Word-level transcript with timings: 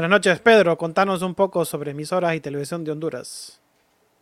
Buenas 0.00 0.16
noches, 0.16 0.40
Pedro. 0.40 0.78
Contanos 0.78 1.20
un 1.20 1.34
poco 1.34 1.62
sobre 1.66 1.90
emisoras 1.90 2.34
y 2.34 2.40
televisión 2.40 2.82
de 2.82 2.90
Honduras. 2.90 3.60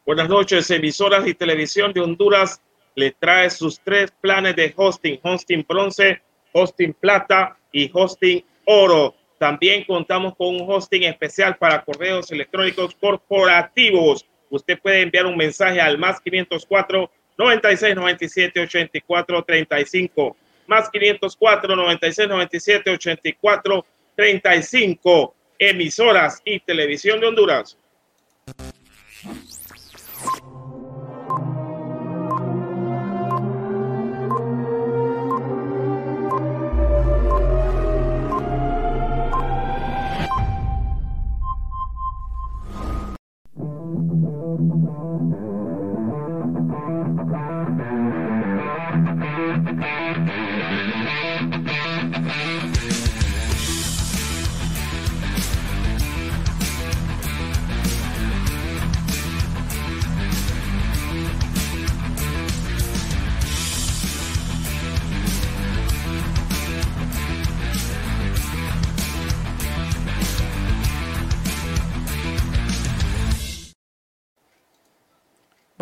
Buenas 0.05 0.29
noches, 0.29 0.69
emisoras 0.73 1.25
y 1.25 1.35
televisión 1.35 1.93
de 1.93 2.01
Honduras 2.01 2.61
le 2.97 3.13
trae 3.13 3.49
sus 3.49 3.79
tres 3.79 4.11
planes 4.21 4.57
de 4.57 4.75
hosting, 4.77 5.21
hosting 5.23 5.65
bronce, 5.69 6.21
hosting 6.53 6.93
plata 6.95 7.57
y 7.71 7.89
hosting 7.95 8.45
oro. 8.65 9.15
También 9.39 9.85
contamos 9.85 10.35
con 10.35 10.49
un 10.49 10.69
hosting 10.69 11.05
especial 11.05 11.57
para 11.57 11.85
correos 11.85 12.33
electrónicos 12.33 12.97
corporativos. 13.01 14.27
Usted 14.51 14.81
puede 14.81 15.03
enviar 15.03 15.27
un 15.27 15.37
mensaje 15.37 15.81
al 15.81 15.97
más 15.97 16.21
504 16.21 17.09
96 17.39 17.95
97 17.95 18.61
84 18.63 19.45
35. 19.45 20.37
Más 20.67 20.91
504 20.91 21.77
96 21.77 22.29
97 22.29 22.91
84 22.91 23.87
35 24.17 25.35
emisoras 25.59 26.41
y 26.45 26.61
televisión 26.61 27.21
de 27.21 27.27
Honduras. 27.27 27.79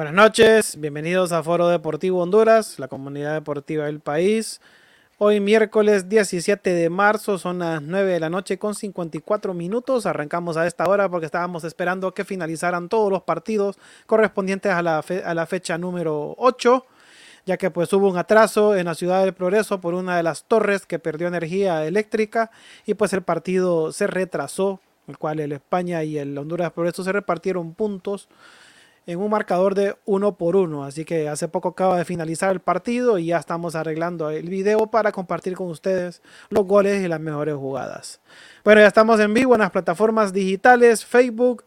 Buenas 0.07 0.25
noches, 0.25 0.77
bienvenidos 0.79 1.33
a 1.33 1.43
Foro 1.43 1.67
Deportivo 1.67 2.23
Honduras, 2.23 2.79
la 2.79 2.87
comunidad 2.87 3.35
deportiva 3.35 3.87
del 3.87 3.99
país. 3.99 4.61
Hoy 5.19 5.41
miércoles 5.41 6.09
17 6.09 6.75
de 6.75 6.89
marzo, 6.91 7.39
son 7.39 7.59
las 7.59 7.83
9 7.83 8.13
de 8.13 8.21
la 8.21 8.31
noche 8.31 8.57
con 8.57 8.77
54 8.77 9.53
minutos. 9.53 10.07
Arrancamos 10.07 10.57
a 10.57 10.65
esta 10.69 10.89
hora 10.89 11.09
porque 11.09 11.27
estábamos 11.27 11.65
esperando 11.65 12.15
que 12.15 12.25
finalizaran 12.25 12.89
todos 12.89 13.11
los 13.11 13.25
partidos 13.25 13.79
correspondientes 14.07 14.71
a 14.71 14.81
la, 14.81 14.99
a 15.25 15.35
la 15.35 15.47
fecha 15.47 15.77
número 15.77 16.37
8, 16.39 16.87
ya 17.45 17.57
que 17.57 17.73
pues 17.73 17.93
hubo 17.93 18.09
un 18.09 18.17
atraso 18.17 18.77
en 18.77 18.85
la 18.85 18.95
ciudad 18.95 19.25
del 19.25 19.35
Progreso 19.35 19.81
por 19.81 19.95
una 19.95 20.17
de 20.17 20.23
las 20.23 20.45
torres 20.45 20.87
que 20.87 21.01
perdió 21.01 21.27
energía 21.27 21.85
eléctrica 21.85 22.53
y 22.87 22.95
pues 22.95 23.13
el 23.13 23.23
partido 23.23 23.91
se 23.91 24.07
retrasó, 24.07 24.81
el 25.09 25.19
cual 25.19 25.41
el 25.41 25.51
España 25.51 26.05
y 26.05 26.17
el 26.17 26.39
Honduras 26.39 26.71
Progreso 26.71 27.03
se 27.03 27.11
repartieron 27.11 27.75
puntos 27.75 28.29
en 29.07 29.21
un 29.21 29.31
marcador 29.31 29.75
de 29.75 29.97
uno 30.05 30.37
por 30.37 30.57
uno. 30.57 30.85
Así 30.85 31.05
que 31.05 31.29
hace 31.29 31.49
poco 31.49 31.69
acaba 31.69 31.97
de 31.97 32.05
finalizar 32.05 32.51
el 32.51 32.61
partido 32.61 33.19
y 33.19 33.27
ya 33.27 33.39
estamos 33.39 33.75
arreglando 33.75 34.31
el 34.31 34.49
video 34.49 34.89
para 34.89 35.13
compartir 35.13 35.55
con 35.55 35.69
ustedes 35.69 36.23
los 36.51 36.67
goles 36.67 37.03
y 37.03 37.09
las 37.09 37.21
mejores 37.21 37.55
jugadas. 37.55 38.21
Bueno, 38.65 38.81
ya 38.81 38.89
estamos 38.89 39.21
en 39.21 39.33
vivo 39.33 39.55
en 39.55 39.61
las 39.61 39.71
plataformas 39.71 40.33
digitales, 40.33 41.05
Facebook, 41.05 41.65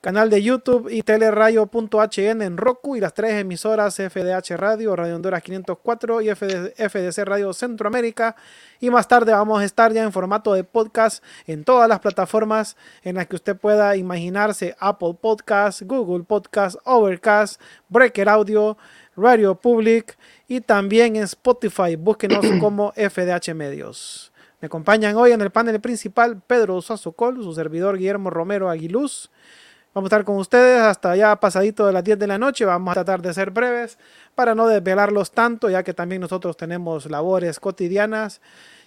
canal 0.00 0.30
de 0.30 0.42
YouTube 0.42 0.88
y 0.90 1.02
teleradio.hn 1.02 2.42
en 2.42 2.56
Roku 2.56 2.96
y 2.96 3.00
las 3.00 3.12
tres 3.12 3.32
emisoras 3.34 3.96
FDH 3.96 4.56
Radio, 4.56 4.96
Radio 4.96 5.16
Honduras 5.16 5.42
504 5.42 6.22
y 6.22 6.30
FDC 6.30 7.18
Radio 7.24 7.52
Centroamérica. 7.52 8.34
Y 8.80 8.88
más 8.88 9.08
tarde 9.08 9.32
vamos 9.32 9.60
a 9.60 9.64
estar 9.64 9.92
ya 9.92 10.02
en 10.02 10.12
formato 10.12 10.54
de 10.54 10.64
podcast 10.64 11.22
en 11.46 11.64
todas 11.64 11.86
las 11.88 12.00
plataformas 12.00 12.76
en 13.02 13.16
las 13.16 13.26
que 13.26 13.36
usted 13.36 13.56
pueda 13.56 13.94
imaginarse 13.96 14.74
Apple 14.80 15.16
Podcast, 15.20 15.82
Google 15.82 16.24
Podcast, 16.24 16.76
Overcast, 16.84 17.60
Breaker 17.90 18.30
Audio, 18.30 18.78
Radio 19.16 19.54
Public 19.54 20.16
y 20.48 20.62
también 20.62 21.16
en 21.16 21.24
Spotify. 21.24 21.96
Búsquenos 21.96 22.46
como 22.60 22.92
FDH 22.92 23.54
Medios. 23.54 24.32
Me 24.62 24.66
acompañan 24.66 25.16
hoy 25.16 25.32
en 25.32 25.40
el 25.42 25.50
panel 25.50 25.80
principal 25.80 26.40
Pedro 26.46 26.80
Sazocol, 26.80 27.42
su 27.42 27.52
servidor 27.52 27.98
Guillermo 27.98 28.30
Romero 28.30 28.70
Aguiluz. 28.70 29.30
Vamos 29.92 30.06
a 30.12 30.14
estar 30.14 30.24
con 30.24 30.36
ustedes 30.36 30.80
hasta 30.80 31.16
ya 31.16 31.34
pasadito 31.34 31.84
de 31.84 31.92
las 31.92 32.04
10 32.04 32.16
de 32.16 32.28
la 32.28 32.38
noche. 32.38 32.64
Vamos 32.64 32.92
a 32.92 32.94
tratar 32.94 33.22
de 33.22 33.34
ser 33.34 33.50
breves 33.50 33.98
para 34.36 34.54
no 34.54 34.68
desvelarlos 34.68 35.32
tanto, 35.32 35.68
ya 35.68 35.82
que 35.82 35.92
también 35.92 36.20
nosotros 36.20 36.56
tenemos 36.56 37.10
labores 37.10 37.58
cotidianas 37.58 38.40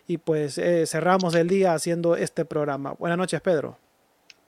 y 0.07 0.17
pues 0.17 0.57
eh, 0.57 0.85
cerramos 0.85 1.35
el 1.35 1.49
día 1.49 1.73
haciendo 1.73 2.15
este 2.15 2.45
programa. 2.45 2.93
Buenas 2.93 3.17
noches, 3.17 3.41
Pedro. 3.41 3.77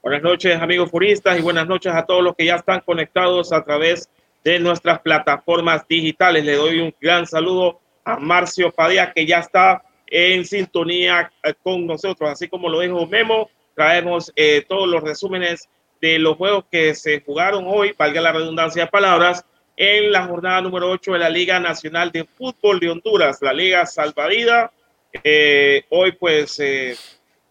Buenas 0.01 0.21
noches, 0.23 0.55
amigos 0.61 0.89
furistas, 0.89 1.37
y 1.37 1.41
buenas 1.41 1.67
noches 1.67 1.91
a 1.93 2.05
todos 2.05 2.23
los 2.23 2.35
que 2.37 2.45
ya 2.45 2.55
están 2.55 2.79
conectados 2.85 3.51
a 3.51 3.61
través 3.61 4.09
de 4.45 4.57
nuestras 4.59 4.99
plataformas 4.99 5.85
digitales. 5.89 6.45
Le 6.45 6.55
doy 6.55 6.79
un 6.79 6.95
gran 7.01 7.27
saludo 7.27 7.81
a 8.05 8.15
Marcio 8.17 8.71
Padilla, 8.71 9.11
que 9.11 9.25
ya 9.25 9.39
está 9.39 9.83
en 10.07 10.45
sintonía 10.45 11.33
eh, 11.43 11.53
con 11.61 11.85
nosotros. 11.85 12.29
Así 12.29 12.47
como 12.47 12.69
lo 12.69 12.79
dijo 12.79 13.05
Memo, 13.07 13.49
traemos 13.75 14.31
eh, 14.37 14.63
todos 14.69 14.87
los 14.87 15.03
resúmenes 15.03 15.67
de 16.05 16.19
los 16.19 16.37
juegos 16.37 16.65
que 16.71 16.93
se 16.93 17.21
jugaron 17.21 17.63
hoy, 17.65 17.95
valga 17.97 18.21
la 18.21 18.31
redundancia 18.31 18.83
de 18.83 18.91
palabras, 18.91 19.43
en 19.75 20.11
la 20.11 20.27
jornada 20.27 20.61
número 20.61 20.91
8 20.91 21.13
de 21.13 21.19
la 21.19 21.31
Liga 21.31 21.59
Nacional 21.59 22.11
de 22.11 22.25
Fútbol 22.25 22.79
de 22.79 22.91
Honduras, 22.91 23.39
la 23.41 23.51
Liga 23.51 23.87
Salvadida. 23.87 24.71
Eh, 25.23 25.83
hoy, 25.89 26.11
pues, 26.11 26.61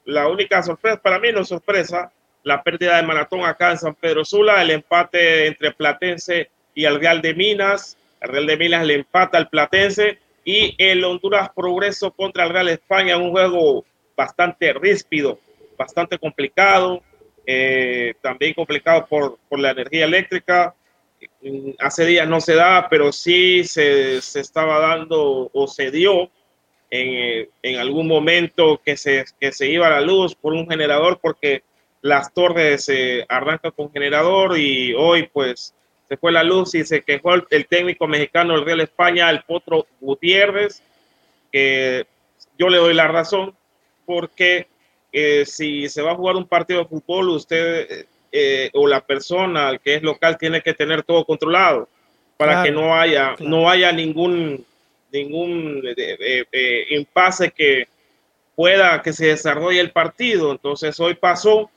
la 0.04 0.28
única 0.28 0.62
sorpresa, 0.62 1.02
para 1.02 1.18
mí 1.18 1.32
no 1.32 1.44
sorpresa, 1.44 2.12
la 2.44 2.62
pérdida 2.62 2.96
de 2.96 3.02
maratón 3.02 3.44
acá 3.44 3.72
en 3.72 3.78
San 3.78 3.94
Pedro 3.96 4.24
Sula, 4.24 4.62
el 4.62 4.70
empate 4.70 5.48
entre 5.48 5.72
Platense 5.72 6.48
y 6.76 6.84
el 6.84 7.00
Real 7.00 7.20
de 7.22 7.34
Minas. 7.34 7.98
El 8.20 8.28
Real 8.28 8.46
de 8.46 8.56
Minas 8.56 8.86
le 8.86 8.94
empata 8.94 9.36
al 9.36 9.48
Platense 9.48 10.20
y 10.44 10.76
el 10.78 11.02
Honduras 11.02 11.50
Progreso 11.52 12.12
contra 12.12 12.44
el 12.44 12.50
Real 12.50 12.68
España, 12.68 13.16
un 13.16 13.32
juego 13.32 13.84
bastante 14.16 14.72
ríspido, 14.72 15.40
bastante 15.76 16.18
complicado, 16.18 17.02
eh, 17.46 18.14
también 18.20 18.54
complicado 18.54 19.06
por, 19.06 19.38
por, 19.48 19.58
la 19.58 19.70
energía 19.70 20.04
eléctrica. 20.04 20.74
Hace 21.78 22.06
días 22.06 22.28
no 22.28 22.40
se 22.40 22.54
da, 22.54 22.88
pero 22.88 23.12
sí 23.12 23.64
se, 23.64 24.20
se 24.20 24.40
estaba 24.40 24.78
dando 24.80 25.50
o 25.52 25.66
se 25.66 25.90
dio 25.90 26.30
en, 26.90 27.48
en, 27.62 27.78
algún 27.78 28.06
momento 28.06 28.80
que 28.84 28.96
se, 28.96 29.24
que 29.40 29.52
se 29.52 29.68
iba 29.68 29.86
a 29.86 29.90
la 29.90 30.00
luz 30.00 30.34
por 30.34 30.52
un 30.52 30.68
generador 30.68 31.18
porque 31.20 31.62
las 32.02 32.32
torres 32.34 32.84
se 32.84 33.24
arrancan 33.28 33.72
con 33.72 33.90
generador 33.90 34.58
y 34.58 34.92
hoy 34.94 35.28
pues 35.32 35.74
se 36.08 36.16
fue 36.16 36.32
la 36.32 36.44
luz 36.44 36.74
y 36.74 36.84
se 36.84 37.02
quejó 37.02 37.34
el, 37.34 37.66
técnico 37.66 38.06
mexicano 38.06 38.54
del 38.54 38.64
Real 38.64 38.80
España, 38.80 39.30
el 39.30 39.42
Potro 39.42 39.86
Gutiérrez, 40.00 40.82
que 41.50 42.06
yo 42.58 42.68
le 42.68 42.78
doy 42.78 42.94
la 42.94 43.08
razón 43.08 43.54
porque 44.04 44.68
eh, 45.14 45.46
si 45.46 45.88
se 45.88 46.02
va 46.02 46.12
a 46.12 46.16
jugar 46.16 46.36
un 46.36 46.46
partido 46.46 46.80
de 46.80 46.88
fútbol, 46.88 47.30
usted 47.30 48.06
eh, 48.30 48.70
o 48.74 48.86
la 48.86 49.00
persona 49.00 49.78
que 49.82 49.94
es 49.94 50.02
local 50.02 50.36
tiene 50.36 50.60
que 50.60 50.74
tener 50.74 51.04
todo 51.04 51.24
controlado 51.24 51.88
para 52.36 52.62
que 52.64 52.70
no 52.70 52.94
haya, 52.94 53.36
no 53.38 53.70
haya 53.70 53.92
ningún, 53.92 54.66
ningún 55.12 55.80
eh, 55.96 56.86
impasse 56.90 57.52
que 57.52 57.86
pueda 58.56 59.00
que 59.00 59.12
se 59.12 59.26
desarrolle 59.26 59.80
el 59.80 59.92
partido. 59.92 60.50
Entonces 60.50 60.98
hoy 60.98 61.14
pasó 61.14 61.70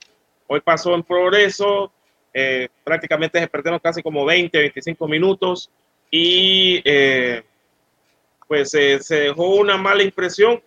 Hoy 0.48 0.62
pasó 0.62 0.96
en 0.96 1.04
progreso, 1.04 1.92
eh, 2.34 2.70
prácticamente 2.84 3.40
se 3.40 3.48
perdieron 3.48 3.80
casi 3.80 4.02
como 4.02 4.24
20, 4.24 4.58
25 4.58 5.08
minutos 5.08 5.70
y 6.10 6.82
eh, 6.86 7.44
pues 8.48 8.72
se 8.72 9.00
dejó 9.10 9.56
una 9.56 9.76
mala 9.76 10.04
impresión 10.04 10.62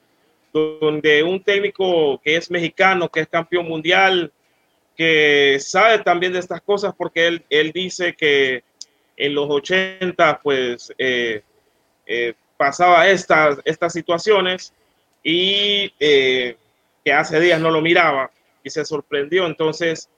donde 0.52 1.22
un 1.22 1.42
técnico 1.42 2.20
que 2.22 2.36
es 2.36 2.50
mexicano, 2.50 3.08
que 3.08 3.20
es 3.20 3.28
campeón 3.28 3.68
mundial, 3.68 4.32
que 4.96 5.58
sabe 5.60 5.98
también 6.00 6.32
de 6.32 6.40
estas 6.40 6.60
cosas 6.60 6.94
porque 6.96 7.26
él, 7.26 7.44
él 7.48 7.72
dice 7.72 8.14
que 8.14 8.62
en 9.16 9.34
los 9.34 9.48
80 9.48 10.40
pues 10.42 10.92
eh, 10.98 11.42
pasaba 12.56 13.08
estas, 13.08 13.58
estas 13.64 13.92
situaciones 13.92 14.74
y 15.22 15.90
que 15.90 16.56
hace 17.12 17.40
días 17.40 17.60
no 17.60 17.70
lo 17.70 17.80
miraba 17.80 18.30
y 18.62 18.70
se 18.70 18.84
sorprendió. 18.84 19.46
Entonces, 19.46 20.08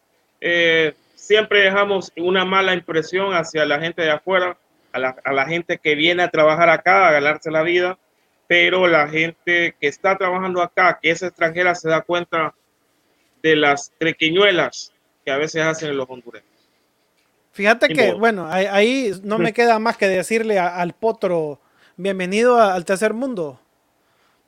eh, 0.40 0.94
siempre 1.14 1.62
dejamos 1.62 2.12
una 2.16 2.44
mala 2.44 2.74
impresión 2.74 3.34
hacia 3.34 3.64
la 3.64 3.80
gente 3.80 4.02
de 4.02 4.10
afuera, 4.10 4.56
a 4.92 4.98
la, 4.98 5.16
a 5.24 5.32
la, 5.32 5.46
gente 5.46 5.78
que 5.78 5.94
viene 5.94 6.22
a 6.22 6.30
trabajar 6.30 6.68
acá, 6.68 7.08
a 7.08 7.12
ganarse 7.12 7.50
la 7.50 7.62
vida, 7.62 7.98
pero 8.52 8.86
la 8.86 9.08
gente 9.08 9.74
que 9.80 9.88
está 9.88 10.18
trabajando 10.18 10.60
acá, 10.60 10.98
que 11.00 11.10
es 11.10 11.22
extranjera, 11.22 11.74
se 11.74 11.88
da 11.88 12.02
cuenta 12.02 12.54
de 13.42 13.56
las 13.56 13.90
trequiñuelas 13.96 14.92
que 15.24 15.30
a 15.30 15.38
veces 15.38 15.62
hacen 15.62 15.96
los 15.96 16.06
hondureños. 16.10 16.50
Fíjate 17.52 17.88
que, 17.88 18.12
bueno, 18.12 18.46
ahí, 18.50 19.10
no 19.22 19.38
me 19.38 19.54
queda 19.54 19.78
más 19.78 19.96
que 19.96 20.06
decirle 20.06 20.58
al 20.58 20.92
potro, 20.92 21.60
bienvenido 21.96 22.60
al 22.60 22.84
tercer 22.84 23.14
mundo 23.14 23.58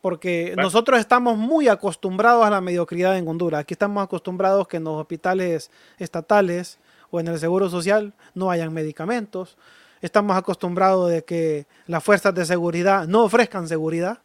porque 0.03 0.53
nosotros 0.59 1.01
estamos 1.01 1.39
muy 1.39 1.69
acostumbrados 1.69 2.45
a 2.45 2.51
la 2.51 2.61
mediocridad 2.61 3.17
en 3.17 3.27
Honduras. 3.27 3.63
Aquí 3.63 3.73
estamos 3.73 4.05
acostumbrados 4.05 4.69
que 4.69 4.77
en 4.77 4.85
los 4.85 5.01
hospitales 5.01 5.71
estatales 5.97 6.79
o 7.11 7.21
en 7.21 7.29
el 7.29 7.39
seguro 7.39 7.71
social 7.71 8.13
no 8.35 8.51
hayan 8.51 8.71
medicamentos. 8.75 9.57
Estamos 10.05 10.37
acostumbrados 10.37 11.11
de 11.11 11.25
que 11.25 11.67
las 11.87 12.05
fuerzas 12.05 12.35
de 12.35 12.45
seguridad 12.45 13.07
no 13.07 13.25
ofrezcan 13.25 13.67
seguridad, 13.67 14.19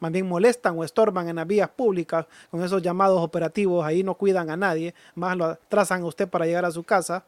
más 0.00 0.10
bien 0.10 0.26
molestan 0.26 0.78
o 0.78 0.84
estorban 0.84 1.28
en 1.28 1.36
las 1.36 1.46
vías 1.46 1.68
públicas 1.68 2.24
con 2.50 2.62
esos 2.62 2.80
llamados 2.80 3.20
operativos, 3.20 3.84
ahí 3.84 4.02
no 4.02 4.14
cuidan 4.14 4.48
a 4.48 4.56
nadie, 4.56 4.94
más 5.14 5.36
lo 5.36 5.54
trazan 5.68 6.00
a 6.00 6.06
usted 6.06 6.26
para 6.30 6.46
llegar 6.46 6.64
a 6.64 6.70
su 6.70 6.82
casa. 6.82 7.26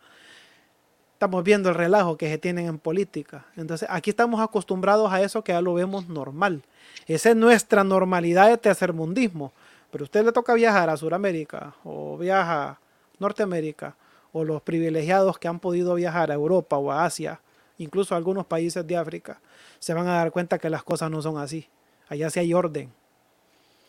Estamos 1.12 1.44
viendo 1.44 1.68
el 1.68 1.74
relajo 1.74 2.16
que 2.16 2.30
se 2.30 2.38
tienen 2.38 2.68
en 2.68 2.78
política. 2.78 3.44
Entonces, 3.54 3.86
aquí 3.90 4.08
estamos 4.08 4.40
acostumbrados 4.40 5.12
a 5.12 5.20
eso 5.20 5.44
que 5.44 5.52
ya 5.52 5.60
lo 5.60 5.74
vemos 5.74 6.08
normal. 6.08 6.62
Esa 7.06 7.28
es 7.28 7.36
nuestra 7.36 7.84
normalidad 7.84 8.48
de 8.48 8.56
tercermundismo. 8.56 9.52
Pero 9.90 10.04
a 10.04 10.06
usted 10.06 10.24
le 10.24 10.32
toca 10.32 10.54
viajar 10.54 10.88
a 10.88 10.96
Sudamérica 10.96 11.74
o 11.84 12.16
viaja 12.16 12.62
a 12.64 12.78
Norteamérica 13.18 13.94
o 14.32 14.42
los 14.42 14.62
privilegiados 14.62 15.38
que 15.38 15.48
han 15.48 15.60
podido 15.60 15.94
viajar 15.96 16.30
a 16.30 16.34
Europa 16.34 16.78
o 16.78 16.90
a 16.90 17.04
Asia, 17.04 17.40
incluso 17.78 18.14
algunos 18.14 18.46
países 18.46 18.86
de 18.86 18.96
África, 18.96 19.40
se 19.78 19.94
van 19.94 20.06
a 20.06 20.14
dar 20.14 20.30
cuenta 20.30 20.58
que 20.58 20.70
las 20.70 20.82
cosas 20.82 21.10
no 21.10 21.20
son 21.22 21.38
así. 21.38 21.68
Allá 22.08 22.30
sí 22.30 22.40
hay 22.40 22.54
orden. 22.54 22.92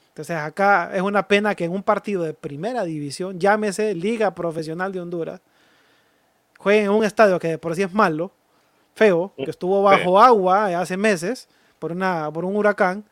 Entonces 0.10 0.38
acá 0.38 0.92
es 0.94 1.02
una 1.02 1.28
pena 1.28 1.56
que 1.56 1.66
en 1.66 1.72
un 1.72 1.84
partido 1.84 2.24
de 2.24 2.34
primera 2.34 2.86
división, 2.86 3.38
llámese 3.38 3.94
Liga 3.94 4.34
Profesional 4.34 4.94
de 4.94 5.02
Honduras, 5.02 5.42
jueguen 6.58 6.86
en 6.86 6.92
un 6.92 7.04
estadio 7.04 7.38
que 7.38 7.58
por 7.58 7.76
sí 7.76 7.84
es 7.84 7.94
malo, 7.94 8.32
feo, 8.94 9.34
que 9.36 9.50
estuvo 9.50 9.84
bajo 9.84 10.20
agua 10.22 10.68
hace 10.80 10.96
meses, 10.96 11.50
por, 11.80 11.92
una, 11.92 12.32
por 12.32 12.46
un 12.46 12.56
huracán, 12.56 13.04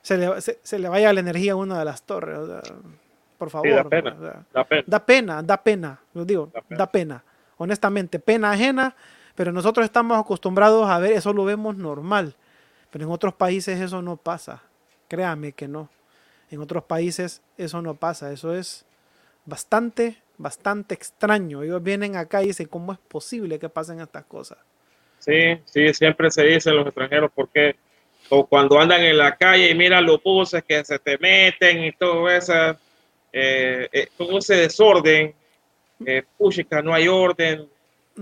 se 0.00 0.16
le, 0.16 0.40
se, 0.40 0.78
le 0.78 0.88
vaya 0.88 1.12
la 1.12 1.20
energía 1.20 1.52
a 1.52 1.56
una 1.56 1.78
de 1.78 1.84
las 1.84 2.02
torres. 2.02 2.38
por 3.36 3.50
favor. 3.50 3.68
da, 3.70 3.84
pena, 3.84 4.10
da, 4.86 5.04
pena. 5.04 5.42
da, 5.42 5.62
pena. 5.62 6.00
lo 6.14 6.24
digo, 6.24 6.50
da 6.70 6.90
pena. 6.90 7.22
Honestamente, 7.58 8.18
pena 8.18 8.52
ajena, 8.52 8.96
pero 9.40 9.52
nosotros 9.52 9.86
estamos 9.86 10.20
acostumbrados 10.20 10.86
a 10.86 10.98
ver, 10.98 11.12
eso 11.12 11.32
lo 11.32 11.46
vemos 11.46 11.74
normal. 11.74 12.34
Pero 12.90 13.06
en 13.06 13.10
otros 13.10 13.32
países 13.32 13.80
eso 13.80 14.02
no 14.02 14.18
pasa. 14.18 14.62
Créame 15.08 15.52
que 15.52 15.66
no. 15.66 15.88
En 16.50 16.60
otros 16.60 16.84
países 16.84 17.40
eso 17.56 17.80
no 17.80 17.94
pasa. 17.94 18.30
Eso 18.32 18.54
es 18.54 18.84
bastante, 19.46 20.18
bastante 20.36 20.94
extraño. 20.94 21.62
Ellos 21.62 21.82
vienen 21.82 22.16
acá 22.16 22.42
y 22.42 22.48
dicen, 22.48 22.66
¿cómo 22.66 22.92
es 22.92 22.98
posible 22.98 23.58
que 23.58 23.70
pasen 23.70 24.02
estas 24.02 24.26
cosas? 24.26 24.58
Sí, 25.20 25.58
sí, 25.64 25.94
siempre 25.94 26.30
se 26.30 26.44
dicen 26.44 26.76
los 26.76 26.88
extranjeros, 26.88 27.30
porque 27.34 27.76
o 28.28 28.44
cuando 28.44 28.78
andan 28.78 29.00
en 29.00 29.16
la 29.16 29.36
calle 29.36 29.70
y 29.70 29.74
miran 29.74 30.04
los 30.04 30.22
buses 30.22 30.62
que 30.64 30.84
se 30.84 30.98
te 30.98 31.16
meten 31.16 31.82
y 31.82 31.92
todo 31.92 32.28
eso, 32.28 32.76
eh, 33.32 33.88
eh, 33.90 34.08
todo 34.18 34.36
ese 34.36 34.56
desorden, 34.56 35.34
eh, 36.04 36.24
no 36.84 36.92
hay 36.92 37.08
orden, 37.08 37.66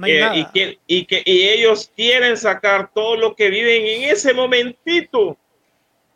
eh, 0.06 0.30
y, 0.34 0.44
que, 0.46 0.78
y, 0.86 1.04
que, 1.04 1.22
y 1.24 1.48
ellos 1.48 1.90
quieren 1.94 2.36
sacar 2.36 2.90
todo 2.92 3.16
lo 3.16 3.34
que 3.34 3.50
viven 3.50 3.86
en 3.86 4.10
ese 4.10 4.32
momentito, 4.34 5.36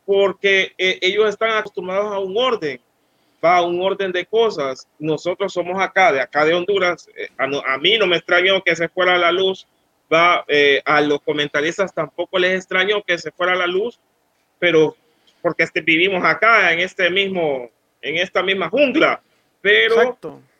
porque 0.04 0.72
ellos 0.78 1.28
están 1.28 1.52
acostumbrados 1.52 2.12
a 2.12 2.18
un 2.18 2.36
orden, 2.36 2.80
va 3.44 3.58
a 3.58 3.62
un 3.62 3.80
orden 3.80 4.12
de 4.12 4.26
cosas. 4.26 4.86
Nosotros 4.98 5.52
somos 5.52 5.80
acá, 5.80 6.12
de 6.12 6.20
acá 6.20 6.44
de 6.44 6.54
Honduras, 6.54 7.08
a, 7.38 7.44
a 7.44 7.78
mí 7.78 7.96
no 7.98 8.06
me 8.06 8.16
extrañó 8.16 8.62
que 8.62 8.74
se 8.74 8.88
fuera 8.88 9.16
la 9.16 9.32
luz 9.32 9.66
eh, 10.46 10.82
a 10.84 11.00
los 11.00 11.22
comentaristas 11.22 11.94
tampoco 11.94 12.38
les 12.38 12.56
extrañó 12.56 13.02
que 13.02 13.16
se 13.16 13.30
fuera 13.30 13.54
la 13.54 13.66
luz, 13.66 13.98
pero 14.58 14.94
porque 15.40 15.62
este, 15.62 15.80
vivimos 15.80 16.22
acá 16.24 16.72
en 16.72 16.80
este 16.80 17.08
mismo, 17.10 17.70
en 18.02 18.16
esta 18.16 18.42
misma 18.42 18.68
jungla, 18.68 19.22
pero 19.62 20.18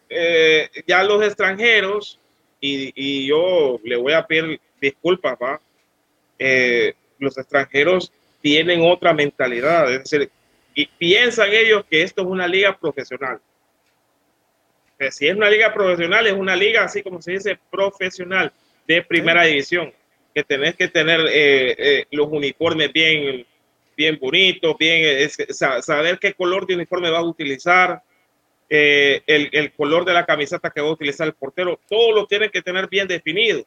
eh, 0.08 0.70
ya 0.86 1.02
los 1.04 1.22
extranjeros, 1.22 2.18
y, 2.62 3.26
yo 3.26 3.80
le 3.82 3.96
voy 3.96 4.12
a 4.12 4.24
pedir 4.24 4.60
disculpas, 4.80 5.36
¿va? 5.40 5.60
Eh, 6.38 6.94
los 7.18 7.36
extranjeros 7.36 8.12
tienen 8.40 8.80
otra 8.82 9.12
mentalidad, 9.12 9.92
es 9.92 10.04
decir, 10.04 10.30
y 10.74 10.86
piensan 10.86 11.52
ellos 11.52 11.84
que 11.90 12.02
esto 12.02 12.22
es 12.22 12.28
una 12.28 12.46
liga 12.46 12.76
profesional. 12.78 13.40
si 15.10 15.26
es 15.26 15.34
una 15.34 15.50
liga 15.50 15.74
profesional, 15.74 16.26
es 16.26 16.32
una 16.32 16.54
liga 16.54 16.84
así 16.84 17.02
como 17.02 17.20
se 17.20 17.32
dice 17.32 17.58
profesional 17.70 18.52
de 18.86 19.02
primera 19.02 19.44
división, 19.44 19.92
que 20.32 20.44
tenés 20.44 20.76
que 20.76 20.88
tener 20.88 21.20
eh, 21.28 21.74
eh, 21.76 22.06
los 22.12 22.28
uniformes 22.28 22.92
bien, 22.92 23.44
bien 23.96 24.18
bonitos, 24.20 24.76
bien, 24.78 25.28
saber 25.28 26.18
qué 26.20 26.32
color 26.32 26.66
de 26.66 26.76
uniforme 26.76 27.10
vas 27.10 27.20
a 27.20 27.24
utilizar, 27.24 28.02
eh, 28.74 29.22
el, 29.26 29.50
el, 29.52 29.70
color 29.74 30.06
de 30.06 30.14
la 30.14 30.24
camiseta 30.24 30.70
que 30.70 30.80
va 30.80 30.88
a 30.88 30.92
utilizar 30.92 31.26
el 31.26 31.34
portero, 31.34 31.78
todo 31.90 32.12
lo 32.12 32.26
tiene 32.26 32.50
que 32.50 32.62
tener 32.62 32.88
bien 32.88 33.06
definido. 33.06 33.66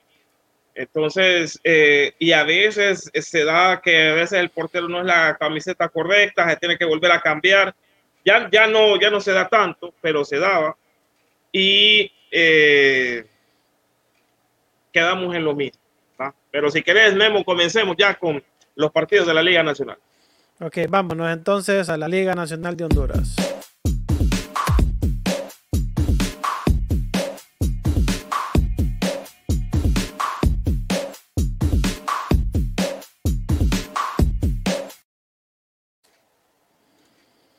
Entonces, 0.74 1.60
eh, 1.64 2.14
y 2.18 2.32
a 2.32 2.44
veces 2.44 3.12
se 3.14 3.44
da 3.44 3.80
que 3.84 4.10
a 4.10 4.14
veces 4.16 4.40
el 4.40 4.50
portero 4.50 4.90
no 4.90 5.02
es 5.02 5.06
la 5.06 5.38
camiseta 5.38 5.90
correcta, 5.90 6.50
se 6.50 6.56
tiene 6.58 6.76
que 6.76 6.86
volver 6.86 7.12
a 7.12 7.22
cambiar. 7.22 7.76
Ya, 8.26 8.50
ya, 8.52 8.66
no, 8.66 9.00
ya 9.00 9.12
no 9.12 9.22
se 9.22 9.32
da 9.32 9.48
tanto, 9.48 9.94
pero 10.02 10.26
se 10.26 10.40
daba. 10.40 10.76
Y 11.52 12.12
eh, 12.32 13.28
quedamos 14.92 15.36
en 15.36 15.44
lo 15.44 15.54
mismo. 15.54 15.80
Pero 16.50 16.72
si 16.72 16.82
querés, 16.82 17.14
Memo, 17.14 17.46
comencemos 17.46 17.96
ya 17.96 18.16
con 18.16 18.44
los 18.74 18.92
partidos 18.92 19.28
de 19.28 19.36
la 19.36 19.44
Liga 19.44 19.62
Nacional. 19.62 20.00
Ok, 20.60 20.80
vámonos 20.90 21.32
entonces 21.32 21.90
a 21.90 21.98
la 21.98 22.08
Liga 22.08 22.34
Nacional 22.34 22.76
de 22.76 22.86
Honduras. 22.86 23.36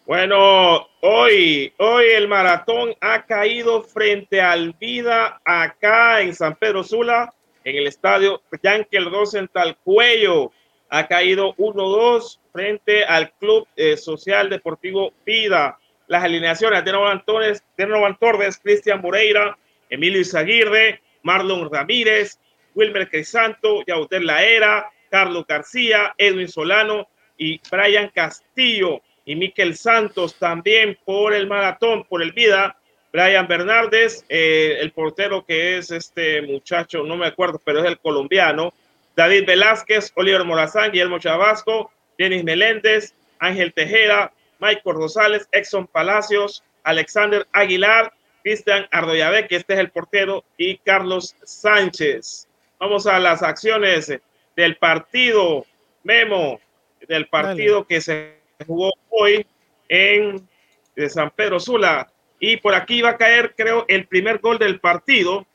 Bueno, 0.07 0.89
hoy, 1.01 1.73
hoy 1.79 2.05
el 2.15 2.29
maratón 2.29 2.95
ha 3.01 3.27
caído 3.27 3.83
frente 3.83 4.41
al 4.41 4.73
Vida 4.75 5.41
acá 5.45 6.21
en 6.21 6.33
San 6.33 6.55
Pedro 6.55 6.85
Sula, 6.85 7.35
en 7.65 7.75
el 7.75 7.89
estadio 7.89 8.41
Yankel 8.63 9.11
Rosenthal 9.11 9.77
Cuello. 9.83 10.53
Ha 10.91 11.09
caído 11.09 11.57
1-2 11.57 12.39
frente 12.53 13.05
al 13.05 13.33
Club 13.33 13.67
eh, 13.75 13.97
Social 13.97 14.49
Deportivo 14.49 15.13
Vida. 15.25 15.77
Las 16.07 16.23
alineaciones 16.23 16.85
de 16.85 16.93
Novan 16.93 17.25
Torres, 17.25 17.65
Torres, 18.21 18.61
Cristian 18.63 19.01
Moreira, 19.01 19.59
Emilio 19.91 20.21
Izaguirre, 20.21 21.01
Marlon 21.25 21.69
Ramírez, 21.69 22.39
Wilmer 22.77 23.11
Crisanto, 23.11 23.85
Yautel 23.85 24.25
Laera, 24.25 24.89
Carlos 25.11 25.45
García, 25.49 26.15
Edwin 26.17 26.47
Solano 26.47 27.09
y 27.37 27.61
Brian 27.69 28.09
Castillo 28.15 29.03
y 29.27 29.35
Miquel 29.35 29.77
Santos 29.77 30.37
también 30.37 30.97
por 31.05 31.35
el 31.35 31.47
maratón, 31.47 32.05
por 32.05 32.23
el 32.23 32.33
vida. 32.33 32.79
Brian 33.13 33.49
Bernardes, 33.49 34.25
eh, 34.29 34.79
el 34.81 34.93
portero 34.93 35.45
que 35.45 35.79
es 35.79 35.91
este 35.91 36.43
muchacho, 36.43 37.03
no 37.03 37.17
me 37.17 37.27
acuerdo, 37.27 37.61
pero 37.65 37.81
es 37.81 37.87
el 37.87 37.99
colombiano. 37.99 38.73
David 39.17 39.47
Velázquez, 39.47 40.13
Oliver 40.15 40.45
Morazán, 40.45 40.93
Guillermo 40.93 41.19
Chavasco, 41.19 41.91
Denis 42.19 42.45
Meléndez, 42.45 43.15
Ángel 43.39 43.73
Tejera, 43.73 44.33
Michael 44.59 44.97
Rosales, 44.97 45.49
Exxon 45.53 45.87
Palacios, 45.87 46.63
Alexander 46.85 47.47
Aguilar, 47.53 48.13
Cristian 48.43 48.87
Ardoyabe, 48.93 49.49
que 49.49 49.57
este 49.57 49.75
es 49.75 49.81
el 49.81 49.91
portero, 49.91 50.45
y 50.57 50.77
Carlos 50.79 51.35
Sánchez. 51.43 52.49
Vamos 52.79 53.07
a 53.07 53.19
las 53.19 53.43
acciones 53.43 54.13
del 54.55 54.77
partido, 54.77 55.65
Memo, 56.05 56.61
del 57.09 57.27
partido 57.27 57.87
que 57.87 58.01
se 58.01 58.37
jugó 58.65 58.93
hoy 59.11 59.47
en 59.89 60.49
San 61.09 61.31
Pedro 61.31 61.61
Sula. 61.61 62.11
Y 62.39 62.59
por 62.59 62.75
aquí 62.75 63.03
va 63.03 63.11
a 63.11 63.17
caer, 63.17 63.55
creo, 63.57 63.85
el 63.89 64.07
primer 64.07 64.39
gol 64.39 64.59
del 64.59 64.81
partido. 64.81 65.47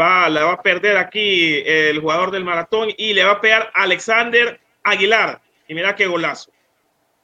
Va, 0.00 0.28
la 0.28 0.44
va 0.44 0.52
a 0.52 0.62
perder 0.62 0.96
aquí 0.96 1.60
el 1.66 2.00
jugador 2.00 2.30
del 2.30 2.44
maratón 2.44 2.90
y 2.96 3.14
le 3.14 3.24
va 3.24 3.32
a 3.32 3.40
pegar 3.40 3.70
Alexander 3.74 4.60
Aguilar. 4.84 5.40
Y 5.66 5.74
mira 5.74 5.96
qué 5.96 6.06
golazo. 6.06 6.52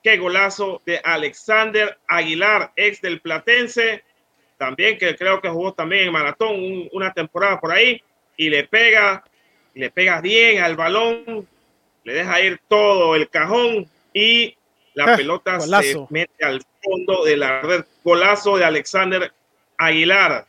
Qué 0.02 0.18
golazo 0.18 0.82
de 0.84 1.00
Alexander 1.02 1.98
Aguilar, 2.08 2.72
ex 2.74 3.00
del 3.00 3.20
Platense. 3.20 4.02
También 4.58 4.98
que 4.98 5.16
creo 5.16 5.40
que 5.40 5.48
jugó 5.48 5.72
también 5.72 6.06
en 6.06 6.12
maratón 6.12 6.88
una 6.92 7.12
temporada 7.12 7.60
por 7.60 7.70
ahí. 7.70 8.02
Y 8.36 8.50
le 8.50 8.64
pega, 8.64 9.22
le 9.74 9.90
pega 9.90 10.20
bien 10.20 10.62
al 10.62 10.74
balón. 10.74 11.48
Le 12.02 12.12
deja 12.12 12.40
ir 12.40 12.60
todo 12.68 13.14
el 13.14 13.30
cajón 13.30 13.88
y 14.12 14.56
la 14.94 15.12
ah, 15.12 15.16
pelota 15.16 15.60
se 15.60 16.06
mete 16.10 16.44
al 16.44 16.62
fondo 16.82 17.24
de 17.24 17.36
la 17.36 17.60
red. 17.60 17.84
Golazo 18.04 18.56
de 18.56 18.64
Alexander 18.64 19.32
Aguilar. 19.76 20.46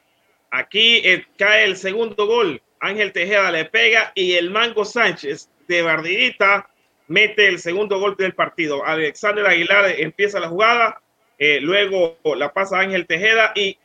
Aquí 0.52 1.02
eh, 1.04 1.26
cae 1.38 1.66
el 1.66 1.78
segundo 1.78 2.28
gol. 2.28 2.62
Ángel 2.80 3.12
Tejeda 3.12 3.52
le 3.52 3.66
pega 3.66 4.12
y 4.16 4.34
el 4.34 4.52
Mango 4.52 4.86
Sánchez 4.86 5.50
de 5.68 5.82
Bardillita 5.82 6.70
mete 7.08 7.48
el 7.48 7.60
segundo 7.60 8.00
gol 8.00 8.16
del 8.18 8.34
partido. 8.34 8.86
Alexander 8.86 9.46
Aguilar 9.46 9.86
empieza 9.98 10.40
la 10.40 10.50
jugada, 10.50 11.02
eh, 11.38 11.60
luego 11.62 12.18
la 12.36 12.54
pasa 12.54 12.80
Ángel 12.80 13.08
Tejeda 13.08 13.52
y 13.56 13.78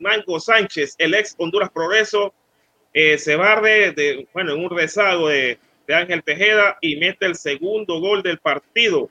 Mango 0.00 0.40
Sánchez, 0.40 0.94
el 0.98 1.14
ex 1.14 1.34
Honduras 1.38 1.70
Progreso, 1.70 2.34
eh, 2.92 3.18
se 3.18 3.36
barre 3.36 3.92
de, 3.92 4.26
bueno, 4.32 4.54
en 4.54 4.64
un 4.64 4.70
rezago 4.70 5.28
de, 5.28 5.58
de 5.86 5.94
Ángel 5.94 6.22
Tejeda 6.22 6.78
y 6.80 6.96
mete 6.96 7.26
el 7.26 7.34
segundo 7.34 8.00
gol 8.00 8.22
del 8.22 8.38
partido. 8.38 9.10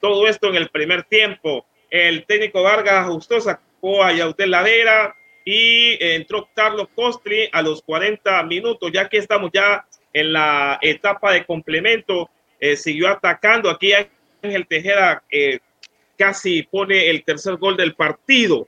Todo 0.00 0.26
esto 0.26 0.48
en 0.48 0.56
el 0.56 0.68
primer 0.68 1.04
tiempo. 1.04 1.66
El 1.90 2.24
técnico 2.26 2.62
Vargas 2.62 3.06
ajustó, 3.06 3.40
sacó 3.40 4.02
a 4.02 4.12
Yautel 4.12 4.50
Ladera 4.50 5.14
y 5.44 5.96
entró 6.00 6.48
Carlos 6.54 6.88
Costri 6.94 7.48
a 7.52 7.62
los 7.62 7.80
40 7.82 8.42
minutos, 8.42 8.90
ya 8.92 9.08
que 9.08 9.18
estamos 9.18 9.50
ya 9.52 9.86
en 10.12 10.32
la 10.32 10.78
etapa 10.82 11.32
de 11.32 11.44
complemento. 11.44 12.30
Eh, 12.58 12.76
siguió 12.76 13.08
atacando. 13.08 13.70
Aquí 13.70 13.92
Ángel 14.42 14.66
Tejeda 14.66 15.22
eh, 15.30 15.60
casi 16.16 16.62
pone 16.62 17.10
el 17.10 17.22
tercer 17.22 17.56
gol 17.56 17.76
del 17.76 17.94
partido. 17.94 18.66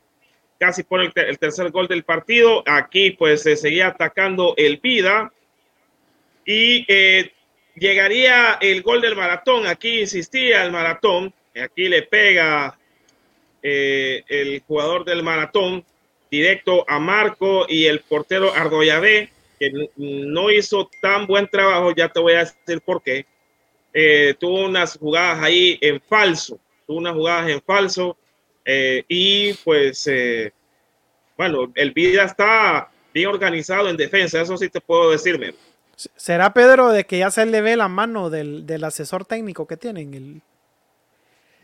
Casi 0.59 0.83
pone 0.83 1.11
el, 1.15 1.39
tercer 1.39 1.71
gol 1.71 1.89
del 1.89 2.05
partido. 2.05 2.63
Aquí 2.67 3.13
pues 3.13 3.43
se 3.43 3.57
seguía 3.57 3.89
atacando 3.89 4.55
el 4.57 4.77
Vida. 4.79 5.33
Y 6.45 6.85
eh, 6.89 7.33
llegaría 7.79 8.59
el 8.61 8.83
gol 8.83 9.01
del 9.01 9.17
maratón. 9.17 9.67
Aquí 9.67 10.01
insistía 10.01 10.65
el 10.65 10.73
maratón. 10.73 11.33
Aquí 11.61 11.89
le 11.89 12.03
pega 12.03 12.79
eh, 13.63 14.23
el 14.29 14.63
jugador 14.67 15.05
del 15.05 15.23
maratón 15.23 15.85
directo 16.31 16.85
a 16.89 16.99
Marco 16.99 17.67
y 17.69 17.87
el 17.87 18.01
portero 18.01 18.53
Ardoyabé, 18.55 19.31
que 19.59 19.73
no 19.97 20.51
hizo 20.51 20.91
tan 21.01 21.27
buen 21.27 21.49
trabajo. 21.49 21.93
Ya 21.95 22.09
te 22.09 22.21
voy 22.21 22.35
a 22.35 22.41
decir 22.41 22.81
por 22.81 23.03
qué. 23.03 23.27
Eh, 23.93 24.35
tuvo 24.39 24.65
unas 24.65 24.97
jugadas 24.97 25.43
ahí 25.43 25.79
en 25.81 26.01
falso. 26.01 26.61
Tuvo 26.87 26.99
unas 26.99 27.15
jugadas 27.15 27.51
en 27.51 27.61
falso. 27.63 28.17
Eh, 28.65 29.03
y 29.09 29.55
pues, 29.65 30.09
bueno, 31.37 31.73
el 31.75 31.93
Vida 31.93 32.25
está 32.25 32.91
bien 33.13 33.29
organizado 33.29 33.89
en 33.89 33.97
defensa. 33.97 34.41
Eso 34.41 34.57
sí 34.57 34.69
te 34.69 34.81
puedo 34.81 35.11
decirme. 35.11 35.55
¿Será 36.17 36.55
Pedro 36.55 36.91
de 36.91 37.05
que 37.05 37.19
ya 37.19 37.31
se 37.31 37.45
le 37.45 37.61
ve 37.61 37.77
la 37.77 37.89
mano 37.89 38.31
del, 38.31 38.85
asesor 38.85 39.25
técnico 39.25 39.67
que 39.67 39.77
tienen? 39.77 40.43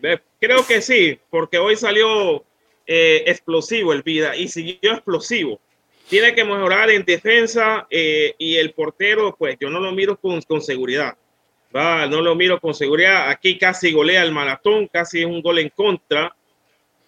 El... 0.01 0.21
Creo 0.41 0.67
que 0.67 0.83
sí, 0.83 1.19
porque 1.31 1.59
hoy 1.59 1.77
salió 1.77 2.45
eh, 2.87 3.23
explosivo 3.27 3.93
el 3.93 4.03
Vida 4.03 4.37
y 4.37 4.49
siguió 4.49 4.93
explosivo. 4.93 5.61
Tiene 6.09 6.35
que 6.35 6.45
mejorar 6.45 6.91
en 6.91 7.05
defensa 7.05 7.87
eh, 7.89 8.35
y 8.37 8.57
el 8.57 8.73
portero, 8.73 9.37
pues 9.39 9.57
yo 9.61 9.71
no 9.71 9.79
lo 9.79 9.93
miro 9.93 10.17
con, 10.17 10.43
con 10.43 10.61
seguridad. 10.61 11.17
No 11.73 12.21
lo 12.21 12.35
miro 12.37 12.61
con 12.61 12.73
seguridad. 12.73 13.31
Aquí 13.31 13.59
casi 13.59 13.93
golea 13.93 14.23
el 14.23 14.31
maratón, 14.31 14.87
casi 14.87 15.21
es 15.21 15.27
un 15.27 15.43
gol 15.43 15.59
en 15.59 15.71
contra 15.71 16.35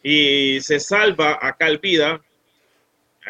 y 0.03 0.61
se 0.61 0.81
salva 0.81 1.39
acá 1.41 1.69
el 1.69 1.79
Vida 1.79 2.21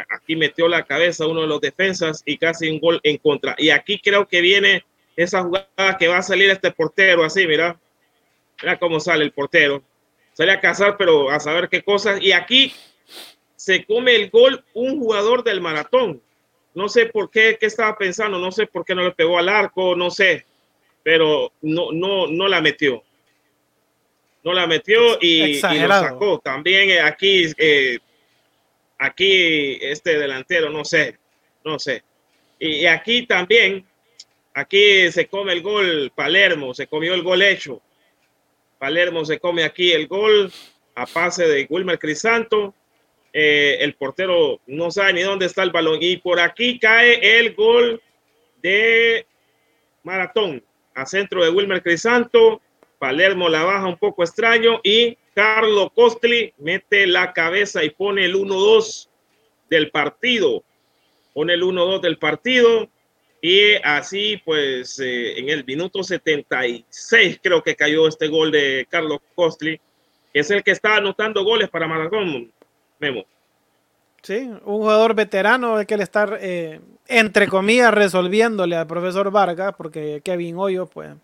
aquí 0.08 0.36
metió 0.36 0.68
la 0.68 0.84
cabeza 0.84 1.26
uno 1.26 1.42
de 1.42 1.46
los 1.46 1.60
defensas 1.60 2.22
y 2.24 2.38
casi 2.38 2.68
un 2.68 2.80
gol 2.80 3.00
en 3.02 3.18
contra. 3.18 3.54
Y 3.58 3.70
aquí 3.70 3.98
creo 3.98 4.26
que 4.26 4.40
viene 4.40 4.84
esa 5.16 5.42
jugada 5.42 5.96
que 5.98 6.08
va 6.08 6.18
a 6.18 6.22
salir 6.22 6.50
este 6.50 6.70
portero 6.70 7.24
así, 7.24 7.46
mira. 7.46 7.78
Mira 8.62 8.78
cómo 8.78 9.00
sale 9.00 9.24
el 9.24 9.32
portero. 9.32 9.82
Sale 10.32 10.52
a 10.52 10.60
cazar, 10.60 10.96
pero 10.96 11.30
a 11.30 11.40
saber 11.40 11.68
qué 11.68 11.82
cosas. 11.82 12.20
Y 12.20 12.32
aquí 12.32 12.72
se 13.56 13.84
come 13.84 14.14
el 14.14 14.30
gol 14.30 14.64
un 14.74 14.98
jugador 14.98 15.42
del 15.42 15.60
maratón. 15.60 16.22
No 16.74 16.88
sé 16.88 17.06
por 17.06 17.30
qué, 17.30 17.56
qué 17.58 17.66
estaba 17.66 17.96
pensando, 17.96 18.38
no 18.38 18.52
sé 18.52 18.66
por 18.66 18.84
qué 18.84 18.94
no 18.94 19.02
le 19.02 19.12
pegó 19.12 19.38
al 19.38 19.48
arco, 19.48 19.96
no 19.96 20.10
sé, 20.10 20.44
pero 21.02 21.50
no, 21.62 21.90
no, 21.90 22.26
no 22.26 22.48
la 22.48 22.60
metió. 22.60 23.02
No 24.44 24.52
la 24.52 24.66
metió 24.66 25.18
y, 25.20 25.60
lo 25.60 25.88
sacó. 25.88 26.38
También 26.38 26.90
eh, 26.90 27.00
aquí 27.00 27.46
eh, 27.56 27.98
aquí 28.98 29.78
este 29.80 30.18
delantero, 30.18 30.70
no 30.70 30.84
sé, 30.84 31.18
no 31.64 31.78
sé. 31.78 32.02
Y, 32.58 32.86
aquí 32.86 33.26
también, 33.26 33.86
aquí 34.54 35.10
se 35.12 35.26
come 35.26 35.52
el 35.52 35.62
gol 35.62 36.12
Palermo, 36.14 36.74
se 36.74 36.86
comió 36.86 37.14
el 37.14 37.22
gol 37.22 37.42
hecho. 37.42 37.82
Palermo 38.78 39.24
se 39.24 39.38
come 39.38 39.64
aquí 39.64 39.92
el 39.92 40.06
gol 40.06 40.52
a 40.94 41.06
pase 41.06 41.46
de 41.46 41.66
Wilmer 41.68 41.98
Crisanto. 41.98 42.74
Eh, 43.32 43.78
el 43.80 43.94
portero 43.94 44.60
no 44.66 44.90
sabe 44.90 45.14
ni 45.14 45.22
dónde 45.22 45.46
está 45.46 45.62
el 45.62 45.70
balón. 45.70 45.98
Y 46.00 46.16
por 46.18 46.40
aquí 46.40 46.78
cae 46.78 47.38
el 47.38 47.54
gol 47.54 48.00
de 48.62 49.26
Maratón 50.02 50.62
a 50.94 51.04
centro 51.04 51.44
de 51.44 51.50
Wilmer 51.50 51.82
Crisanto. 51.82 52.62
Palermo 52.98 53.48
la 53.48 53.64
baja 53.64 53.86
un 53.86 53.98
poco 53.98 54.22
extraño 54.22 54.80
y 54.82 55.16
Carlos 55.34 55.90
Costli 55.94 56.52
mete 56.58 57.06
la 57.06 57.32
cabeza 57.32 57.84
y 57.84 57.90
pone 57.90 58.24
el 58.24 58.34
1-2 58.34 59.08
del 59.68 59.90
partido. 59.90 60.64
Pone 61.34 61.54
el 61.54 61.62
1-2 61.62 62.00
del 62.00 62.18
partido 62.18 62.88
y 63.42 63.74
así 63.84 64.40
pues 64.44 64.98
eh, 64.98 65.38
en 65.38 65.50
el 65.50 65.64
minuto 65.64 66.02
76 66.02 67.38
creo 67.42 67.62
que 67.62 67.76
cayó 67.76 68.08
este 68.08 68.28
gol 68.28 68.50
de 68.50 68.86
Carlos 68.88 69.18
Costli, 69.34 69.78
que 70.32 70.40
es 70.40 70.50
el 70.50 70.62
que 70.64 70.70
está 70.70 70.96
anotando 70.96 71.44
goles 71.44 71.68
para 71.68 71.86
Maratón, 71.86 72.50
Memo. 72.98 73.24
Sí, 74.22 74.38
un 74.38 74.78
jugador 74.78 75.14
veterano 75.14 75.86
que 75.86 75.96
le 75.96 76.02
está, 76.02 76.26
eh, 76.40 76.80
entre 77.06 77.46
comillas, 77.46 77.94
resolviéndole 77.94 78.74
al 78.74 78.88
profesor 78.88 79.30
Vargas, 79.30 79.74
porque 79.76 80.20
Kevin 80.24 80.56
Hoyo, 80.56 80.86
pues, 80.86 81.14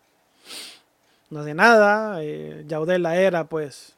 no 1.33 1.41
hace 1.41 1.55
nada. 1.55 2.23
Eh, 2.23 2.63
Yaudel 2.67 3.03
la 3.03 3.17
era, 3.17 3.45
pues, 3.45 3.97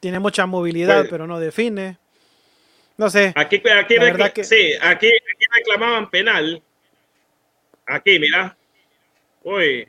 tiene 0.00 0.18
mucha 0.18 0.46
movilidad, 0.46 1.00
pues 1.00 1.10
pero 1.10 1.26
no 1.26 1.38
define. 1.38 1.98
No 2.96 3.10
sé. 3.10 3.32
Aquí, 3.36 3.62
aquí, 3.68 3.96
sí, 4.42 4.72
aquí, 4.80 5.10
reclamaban 5.54 6.10
penal. 6.10 6.62
Aquí, 7.86 8.18
mira. 8.18 8.56
Uy. 9.42 9.86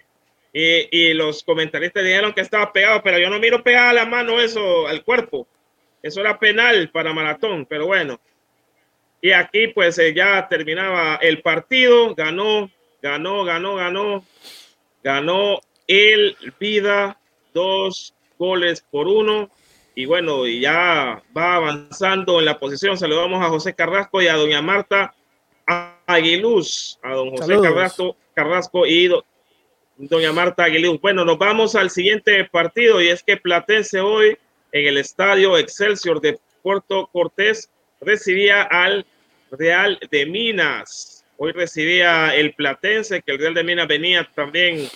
Y, 0.54 0.88
y, 0.92 1.14
los 1.14 1.44
comentaristas 1.44 2.04
dijeron 2.04 2.34
que 2.34 2.42
estaba 2.42 2.74
pegado, 2.74 3.02
pero 3.02 3.18
yo 3.18 3.30
no 3.30 3.40
miro 3.40 3.64
pegada 3.64 3.94
la 3.94 4.06
mano 4.06 4.42
eso 4.42 4.88
al 4.88 5.04
cuerpo. 5.04 5.48
Eso 6.04 6.20
era 6.20 6.38
penal 6.38 6.90
para 6.90 7.14
Maratón, 7.14 7.66
pero 7.66 7.88
bueno. 7.88 8.20
Y 9.22 9.32
aquí 9.32 9.68
pues 9.68 9.98
eh, 10.00 10.14
ya 10.14 10.48
terminaba 10.50 11.16
el 11.22 11.42
partido, 11.42 12.14
ganó, 12.16 12.70
ganó, 13.02 13.46
ganó, 13.46 13.76
ganó, 13.76 14.26
ganó 15.04 15.62
el 15.88 16.36
Vida 16.60 17.18
dos 17.54 18.14
goles 18.38 18.86
por 18.90 19.08
uno. 19.08 19.50
Y 19.94 20.06
bueno, 20.06 20.48
y 20.48 20.62
ya 20.62 21.22
va 21.36 21.56
avanzando 21.56 22.40
en 22.40 22.46
la 22.46 22.60
posición. 22.60 22.98
Saludamos 22.98 23.44
a 23.44 23.50
José 23.50 23.74
Carrasco 23.74 24.22
y 24.22 24.28
a 24.28 24.36
doña 24.36 24.62
Marta 24.62 25.14
Aguiluz, 26.06 26.98
a 27.04 27.14
don 27.14 27.32
José 27.32 27.60
Carrasco, 27.62 28.16
Carrasco 28.34 28.86
y 28.86 29.12
doña 29.98 30.32
Marta 30.32 30.64
Aguiluz. 30.64 31.00
Bueno, 31.02 31.26
nos 31.26 31.38
vamos 31.38 31.76
al 31.76 31.90
siguiente 31.90 32.46
partido 32.46 33.02
y 33.02 33.10
es 33.10 33.22
que 33.22 33.38
Platense 33.38 34.00
hoy 34.00 34.38
en 34.72 34.88
el 34.88 34.98
estadio 34.98 35.58
Excelsior 35.58 36.22
de 36.22 36.40
Puerto 36.64 37.10
Cortés 37.12 37.70
recibía 38.00 38.64
al 38.64 39.06
Real 39.52 40.00
de 40.10 40.26
Minas. 40.26 41.26
Hoy 41.38 41.52
recibía 41.52 42.36
el 42.36 42.54
Platense, 42.54 43.22
que 43.22 43.34
el 43.34 43.40
Real 43.40 43.54
de 43.54 43.64
Minas 43.64 43.88
venía 43.88 44.30
también 44.34 44.88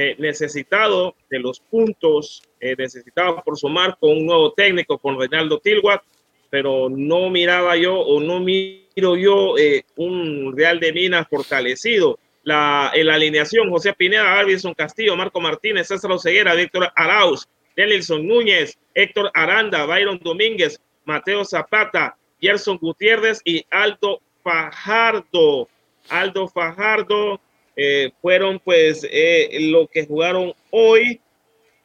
eh, 0.00 0.14
necesitado 0.16 1.16
de 1.28 1.40
los 1.40 1.58
puntos, 1.58 2.40
eh, 2.60 2.76
necesitado 2.78 3.42
por 3.42 3.58
sumar 3.58 3.96
con 3.98 4.10
un 4.12 4.26
nuevo 4.26 4.52
técnico, 4.52 4.96
con 4.96 5.18
Reinaldo 5.18 5.58
Tilwat, 5.58 6.02
pero 6.50 6.88
no 6.88 7.28
miraba 7.30 7.76
yo 7.76 7.98
o 7.98 8.20
no 8.20 8.38
miro 8.38 9.16
yo 9.16 9.58
eh, 9.58 9.82
un 9.96 10.56
Real 10.56 10.78
de 10.78 10.92
Minas 10.92 11.26
fortalecido. 11.28 12.16
La, 12.44 12.92
en 12.94 13.08
la 13.08 13.14
alineación, 13.14 13.70
José 13.70 13.92
Pineda, 13.92 14.38
Alvison 14.38 14.72
Castillo, 14.72 15.16
Marco 15.16 15.40
Martínez, 15.40 15.88
César 15.88 16.12
Oseguera, 16.12 16.54
Víctor 16.54 16.92
Arauz, 16.94 17.48
Nelson 17.76 18.24
Núñez, 18.24 18.78
Héctor 18.94 19.32
Aranda, 19.34 19.84
Byron 19.84 20.20
Domínguez, 20.22 20.80
Mateo 21.06 21.44
Zapata, 21.44 22.16
Gerson 22.40 22.78
Gutiérrez 22.78 23.40
y 23.44 23.66
Aldo 23.68 24.20
Fajardo. 24.44 25.68
Aldo 26.08 26.46
Fajardo 26.46 27.40
eh, 27.80 28.10
fueron 28.20 28.58
pues 28.58 29.06
eh, 29.08 29.56
lo 29.70 29.86
que 29.86 30.04
jugaron 30.04 30.52
hoy. 30.70 31.20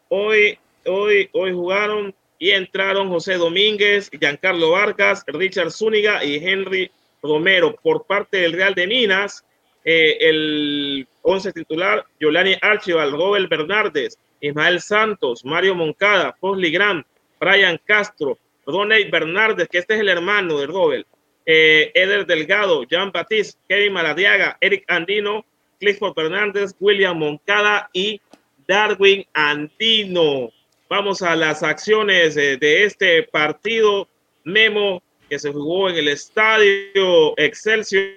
Hoy, 0.10 0.58
hoy, 0.86 1.30
hoy 1.34 1.52
jugaron 1.52 2.16
y 2.40 2.50
entraron 2.50 3.10
José 3.10 3.36
Domínguez, 3.36 4.10
Giancarlo 4.10 4.72
Vargas, 4.72 5.24
Richard 5.28 5.72
Zúñiga 5.72 6.24
y 6.24 6.38
Henry 6.38 6.90
Romero. 7.22 7.76
Por 7.76 8.08
parte 8.08 8.38
del 8.38 8.54
Real 8.54 8.74
de 8.74 8.88
Minas, 8.88 9.46
eh, 9.86 10.18
el 10.20 11.08
11 11.22 11.54
titular, 11.54 12.04
Yolani 12.20 12.56
Archival, 12.60 13.12
Robert 13.12 13.48
Bernardes, 13.48 14.18
Ismael 14.42 14.82
Santos, 14.82 15.46
Mario 15.46 15.76
Moncada, 15.76 16.36
Fosli 16.40 16.72
Grant, 16.72 17.06
Brian 17.40 17.80
Castro, 17.86 18.40
Ronald 18.66 19.12
Bernardes, 19.12 19.68
que 19.68 19.78
este 19.78 19.94
es 19.94 20.00
el 20.00 20.10
hermano 20.10 20.58
de 20.58 20.66
Robert, 20.66 21.08
Eder 21.46 22.26
Delgado, 22.26 22.84
Jean 22.84 23.12
Batiste, 23.12 23.60
Kevin 23.70 23.94
Maladiaga, 23.94 24.58
Eric 24.60 24.86
Andino, 24.88 25.46
Clifford 25.84 26.14
Fernández, 26.14 26.74
William 26.80 27.18
Moncada 27.18 27.90
y 27.92 28.22
Darwin 28.68 29.26
Andino. 29.34 30.50
Vamos 30.90 31.22
a 31.22 31.36
las 31.36 31.62
acciones 31.62 32.36
de, 32.36 32.86
este 32.86 33.24
partido 33.24 34.08
Memo 34.46 35.04
que 35.30 35.38
se 35.38 35.52
jugó 35.52 35.90
en 35.90 35.98
el 35.98 36.08
estadio 36.08 37.38
Excelsior 37.38 38.14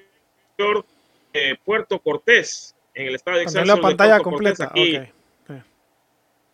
de 1.32 1.58
Puerto 1.64 1.98
Cortés. 1.98 2.74
En 2.94 3.08
el 3.08 3.16
estadio 3.16 3.40
Excelsior. 3.40 3.76
la 3.76 3.82
pantalla 3.82 4.20
completa. 4.20 4.72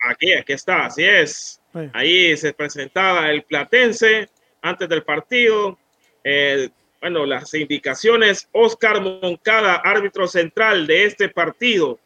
Aquí, 0.05 0.33
aquí 0.33 0.53
está, 0.53 0.87
así 0.87 1.05
es. 1.05 1.61
Ahí 1.92 2.37
se 2.38 2.55
presentaba 2.55 3.31
el 3.31 3.42
Platense 3.42 4.31
antes 4.62 4.88
del 4.88 5.03
partido. 5.03 5.79
Eh, 6.25 6.70
bueno, 7.02 7.26
las 7.26 7.52
indicaciones, 7.54 8.48
Oscar 8.52 9.00
Moncada, 9.00 9.74
árbitro 9.74 10.28
central 10.28 10.86
de 10.86 11.04
este 11.04 11.28
partido, 11.28 11.98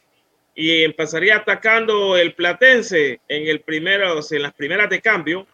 y 0.54 0.84
empezaría 0.84 1.36
atacando 1.36 2.16
el 2.16 2.32
Platense 2.32 3.20
en 3.28 3.46
el 3.46 3.60
primero, 3.60 4.18
en 4.30 4.42
las 4.42 4.54
primeras 4.54 4.88
de 4.88 5.02
cambio. 5.02 5.46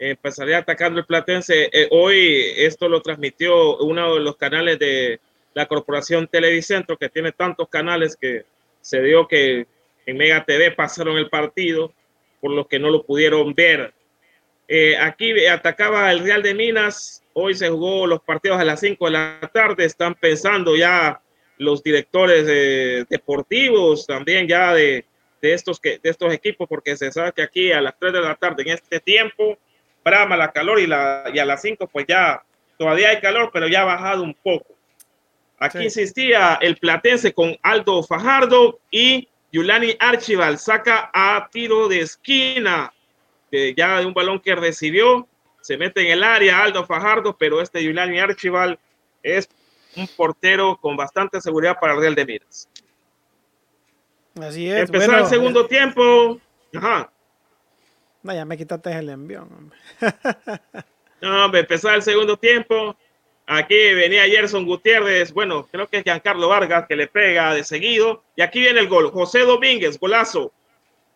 Empezaría 0.00 0.58
atacando 0.58 0.98
el 0.98 1.06
Platense. 1.06 1.70
Eh, 1.72 1.86
hoy 1.92 2.44
esto 2.56 2.88
lo 2.88 3.00
transmitió 3.00 3.78
uno 3.78 4.16
de 4.16 4.20
los 4.20 4.36
canales 4.36 4.80
de 4.80 5.20
la 5.54 5.66
Corporación 5.66 6.26
Televicentro, 6.26 6.96
que 6.96 7.08
tiene 7.08 7.30
tantos 7.30 7.68
canales 7.68 8.16
que 8.16 8.44
se 8.80 9.00
dio 9.00 9.28
que 9.28 9.68
en 10.06 10.16
Mega 10.16 10.44
TV 10.44 10.72
pasaron 10.72 11.16
el 11.18 11.30
partido 11.30 11.92
por 12.40 12.50
los 12.50 12.66
que 12.66 12.80
no 12.80 12.90
lo 12.90 13.04
pudieron 13.04 13.54
ver. 13.54 13.94
Eh, 14.66 14.96
aquí 14.98 15.46
atacaba 15.46 16.10
el 16.10 16.18
Real 16.18 16.42
de 16.42 16.54
Minas. 16.54 17.21
Hoy 17.34 17.54
se 17.54 17.68
jugó 17.68 18.06
los 18.06 18.20
partidos 18.20 18.60
a 18.60 18.64
las 18.64 18.80
5 18.80 19.06
de 19.06 19.10
la 19.10 19.50
tarde. 19.52 19.84
Están 19.84 20.14
pensando 20.14 20.76
ya 20.76 21.20
los 21.58 21.82
directores 21.82 22.46
deportivos 23.08 24.06
también 24.06 24.48
ya 24.48 24.74
de, 24.74 25.04
estos 25.40 25.80
que, 25.80 25.98
de 26.02 26.10
estos 26.10 26.32
equipos, 26.32 26.68
porque 26.68 26.96
se 26.96 27.10
sabe 27.12 27.32
que 27.32 27.42
aquí 27.42 27.72
a 27.72 27.80
las 27.80 27.98
3 27.98 28.12
de 28.12 28.20
la 28.20 28.34
tarde 28.34 28.62
en 28.62 28.70
este 28.70 29.00
tiempo 29.00 29.58
brama 30.04 30.36
la 30.36 30.50
calor 30.50 30.80
y, 30.80 30.86
la, 30.86 31.24
y 31.32 31.38
a 31.38 31.44
las 31.44 31.62
5 31.62 31.86
pues 31.86 32.06
ya 32.08 32.42
todavía 32.76 33.10
hay 33.10 33.20
calor, 33.20 33.50
pero 33.52 33.68
ya 33.68 33.82
ha 33.82 33.84
bajado 33.84 34.22
un 34.22 34.34
poco. 34.34 34.74
Aquí 35.58 35.78
insistía 35.78 36.58
el 36.60 36.76
Platense 36.76 37.32
con 37.32 37.56
Aldo 37.62 38.02
Fajardo 38.02 38.80
y 38.90 39.28
Yulani 39.52 39.94
Archival 40.00 40.58
saca 40.58 41.10
a 41.14 41.48
tiro 41.52 41.86
de 41.86 42.00
esquina, 42.00 42.92
ya 43.76 44.00
de 44.00 44.06
un 44.06 44.14
balón 44.14 44.40
que 44.40 44.56
recibió, 44.56 45.28
se 45.62 45.76
mete 45.78 46.02
en 46.02 46.12
el 46.12 46.22
área 46.22 46.62
Aldo 46.62 46.84
Fajardo, 46.84 47.36
pero 47.36 47.60
este 47.60 47.82
Yulani 47.82 48.18
Archival 48.18 48.78
es 49.22 49.48
un 49.96 50.06
portero 50.08 50.76
con 50.80 50.96
bastante 50.96 51.40
seguridad 51.40 51.78
para 51.80 51.94
el 51.94 52.00
Real 52.00 52.14
de 52.14 52.26
Miras. 52.26 52.68
Así 54.40 54.68
es. 54.68 54.88
Empezó 54.88 55.16
el 55.16 55.26
segundo 55.26 55.66
tiempo. 55.66 56.40
Ajá. 56.74 57.10
Vaya, 58.22 58.44
me 58.44 58.56
quitaste 58.56 58.92
el 58.92 59.08
envión. 59.08 59.72
no, 61.20 61.44
hombre, 61.44 61.60
empezó 61.60 61.90
el 61.90 62.02
segundo 62.02 62.36
tiempo. 62.36 62.96
Aquí 63.46 63.74
venía 63.94 64.24
Gerson 64.24 64.64
Gutiérrez, 64.64 65.32
bueno, 65.32 65.66
creo 65.70 65.88
que 65.88 65.98
es 65.98 66.04
Giancarlo 66.04 66.48
Vargas 66.48 66.86
que 66.88 66.96
le 66.96 67.08
pega 67.08 67.54
de 67.54 67.64
seguido. 67.64 68.22
Y 68.36 68.42
aquí 68.42 68.60
viene 68.60 68.80
el 68.80 68.88
gol. 68.88 69.10
José 69.10 69.40
Domínguez, 69.40 69.98
golazo. 69.98 70.52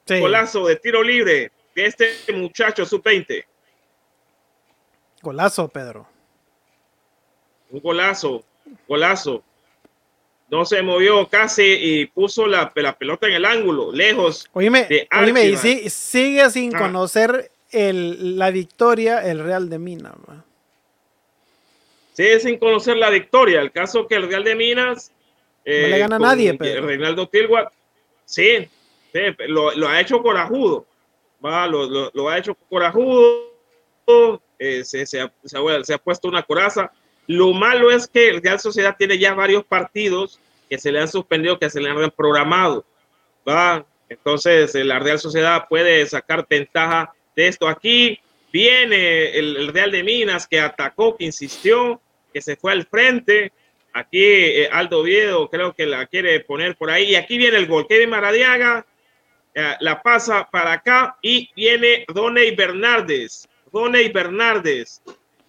Golazo 0.08 0.66
de 0.66 0.76
tiro 0.76 1.02
libre 1.02 1.50
de 1.74 1.86
este 1.86 2.12
muchacho 2.32 2.84
sub-20. 2.84 3.44
Golazo, 5.22 5.68
Pedro. 5.68 6.06
Un 7.70 7.80
golazo, 7.80 8.44
golazo. 8.86 9.42
No 10.48 10.64
se 10.64 10.82
movió 10.82 11.28
casi 11.28 11.64
y 11.64 12.06
puso 12.06 12.46
la, 12.46 12.72
pelota 12.72 13.26
en 13.26 13.32
el 13.34 13.44
ángulo, 13.44 13.90
lejos. 13.90 14.48
Oíme, 14.52 14.84
de 14.84 15.08
oíme 15.20 15.44
y 15.46 15.56
sigue 15.90 16.48
sin 16.50 16.76
ah. 16.76 16.78
conocer 16.78 17.50
el, 17.72 18.38
la 18.38 18.50
victoria 18.50 19.18
el 19.28 19.40
Real 19.40 19.68
de 19.68 19.78
Mina. 19.78 20.14
Sí, 22.12 22.40
sin 22.40 22.58
conocer 22.58 22.96
la 22.96 23.10
victoria. 23.10 23.60
El 23.60 23.72
caso 23.72 24.06
que 24.06 24.14
el 24.14 24.28
Real 24.28 24.44
de 24.44 24.54
Minas. 24.54 25.12
no 25.66 25.72
le 25.72 25.98
gana 25.98 26.16
a 26.16 26.18
nadie, 26.20 26.54
pero. 26.54 26.86
Reinaldo 26.86 27.28
Tilguat, 27.28 27.72
sí, 28.24 28.68
sí 29.12 29.20
lo, 29.48 29.88
ha 29.88 30.00
hecho 30.00 30.22
corajudo. 30.22 30.86
Va, 31.44 31.66
lo, 31.66 32.10
lo, 32.12 32.28
ha 32.28 32.38
hecho 32.38 32.54
corajudo. 32.70 33.52
Eh, 34.58 34.84
se, 34.84 35.20
ha, 35.20 35.98
puesto 35.98 36.28
una 36.28 36.42
coraza. 36.42 36.90
Lo 37.26 37.52
malo 37.52 37.90
es 37.90 38.06
que 38.06 38.28
el 38.28 38.42
Real 38.42 38.60
Sociedad 38.60 38.96
tiene 38.96 39.18
ya 39.18 39.34
varios 39.34 39.64
partidos 39.64 40.38
que 40.68 40.78
se 40.78 40.92
le 40.92 41.00
han 41.00 41.08
suspendido, 41.08 41.58
que 41.58 41.70
se 41.70 41.80
le 41.80 41.90
han 41.90 42.10
programado. 42.10 42.84
Va, 43.48 43.84
Entonces, 44.08 44.74
la 44.74 44.98
Real 44.98 45.18
Sociedad 45.18 45.66
puede 45.68 46.06
sacar 46.06 46.46
ventaja 46.48 47.12
de 47.34 47.48
esto. 47.48 47.68
Aquí 47.68 48.18
viene 48.52 49.36
el, 49.38 49.68
Real 49.68 49.90
de 49.90 50.02
Minas 50.02 50.46
que 50.46 50.60
atacó, 50.60 51.16
que 51.16 51.24
insistió, 51.24 52.00
que 52.32 52.40
se 52.40 52.56
fue 52.56 52.72
al 52.72 52.86
frente. 52.86 53.52
Aquí 53.92 54.22
eh, 54.22 54.68
Aldo 54.70 55.02
Viedo 55.02 55.48
creo 55.50 55.74
que 55.74 55.86
la 55.86 56.06
quiere 56.06 56.40
poner 56.40 56.76
por 56.76 56.90
ahí. 56.90 57.10
Y 57.10 57.14
aquí 57.16 57.38
viene 57.38 57.56
el 57.56 57.66
gol. 57.66 57.86
Kevin 57.88 58.10
Maradiaga 58.10 58.86
eh, 59.54 59.74
la 59.80 60.02
pasa 60.02 60.48
para 60.50 60.72
acá 60.72 61.16
y 61.22 61.50
viene 61.56 62.04
Doney 62.08 62.54
Bernardes. 62.54 63.48
Doney 63.76 64.08
Bernardes. 64.08 65.02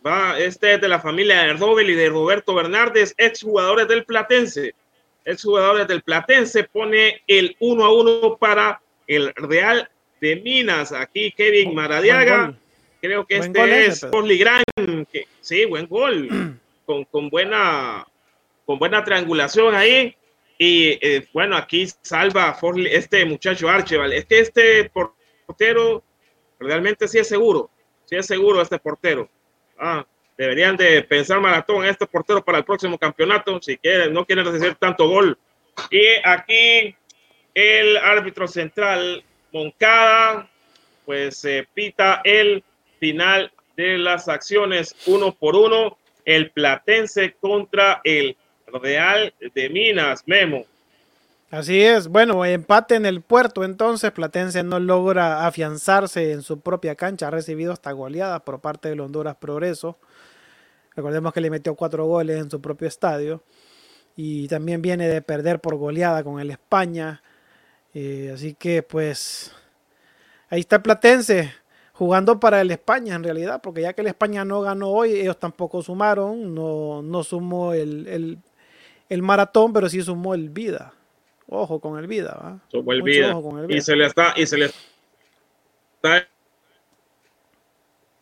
Va, 0.05 0.37
este 0.37 0.73
es 0.73 0.81
de 0.81 0.89
la 0.89 0.99
familia 0.99 1.43
de 1.43 1.53
Robel 1.53 1.89
y 1.91 1.95
de 1.95 2.09
Roberto 2.09 2.53
Bernardes, 2.53 3.15
exjugadores 3.17 3.87
del 3.87 4.03
Platense. 4.03 4.75
Exjugadores 5.23 5.87
del 5.87 6.01
Platense 6.01 6.65
pone 6.65 7.21
el 7.25 7.55
1 7.59 7.85
a 7.85 7.93
1 7.93 8.37
para 8.37 8.81
el 9.07 9.33
Real 9.35 9.89
de 10.19 10.35
Minas. 10.35 10.91
Aquí 10.91 11.31
Kevin 11.31 11.73
Maradiaga. 11.73 12.53
Creo 12.99 13.25
que 13.25 13.37
este 13.37 13.85
es 13.85 14.03
Porly 14.03 14.37
Gran. 14.37 14.63
sí, 15.39 15.63
buen 15.63 15.87
gol. 15.87 16.59
con, 16.85 17.05
con, 17.05 17.29
buena, 17.29 18.05
con 18.65 18.77
buena 18.77 19.05
triangulación 19.05 19.73
ahí. 19.73 20.13
Y 20.57 20.99
eh, 21.01 21.25
bueno, 21.31 21.55
aquí 21.55 21.87
salva 22.01 22.57
este 22.89 23.23
muchacho 23.23 23.69
Archibald. 23.69 24.11
Es 24.11 24.25
que 24.25 24.39
este 24.39 24.91
portero 25.45 26.03
realmente 26.59 27.07
sí 27.07 27.19
es 27.19 27.29
seguro. 27.29 27.69
Sí 28.07 28.15
es 28.15 28.25
seguro 28.25 28.61
este 28.61 28.79
portero. 28.79 29.29
Ah, 29.77 30.05
deberían 30.37 30.77
de 30.77 31.03
pensar 31.03 31.39
maratón 31.39 31.83
en 31.83 31.89
este 31.89 32.07
portero 32.07 32.43
para 32.43 32.59
el 32.59 32.63
próximo 32.63 32.97
campeonato. 32.97 33.61
Si 33.61 33.77
quieren, 33.77 34.13
no 34.13 34.25
quieren 34.25 34.45
recibir 34.45 34.75
tanto 34.75 35.07
gol. 35.09 35.37
Y 35.91 36.05
aquí 36.23 36.95
el 37.53 37.97
árbitro 37.97 38.47
central 38.47 39.23
Moncada, 39.51 40.49
pues 41.05 41.37
se 41.37 41.67
pita 41.73 42.21
el 42.23 42.63
final 42.99 43.51
de 43.75 43.97
las 43.97 44.27
acciones 44.27 44.95
uno 45.05 45.33
por 45.33 45.55
uno. 45.55 45.97
El 46.25 46.51
Platense 46.51 47.35
contra 47.39 48.01
el 48.03 48.35
Real 48.67 49.33
de 49.39 49.69
Minas, 49.69 50.23
Memo. 50.25 50.65
Así 51.49 51.81
es, 51.81 52.09
bueno, 52.09 52.43
empate 52.43 52.95
en 52.95 53.05
el 53.05 53.21
puerto, 53.21 53.63
entonces 53.63 54.11
Platense 54.11 54.63
no 54.63 54.79
logra 54.79 55.47
afianzarse 55.47 56.33
en 56.33 56.41
su 56.41 56.59
propia 56.59 56.95
cancha, 56.95 57.29
ha 57.29 57.31
recibido 57.31 57.71
hasta 57.71 57.93
goleadas 57.93 58.41
por 58.41 58.59
parte 58.59 58.89
del 58.89 58.99
Honduras 58.99 59.37
Progreso. 59.37 59.97
Recordemos 60.93 61.31
que 61.31 61.39
le 61.39 61.49
metió 61.49 61.73
cuatro 61.75 62.05
goles 62.05 62.41
en 62.41 62.51
su 62.51 62.59
propio 62.59 62.87
estadio 62.89 63.43
y 64.17 64.49
también 64.49 64.81
viene 64.81 65.07
de 65.07 65.21
perder 65.21 65.61
por 65.61 65.75
goleada 65.75 66.21
con 66.21 66.41
el 66.41 66.51
España. 66.51 67.21
Eh, 67.93 68.31
así 68.33 68.53
que 68.53 68.83
pues 68.83 69.53
ahí 70.49 70.59
está 70.59 70.83
Platense 70.83 71.53
jugando 71.93 72.39
para 72.41 72.59
el 72.59 72.71
España 72.71 73.15
en 73.15 73.23
realidad, 73.23 73.61
porque 73.61 73.81
ya 73.83 73.93
que 73.93 74.01
el 74.01 74.07
España 74.07 74.43
no 74.43 74.61
ganó 74.61 74.89
hoy, 74.89 75.13
ellos 75.13 75.39
tampoco 75.39 75.81
sumaron, 75.81 76.53
no, 76.53 77.01
no 77.01 77.23
sumó 77.23 77.73
el, 77.73 78.39
el, 79.09 79.21
maratón, 79.21 79.71
pero 79.71 79.87
sí 79.87 80.01
sumó 80.01 80.33
el 80.33 80.49
vida. 80.49 80.93
Ojo 81.47 81.79
con 81.79 81.97
el 81.97 82.07
vida, 82.07 82.37
¿va? 82.41 82.59
Sumó 82.69 82.91
el 82.91 83.01
vida. 83.01 83.33
Y 83.69 83.81
se 83.81 83.95
le 83.95 84.05
está, 84.05 84.33
y 84.35 84.45
se 84.45 84.57
le 84.57 84.65
está 84.65 86.27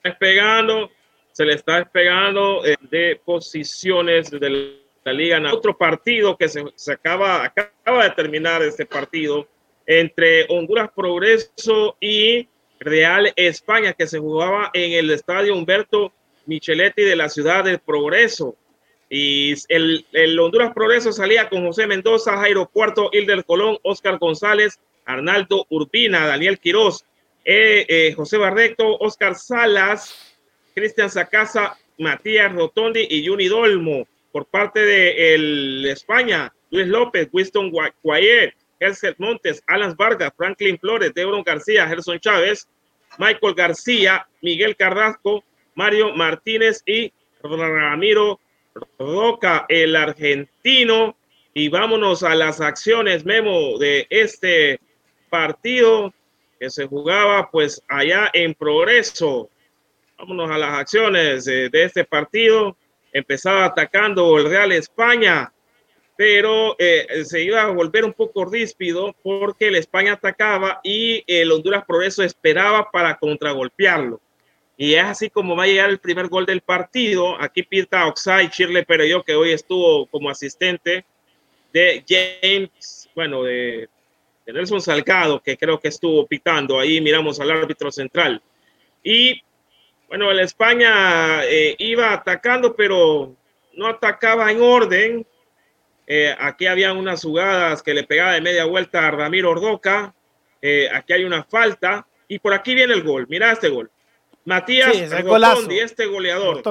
despegando, 0.04 0.92
se 1.32 1.46
le 1.46 1.54
está 1.54 1.78
despegando 1.78 2.64
eh, 2.64 2.76
de 2.82 3.20
posiciones 3.24 4.30
de 4.30 4.78
la 5.04 5.14
liga. 5.14 5.42
Otro 5.52 5.76
partido 5.76 6.38
que 6.38 6.48
se, 6.48 6.64
se 6.76 6.94
acaba, 6.94 7.44
acaba 7.44 8.04
de 8.04 8.12
terminar 8.12 8.62
este 8.62 8.86
partido 8.86 9.48
entre 9.88 10.46
Honduras 10.50 10.90
Progreso 10.96 11.98
y 12.00 12.48
Real 12.80 13.34
España, 13.36 13.94
que 13.94 14.08
se 14.08 14.20
jugaba 14.20 14.70
en 14.74 14.94
el 14.94 15.10
estadio 15.12 15.56
Humberto 15.56 16.12
Micheletti 16.46 17.02
de 17.02 17.16
la 17.16 17.30
ciudad 17.30 17.64
del 17.64 17.80
Progreso. 17.80 18.56
Y 19.18 19.56
el, 19.70 20.38
Honduras 20.38 20.74
Progreso 20.74 21.14
salía 21.14 21.48
con 21.48 21.66
José 21.66 21.88
Mendoza, 21.88 22.36
Jairo 22.36 22.68
Cuarto, 22.68 23.10
Hilder 23.14 23.46
Colón, 23.46 23.78
Oscar 23.82 24.18
González, 24.18 24.78
Arnaldo 25.06 25.66
Urbina, 25.70 26.28
Daniel 26.28 26.60
Quiroz, 26.60 27.06
eh, 27.46 27.86
eh, 27.88 28.14
José 28.14 28.38
Barreto, 28.38 28.98
Oscar 28.98 29.36
Salas, 29.36 30.36
Cristian 30.74 31.10
Sacasa, 31.10 31.78
Matías 31.98 32.52
Rotondi 32.52 33.08
y 33.10 33.26
Juni 33.26 33.48
Dolmo. 33.48 34.06
Por 34.34 34.48
parte 34.48 34.82
de 34.82 35.34
el 35.34 35.86
España, 35.86 36.54
Luis 36.70 36.88
López, 36.88 37.30
Winston 37.32 37.72
Guayet, 38.04 38.54
Hersel 38.82 39.16
Montes, 39.18 39.64
Alan 39.68 39.96
Vargas, 39.98 40.34
Franklin 40.36 40.78
Flores, 40.78 41.14
Debron 41.14 41.44
García, 41.44 41.88
Gerson 41.88 42.20
Chávez, 42.20 42.68
Michael 43.18 43.56
García, 43.56 44.28
Miguel 44.42 44.76
Carrasco, 44.76 45.42
Mario 45.74 46.14
Martínez 46.14 46.84
y 46.86 47.14
Ramiro 47.42 48.42
Roca, 49.00 49.66
el 49.70 49.96
argentino. 49.96 51.18
Y 51.54 51.70
vámonos 51.70 52.24
a 52.24 52.36
las 52.36 52.60
acciones, 52.60 53.26
Memo, 53.26 53.78
de 53.78 54.08
este 54.10 54.80
partido 55.30 56.14
que 56.60 56.70
se 56.70 56.86
jugaba 56.86 57.50
pues 57.50 57.82
allá 57.88 58.30
en 58.34 58.54
progreso. 58.54 59.50
Vámonos 60.18 60.50
a 60.52 60.58
las 60.58 60.74
acciones 60.74 61.46
de, 61.46 61.70
este 61.72 62.04
partido. 62.04 62.76
Empezaba 63.14 63.66
atacando 63.66 64.38
el 64.38 64.50
Real 64.50 64.72
España 64.72 65.52
pero 66.18 66.76
eh, 66.80 67.24
se 67.26 67.42
iba 67.44 67.62
a 67.62 67.68
volver 67.68 68.06
un 68.06 68.14
poco 68.14 68.46
ríspido 68.46 69.14
porque 69.22 69.68
el 69.68 69.76
España 69.76 70.14
atacaba 70.14 70.80
y 70.84 71.24
el 71.28 71.52
Honduras 71.52 71.84
Progreso 71.86 72.24
esperaba 72.24 72.90
para 72.90 73.18
contragolpearlo. 73.18 74.22
Y 74.78 74.94
es 74.94 75.04
así 75.04 75.30
como 75.30 75.56
va 75.56 75.64
a 75.64 75.68
llegar 75.68 75.90
el 75.90 76.00
primer 76.00 76.28
gol 76.28 76.46
del 76.46 76.62
partido. 76.62 77.42
Aquí 77.42 77.64
pita 77.64 78.08
Oxai 78.08 78.50
Chirle 78.50 78.86
yo 79.08 79.24
que 79.24 79.36
hoy 79.36 79.52
estuvo 79.52 80.06
como 80.08 80.30
asistente 80.30 81.06
de 81.72 82.04
James, 82.08 83.10
bueno, 83.16 83.44
de, 83.44 83.90
Nelson 84.46 84.82
Salgado, 84.82 85.42
que 85.42 85.58
creo 85.58 85.80
que 85.80 85.88
estuvo 85.88 86.26
pitando. 86.28 86.80
Ahí 86.80 87.00
miramos 87.02 87.40
al 87.40 87.52
árbitro 87.52 87.92
central. 87.92 88.42
Y 89.04 89.42
bueno, 90.08 90.30
el 90.32 90.40
España 90.40 91.46
eh, 91.46 91.76
iba 91.80 92.14
atacando, 92.14 92.76
pero 92.76 93.36
no 93.74 93.88
atacaba 93.88 94.52
en 94.52 94.62
orden 94.62 95.26
eh, 96.08 96.36
aquí 96.38 96.68
había 96.68 96.94
unas 96.94 97.24
jugadas 97.24 97.82
que 97.82 97.94
le 97.94 98.04
pegaba 98.04 98.34
de 98.34 98.42
media 98.42 98.66
vuelta 98.66 99.08
a 99.08 99.12
Ramiro 99.12 99.52
Ordoca. 99.52 100.14
Eh, 100.62 100.90
aquí 100.94 101.14
hay 101.14 101.24
una 101.24 101.44
falta. 101.44 102.08
Y 102.28 102.40
por 102.40 102.54
aquí 102.54 102.74
viene 102.74 102.94
el 102.94 103.04
gol. 103.04 103.26
Mira 103.30 103.52
este 103.52 103.70
gol. 103.70 103.90
Matías 104.46 104.96
sí, 104.96 105.02
este 105.02 105.22
goleador. 105.24 106.62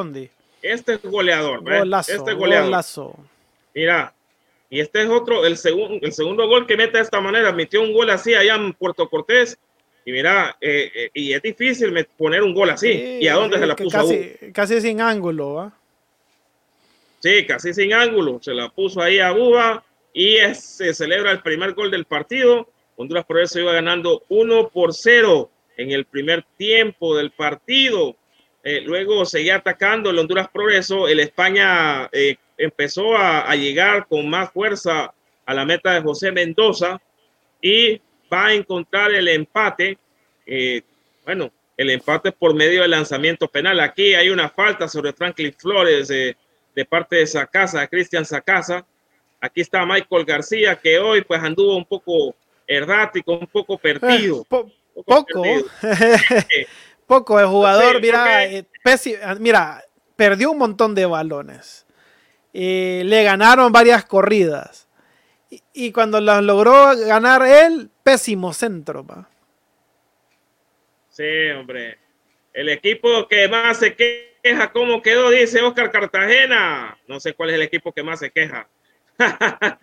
Este 0.62 0.96
goleador. 0.96 1.62
este 2.08 2.32
goleador. 2.34 3.16
Mira. 3.74 4.14
Y 4.70 4.80
este 4.80 5.02
es 5.02 5.08
otro, 5.08 5.44
el, 5.44 5.56
segundo 5.56 5.98
el 6.02 6.12
segundo 6.12 6.48
gol 6.48 6.66
que 6.66 6.76
mete 6.76 6.96
de 6.96 7.04
esta 7.04 7.20
manera. 7.20 7.52
Metió 7.52 7.82
un 7.82 7.92
gol 7.92 8.10
así 8.10 8.34
allá 8.34 8.54
en 8.54 8.72
Puerto 8.72 9.08
Cortés. 9.08 9.58
Y 10.04 10.12
mira, 10.12 10.56
eh, 10.60 11.10
y 11.14 11.32
es 11.32 11.42
difícil 11.42 12.06
poner 12.16 12.42
un 12.42 12.54
gol 12.54 12.70
así. 12.70 13.18
¿Y 13.20 13.28
a 13.28 13.34
dónde 13.34 13.58
se 13.58 13.66
la 13.66 13.76
puso? 13.76 13.98
Casi, 13.98 14.52
casi 14.52 14.80
sin 14.80 15.00
ángulo, 15.00 15.54
¿va? 15.54 15.72
Sí, 17.20 17.46
casi 17.46 17.72
sin 17.72 17.92
ángulo. 17.92 18.40
Se 18.42 18.52
la 18.52 18.68
puso 18.68 19.00
ahí 19.00 19.18
a 19.18 19.30
Buba 19.30 19.84
y 20.12 20.36
se 20.54 20.92
celebra 20.92 21.30
el 21.30 21.40
primer 21.40 21.72
gol 21.72 21.90
del 21.90 22.04
partido. 22.04 22.68
Honduras 22.96 23.24
Progreso 23.24 23.60
iba 23.60 23.72
ganando 23.72 24.22
1 24.28 24.68
por 24.68 24.92
0 24.92 25.50
en 25.76 25.92
el 25.92 26.04
primer 26.04 26.44
tiempo 26.56 27.16
del 27.16 27.30
partido. 27.30 28.16
Eh, 28.62 28.80
luego 28.80 29.24
seguía 29.26 29.56
atacando 29.56 30.10
el 30.10 30.18
Honduras 30.18 30.48
Progreso. 30.48 31.08
El 31.08 31.20
España 31.20 32.08
eh, 32.12 32.36
empezó 32.56 33.16
a, 33.16 33.54
llegar 33.56 34.06
con 34.06 34.28
más 34.28 34.50
fuerza 34.52 35.12
a 35.44 35.54
la 35.54 35.64
meta 35.64 35.92
de 35.92 36.00
José 36.00 36.32
Mendoza 36.32 37.00
y 37.60 38.00
va 38.32 38.46
a 38.46 38.54
encontrar 38.54 39.12
el 39.12 39.28
empate. 39.28 39.98
Eh, 40.46 40.82
bueno, 41.24 41.52
el 41.76 41.90
empate 41.90 42.32
por 42.32 42.54
medio 42.54 42.82
del 42.82 42.90
lanzamiento 42.90 43.48
penal. 43.48 43.80
Aquí 43.80 44.14
hay 44.14 44.30
una 44.30 44.48
falta 44.48 44.88
sobre 44.88 45.12
Franklin 45.12 45.52
Flores 45.52 46.08
de 46.08 46.84
parte 46.88 47.16
de 47.16 47.26
Sacasa, 47.26 47.86
Cristian 47.86 48.24
Sacasa. 48.24 48.86
Aquí 49.40 49.60
está 49.60 49.84
Michael 49.84 50.24
García, 50.24 50.76
que 50.76 50.98
hoy 50.98 51.20
pues 51.20 51.42
anduvo 51.42 51.76
un 51.76 51.84
poco 51.84 52.34
errático, 52.66 53.34
un 53.38 53.46
poco 53.46 53.76
perdido. 53.76 54.46
Poco. 55.02 55.42
poco 57.06 57.40
el 57.40 57.46
jugador, 57.46 58.00
mira, 58.00 58.44
eh, 58.46 58.66
ah, 59.22 59.34
mira, 59.38 59.84
perdió 60.16 60.50
un 60.50 60.58
montón 60.58 60.94
de 60.94 61.06
balones. 61.06 61.86
Eh, 62.52 63.02
le 63.04 63.24
ganaron 63.24 63.72
varias 63.72 64.04
corridas. 64.04 64.88
Y, 65.72 65.92
cuando 65.92 66.20
las 66.20 66.42
logró 66.42 66.96
ganar 66.96 67.42
él, 67.46 67.90
pésimo 68.02 68.52
centro. 68.52 69.06
Sí, 71.10 71.50
hombre. 71.56 71.98
El 72.52 72.68
equipo 72.68 73.28
que 73.28 73.48
más 73.48 73.78
se 73.78 73.94
queja 73.94 74.72
cómo 74.72 75.00
quedó, 75.00 75.30
dice 75.30 75.62
Oscar 75.62 75.90
Cartagena. 75.92 76.98
No 77.06 77.20
sé 77.20 77.34
cuál 77.34 77.50
es 77.50 77.56
el 77.56 77.62
equipo 77.62 77.92
que 77.92 78.02
más 78.02 78.18
se 78.18 78.30
queja. 78.30 78.68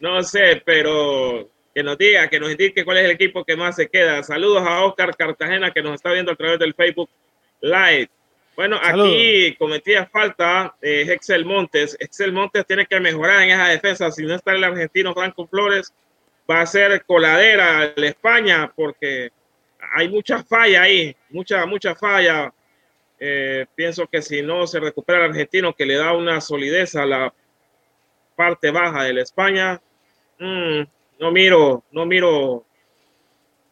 no 0.00 0.22
sé, 0.22 0.62
pero 0.64 1.50
que 1.74 1.82
nos 1.82 1.98
diga, 1.98 2.28
que 2.28 2.38
nos 2.38 2.50
indique 2.50 2.84
cuál 2.84 2.98
es 2.98 3.04
el 3.04 3.10
equipo 3.10 3.44
que 3.44 3.56
más 3.56 3.74
se 3.74 3.88
queda. 3.88 4.22
Saludos 4.22 4.62
a 4.64 4.84
Oscar 4.84 5.16
Cartagena 5.16 5.72
que 5.72 5.82
nos 5.82 5.94
está 5.94 6.12
viendo 6.12 6.32
a 6.32 6.36
través 6.36 6.58
del 6.60 6.72
Facebook 6.72 7.10
Live. 7.60 8.08
Bueno, 8.54 8.78
aquí 8.80 9.56
cometía 9.58 10.06
falta 10.06 10.76
eh, 10.80 11.06
Excel 11.08 11.44
Montes. 11.44 11.96
Excel 11.98 12.32
Montes 12.32 12.64
tiene 12.66 12.86
que 12.86 13.00
mejorar 13.00 13.42
en 13.42 13.50
esa 13.50 13.66
defensa. 13.66 14.10
Si 14.12 14.24
no 14.24 14.36
está 14.36 14.52
el 14.52 14.62
argentino 14.62 15.12
Franco 15.12 15.48
Flores, 15.48 15.92
va 16.48 16.60
a 16.60 16.66
ser 16.66 17.04
coladera 17.04 17.92
la 17.96 18.06
España 18.06 18.72
porque 18.76 19.32
hay 19.96 20.08
mucha 20.08 20.44
falla 20.44 20.82
ahí, 20.82 21.16
mucha, 21.30 21.66
mucha 21.66 21.96
falla. 21.96 22.52
Eh, 23.18 23.66
pienso 23.74 24.06
que 24.06 24.22
si 24.22 24.42
no 24.42 24.66
se 24.68 24.78
recupera 24.78 25.24
el 25.24 25.30
argentino, 25.30 25.74
que 25.74 25.86
le 25.86 25.96
da 25.96 26.12
una 26.12 26.40
solidez 26.40 26.94
a 26.94 27.04
la 27.04 27.34
parte 28.36 28.70
baja 28.70 29.02
de 29.04 29.14
la 29.14 29.22
España, 29.22 29.80
mm, 30.38 30.82
no 31.18 31.30
miro, 31.30 31.84
no 31.92 32.06
miro 32.06 32.64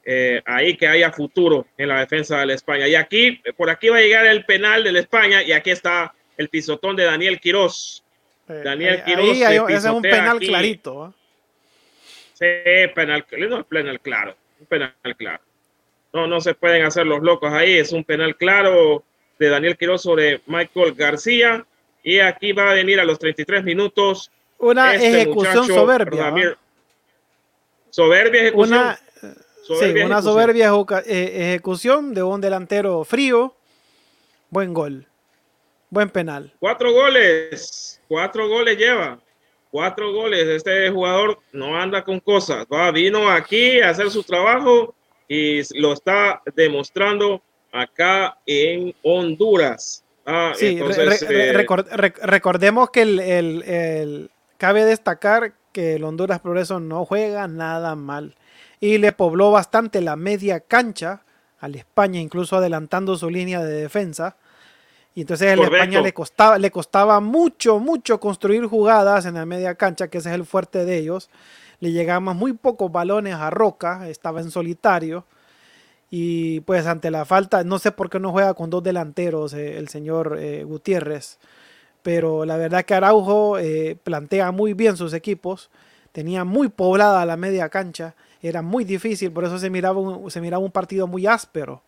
eh, 0.05 0.43
ahí 0.45 0.77
que 0.77 0.89
haya 0.89 1.13
futuro 1.13 1.67
en 1.77 1.89
la 1.89 2.01
defensa 2.01 2.41
de 2.41 2.47
la 2.47 2.55
España. 2.55 2.89
Y 2.89 2.95
aquí, 2.95 3.41
por 3.57 3.71
aquí 3.71 3.89
va 3.89 3.99
a 3.99 4.01
llegar 4.01 4.27
el 4.27 4.45
penal 4.45 4.83
de 4.83 4.93
la 4.93 5.01
España 5.01 5.43
y 5.43 5.53
aquí 5.53 5.71
está 5.71 6.13
el 6.37 6.49
pisotón 6.49 6.97
de 6.97 7.05
Daniel 7.05 7.39
Quirós. 7.41 8.03
Eh, 8.49 8.63
Daniel 8.65 9.03
Quirós. 9.05 9.43
Ahí 9.43 9.59
ese 9.69 9.75
es 9.75 9.85
un 9.85 10.03
penal 10.03 10.39
clarito. 10.41 11.15
Sí, 12.35 12.47
penal, 12.95 13.25
no 13.49 13.65
penal 13.65 14.01
claro, 14.01 14.37
un 14.59 14.67
penal 14.67 14.95
claro. 15.17 15.41
No, 16.13 16.27
no 16.27 16.41
se 16.41 16.55
pueden 16.55 16.85
hacer 16.85 17.07
los 17.07 17.23
locos 17.23 17.53
ahí, 17.53 17.75
es 17.75 17.93
un 17.93 18.05
penal 18.05 18.37
claro 18.37 19.05
de 19.39 19.49
Daniel 19.49 19.77
Quirós 19.77 20.03
sobre 20.03 20.41
Michael 20.47 20.95
García. 20.95 21.65
Y 22.03 22.19
aquí 22.19 22.53
va 22.53 22.73
a 22.73 22.75
venir 22.75 22.99
a 22.99 23.05
los 23.05 23.21
33 23.21 23.63
minutos. 23.63 24.33
Una 24.59 24.95
este 24.95 25.23
ejecución 25.23 25.67
soberbia. 25.67 26.57
Soberbia 27.93 28.41
ejecución. 28.41 28.79
Una, 28.79 28.99
sí, 29.69 30.03
una 30.03 30.23
soberbia 30.23 30.73
eh, 31.05 31.51
ejecución 31.51 32.15
de 32.15 32.23
un 32.23 32.41
delantero 32.41 33.05
frío. 33.05 33.55
Buen 34.49 34.73
gol. 34.73 35.07
Buen 35.91 36.09
penal. 36.09 36.55
Cuatro 36.59 36.91
goles. 36.91 38.01
Cuatro 38.09 38.49
goles 38.49 38.79
lleva. 38.79 39.21
Cuatro 39.71 40.11
goles. 40.11 40.49
Este 40.49 40.89
jugador 40.89 41.39
no 41.53 41.79
anda 41.79 42.03
con 42.03 42.19
cosas. 42.21 42.67
Va, 42.73 42.91
vino 42.91 43.31
aquí 43.31 43.79
a 43.83 43.91
hacer 43.91 44.11
su 44.11 44.23
trabajo 44.23 44.95
y 45.29 45.61
lo 45.79 45.93
está 45.93 46.41
demostrando 46.57 47.43
acá 47.71 48.39
en 48.47 48.95
Honduras. 49.03 50.03
Ah, 50.25 50.53
sí, 50.57 50.79
eh, 50.81 51.67
recordemos 52.23 52.91
que 52.91 53.03
el, 53.03 54.31
cabe 54.57 54.87
destacar 54.87 55.53
que 55.73 55.95
el 55.95 56.05
Honduras 56.05 56.41
Progreso 56.41 56.79
no 56.81 57.05
juega 57.05 57.49
nada 57.49 57.97
mal 57.97 58.37
y 58.81 58.99
le 58.99 59.13
pobló 59.13 59.51
bastante 59.51 60.01
la 60.01 60.17
media 60.17 60.61
cancha 60.61 61.23
al 61.61 61.77
España, 61.77 62.21
incluso 62.21 62.57
adelantando 62.57 63.17
su 63.17 63.31
línea 63.31 63.63
de 63.65 63.73
defensa. 63.83 64.37
Y 65.15 65.23
entonces 65.23 65.57
a 65.57 65.63
España 65.63 66.01
le 66.01 66.13
costaba, 66.13 66.59
le 66.59 66.71
costaba 66.71 67.21
mucho, 67.21 67.79
mucho 67.79 68.19
construir 68.19 68.67
jugadas 68.67 69.25
en 69.27 69.35
la 69.35 69.47
media 69.47 69.77
cancha, 69.77 70.09
que 70.09 70.19
ese 70.19 70.31
es 70.31 70.35
el 70.35 70.45
fuerte 70.45 70.85
de 70.85 70.99
ellos. 70.99 71.31
Le 71.79 71.93
llegaban 71.93 72.37
muy 72.37 72.55
pocos 72.55 72.91
balones 72.91 73.35
a 73.35 73.51
Roca, 73.51 74.09
estaba 74.09 74.41
en 74.41 74.51
solitario. 74.51 75.25
Y 76.11 76.61
pues 76.61 76.87
ante 76.87 77.11
la 77.11 77.25
falta, 77.25 77.63
no 77.63 77.79
sé 77.79 77.93
por 77.93 78.11
qué 78.11 78.19
no 78.19 78.33
juega 78.33 78.55
con 78.55 78.69
dos 78.69 78.83
delanteros 78.83 79.55
eh, 79.55 79.79
el 79.79 79.89
señor 79.89 80.37
eh, 80.41 80.65
Gutiérrez. 80.65 81.39
Pero 82.03 82.45
la 82.45 82.57
verdad 82.57 82.85
que 82.85 82.95
Araujo 82.95 83.59
eh, 83.59 83.97
plantea 84.03 84.51
muy 84.51 84.75
bien 84.75 84.97
sus 84.97 85.13
equipos. 85.15 85.71
Tenía 86.13 86.45
muy 86.45 86.69
poblada 86.69 87.25
la 87.25 87.37
media 87.37 87.69
cancha 87.69 88.15
era 88.43 88.61
muy 88.61 88.85
difícil, 88.85 89.31
por 89.31 89.45
eso 89.45 89.59
se 89.59 89.71
miraba 89.71 89.99
un, 89.99 90.31
se 90.31 90.41
miraba 90.41 90.63
un 90.63 90.73
partido 90.73 91.07
muy 91.07 91.27
áspero, 91.27 91.81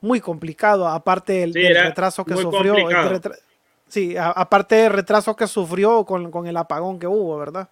muy 0.00 0.20
complicado, 0.20 0.86
aparte 0.88 1.32
del, 1.34 1.54
retraso 1.54 2.24
que 2.24 2.36
sufrió. 2.36 2.74
sí, 3.86 4.16
aparte 4.18 4.74
del 4.74 4.92
retraso 4.92 5.36
que 5.36 5.46
sufrió 5.46 6.04
con, 6.04 6.46
el 6.46 6.56
apagón 6.56 6.98
que 6.98 7.06
hubo, 7.06 7.38
¿verdad? 7.38 7.68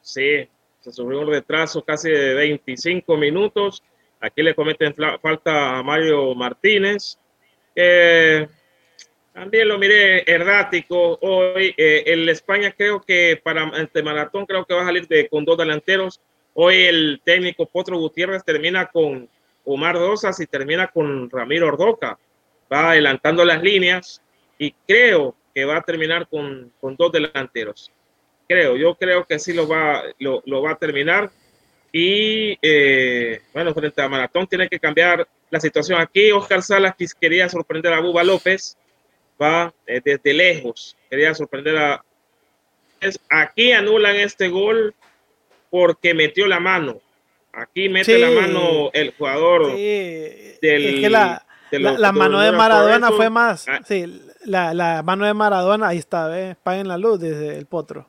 Sí, 0.00 0.48
se 0.80 0.92
sufrió 0.92 1.20
un 1.20 1.28
retraso 1.28 1.82
casi 1.82 2.10
de 2.10 2.34
25 2.34 3.16
minutos. 3.16 3.82
Aquí 4.20 4.42
le 4.42 4.54
cometen 4.54 4.94
falta 5.20 5.78
a 5.78 5.82
Mario 5.82 6.34
Martínez. 6.34 7.18
También 9.38 9.68
lo 9.68 9.78
miré 9.78 10.24
errático 10.28 11.16
hoy. 11.22 11.72
Eh, 11.76 12.02
el 12.06 12.28
España 12.28 12.74
creo 12.76 13.00
que 13.00 13.40
para 13.40 13.68
este 13.80 14.02
maratón 14.02 14.44
creo 14.46 14.64
que 14.64 14.74
va 14.74 14.82
a 14.82 14.86
salir 14.86 15.06
de, 15.06 15.28
con 15.28 15.44
dos 15.44 15.56
delanteros. 15.56 16.20
Hoy 16.54 16.74
el 16.74 17.20
técnico 17.24 17.66
Potro 17.66 17.98
Gutiérrez 17.98 18.44
termina 18.44 18.86
con 18.86 19.28
Omar 19.64 19.94
Rosas 19.94 20.40
y 20.40 20.46
termina 20.48 20.88
con 20.88 21.30
Ramiro 21.30 21.68
Ordoca. 21.68 22.18
Va 22.72 22.90
adelantando 22.90 23.44
las 23.44 23.62
líneas 23.62 24.20
y 24.58 24.74
creo 24.88 25.36
que 25.54 25.64
va 25.64 25.76
a 25.76 25.82
terminar 25.82 26.26
con, 26.26 26.72
con 26.80 26.96
dos 26.96 27.12
delanteros. 27.12 27.92
Creo, 28.48 28.76
yo 28.76 28.96
creo 28.96 29.24
que 29.24 29.38
sí 29.38 29.52
lo 29.52 29.68
va, 29.68 30.02
lo, 30.18 30.42
lo 30.46 30.62
va 30.62 30.72
a 30.72 30.78
terminar. 30.78 31.30
Y 31.92 32.58
eh, 32.60 33.40
bueno, 33.54 33.72
frente 33.72 34.02
a 34.02 34.08
Maratón 34.08 34.48
tiene 34.48 34.68
que 34.68 34.80
cambiar 34.80 35.28
la 35.48 35.60
situación 35.60 36.00
aquí. 36.00 36.32
Oscar 36.32 36.60
Salas 36.60 36.96
quería 37.20 37.48
sorprender 37.48 37.92
a 37.92 38.00
Buba 38.00 38.24
López 38.24 38.76
va 39.40 39.72
eh, 39.86 40.00
desde 40.04 40.34
lejos. 40.34 40.96
Quería 41.10 41.34
sorprender 41.34 41.76
a... 41.76 42.04
Aquí 43.30 43.72
anulan 43.72 44.16
este 44.16 44.48
gol 44.48 44.94
porque 45.70 46.14
metió 46.14 46.46
la 46.46 46.58
mano. 46.58 47.00
Aquí 47.52 47.88
mete 47.88 48.18
la 48.18 48.30
mano 48.30 48.90
el 48.92 49.14
jugador 49.16 49.74
del, 49.74 51.02
la, 51.10 51.44
la, 51.70 52.12
mano 52.12 52.40
de 52.40 52.52
Maradona 52.52 53.10
fue 53.10 53.30
más. 53.30 53.68
Ah. 53.68 53.80
Sí, 53.86 54.22
la, 54.44 54.74
la, 54.74 55.02
mano 55.02 55.26
de 55.26 55.34
Maradona, 55.34 55.88
ahí 55.88 55.98
está, 55.98 56.28
¿ves? 56.28 56.56
Paguen 56.62 56.88
la 56.88 56.98
luz 56.98 57.20
desde 57.20 57.56
el 57.56 57.66
potro. 57.66 58.06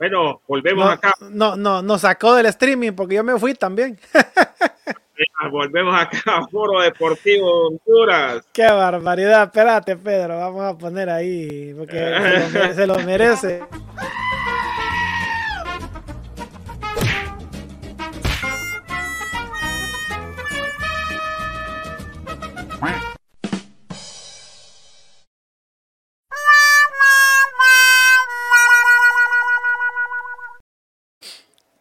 Bueno, 0.00 0.40
volvemos 0.48 0.90
acá. 0.90 1.12
No, 1.28 1.56
no, 1.56 1.82
nos 1.82 2.00
sacó 2.00 2.34
del 2.34 2.46
streaming 2.46 2.92
porque 2.92 3.16
yo 3.16 3.22
me 3.22 3.38
fui 3.38 3.52
también. 3.52 4.00
volvemos 5.50 5.94
acá 5.94 6.40
Foro 6.50 6.80
Deportivo 6.80 7.68
Honduras. 7.68 8.42
Qué 8.50 8.64
barbaridad. 8.64 9.44
Espérate, 9.44 9.96
Pedro, 9.96 10.38
vamos 10.38 10.62
a 10.64 10.78
poner 10.78 11.10
ahí 11.10 11.74
porque 11.76 12.72
se 12.74 12.86
lo 12.86 12.98
merece. 13.00 13.62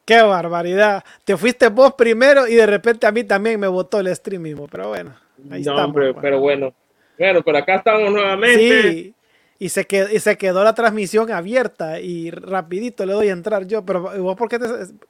Qué 0.09 0.23
barbaridad. 0.23 1.03
Te 1.23 1.37
fuiste 1.37 1.67
vos 1.67 1.93
primero 1.93 2.47
y 2.47 2.55
de 2.55 2.65
repente 2.65 3.05
a 3.05 3.11
mí 3.11 3.23
también 3.23 3.59
me 3.59 3.67
votó 3.67 3.99
el 3.99 4.07
streaming, 4.07 4.55
pero 4.71 4.87
bueno. 4.87 5.13
Ahí 5.51 5.61
no, 5.61 5.93
pues. 5.93 6.15
pero 6.19 6.39
bueno. 6.39 6.73
Bueno, 7.19 7.43
pero 7.43 7.59
acá 7.59 7.75
estamos 7.75 8.11
nuevamente. 8.11 8.91
Sí. 8.91 9.15
Y 9.59 9.69
se, 9.69 9.85
quedó, 9.85 10.11
y 10.11 10.19
se 10.19 10.35
quedó 10.35 10.63
la 10.63 10.73
transmisión 10.73 11.31
abierta 11.31 11.99
y 11.99 12.31
rapidito 12.31 13.05
le 13.05 13.13
doy 13.13 13.29
a 13.29 13.33
entrar 13.33 13.67
yo. 13.67 13.85
Pero 13.85 14.01
vos, 14.01 14.35
¿por 14.35 14.49
qué 14.49 14.57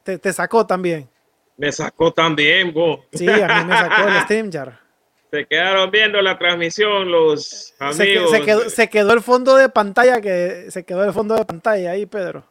te, 0.04 0.34
sacó 0.34 0.68
también? 0.68 1.08
Me 1.56 1.72
sacó 1.72 2.12
también, 2.12 2.74
vos. 2.74 3.00
Sí, 3.14 3.26
a 3.30 3.64
mí 3.64 3.70
me 3.70 3.78
sacó 3.78 4.06
el 4.06 4.22
StreamYard. 4.24 4.74
Se 5.32 5.46
quedaron 5.46 5.92
viendo 5.92 6.22
la 6.22 6.38
transmisión 6.38 7.10
los 7.10 7.74
amigos. 7.80 8.32
Se, 8.32 8.42
quedó, 8.42 8.70
se 8.70 8.90
quedó 8.90 9.14
el 9.14 9.22
fondo 9.22 9.56
de 9.56 9.70
pantalla 9.70 10.20
que 10.20 10.66
se 10.72 10.84
quedó 10.84 11.06
el 11.06 11.14
fondo 11.14 11.36
de 11.36 11.46
pantalla 11.46 11.92
ahí, 11.92 12.06
Pedro. 12.06 12.49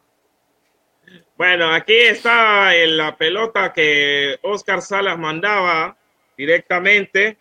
Bueno, 1.39 1.73
aquí 1.73 1.95
está 1.95 2.73
la 2.85 3.15
pelota 3.15 3.71
que 3.71 4.37
Oscar 4.41 4.81
Salas 4.81 5.17
mandaba 5.17 5.95
directamente 6.37 7.37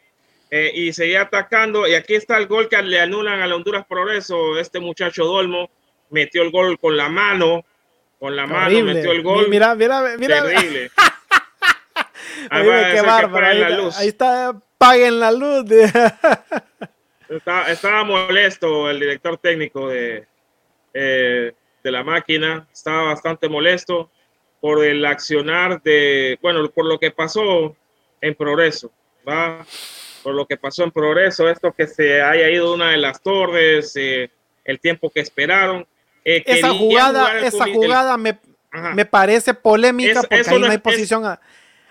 eh, 0.52 0.70
y 0.72 0.92
seguía 0.92 1.22
atacando. 1.22 1.84
Y 1.84 1.94
aquí 1.94 2.14
está 2.14 2.36
el 2.36 2.46
gol 2.46 2.68
que 2.68 2.80
le 2.80 3.00
anulan 3.00 3.42
a 3.42 3.48
la 3.48 3.56
Honduras 3.56 3.84
Progreso. 3.86 4.56
Este 4.56 4.78
muchacho 4.78 5.24
Dolmo 5.24 5.68
metió 6.10 6.42
el 6.42 6.52
gol 6.52 6.78
con 6.78 6.96
la 6.96 7.08
mano. 7.08 7.64
Con 8.20 8.36
la 8.36 8.46
mano 8.46 8.84
metió 8.84 9.10
el 9.10 9.20
gol. 9.24 9.48
Mira, 9.48 9.74
mira, 9.74 10.14
mira. 10.16 10.44
Terrible. 10.44 10.92
qué 12.92 13.02
bárbaro. 13.04 13.90
Ahí, 13.96 14.06
está, 14.06 14.54
paguen 14.78 15.18
la 15.18 15.32
luz. 15.32 15.68
estaba 17.66 18.04
molesto 18.04 18.88
el 18.88 19.00
director 19.00 19.38
técnico 19.38 19.88
de, 19.88 20.24
eh, 20.94 21.52
de 21.88 21.92
la 21.92 22.04
máquina. 22.04 22.66
Estaba 22.72 23.02
bastante 23.04 23.48
molesto 23.48 24.10
por 24.60 24.84
el 24.84 25.04
accionar 25.04 25.82
de, 25.82 26.38
bueno, 26.42 26.68
por 26.70 26.86
lo 26.86 26.98
que 26.98 27.10
pasó 27.10 27.76
en 28.20 28.34
progreso. 28.34 28.90
¿va? 29.28 29.64
por 30.22 30.34
lo 30.34 30.46
que 30.46 30.56
pasó 30.56 30.84
en 30.84 30.90
progreso, 30.90 31.48
esto 31.48 31.72
que 31.72 31.86
se 31.86 32.20
haya 32.20 32.50
ido 32.50 32.74
una 32.74 32.90
de 32.90 32.96
las 32.96 33.22
torres, 33.22 33.92
eh, 33.96 34.30
el 34.64 34.80
tiempo 34.80 35.10
que 35.10 35.20
esperaron. 35.20 35.86
Eh, 36.24 36.42
esa 36.44 36.70
jugada, 36.70 37.40
esa 37.40 37.64
jugada 37.64 38.16
me, 38.16 38.38
me, 38.94 39.04
parece 39.06 39.54
polémica 39.54 40.20
porque 40.22 40.42
ahí 40.46 40.60
no 40.60 40.70
hay 40.70 40.78
posición. 40.78 41.38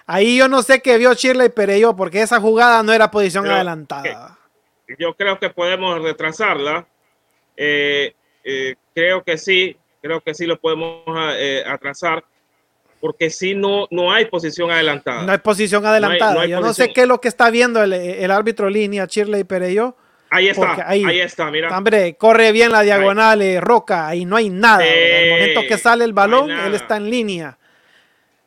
ahí 0.05 0.37
yo 0.37 0.47
no 0.47 0.61
sé 0.61 0.81
qué 0.81 0.97
vio 0.97 1.13
Shirley 1.13 1.49
Pereyó 1.49 1.95
porque 1.95 2.21
esa 2.21 2.39
jugada 2.39 2.83
no 2.83 2.93
era 2.93 3.09
posición 3.09 3.47
adelantada. 3.47 4.37
yo 4.99 5.15
creo 5.15 5.39
que 5.39 5.49
podemos 5.49 6.01
retrasarla. 6.01 6.87
Eh, 7.55 8.13
creo 8.93 9.23
que 9.23 9.37
sí, 9.37 9.77
creo 10.07 10.21
que 10.21 10.33
sí 10.33 10.45
lo 10.45 10.59
podemos 10.59 11.03
atrasar 11.65 12.23
porque 12.99 13.29
si 13.29 13.53
no, 13.53 13.87
no 13.91 14.11
hay 14.11 14.25
posición 14.25 14.71
adelantada. 14.71 15.23
No 15.23 15.31
hay 15.31 15.37
posición 15.37 15.85
adelantada. 15.85 16.45
Yo 16.45 16.59
no 16.59 16.73
sé 16.73 16.91
qué 16.93 17.01
es 17.01 17.07
lo 17.07 17.21
que 17.21 17.27
está 17.27 17.49
viendo 17.49 17.83
el, 17.83 18.31
árbitro 18.31 18.69
línea, 18.69 19.05
Shirley 19.05 19.43
Pereyó. 19.43 19.95
Ahí 20.29 20.49
está, 20.49 20.89
ahí, 20.89 21.19
está, 21.19 21.49
mira. 21.49 21.75
Hombre, 21.77 22.15
corre 22.15 22.51
bien 22.51 22.71
la 22.71 22.81
diagonal, 22.81 23.41
eh, 23.41 23.61
Roca, 23.61 24.07
ahí 24.07 24.25
no 24.25 24.35
hay 24.35 24.49
nada. 24.49 24.85
en 24.85 25.23
el 25.23 25.29
momento 25.31 25.61
que 25.67 25.77
sale 25.77 26.03
el 26.03 26.13
balón, 26.13 26.51
él 26.51 26.73
está 26.73 26.97
en 26.97 27.09
línea. 27.09 27.57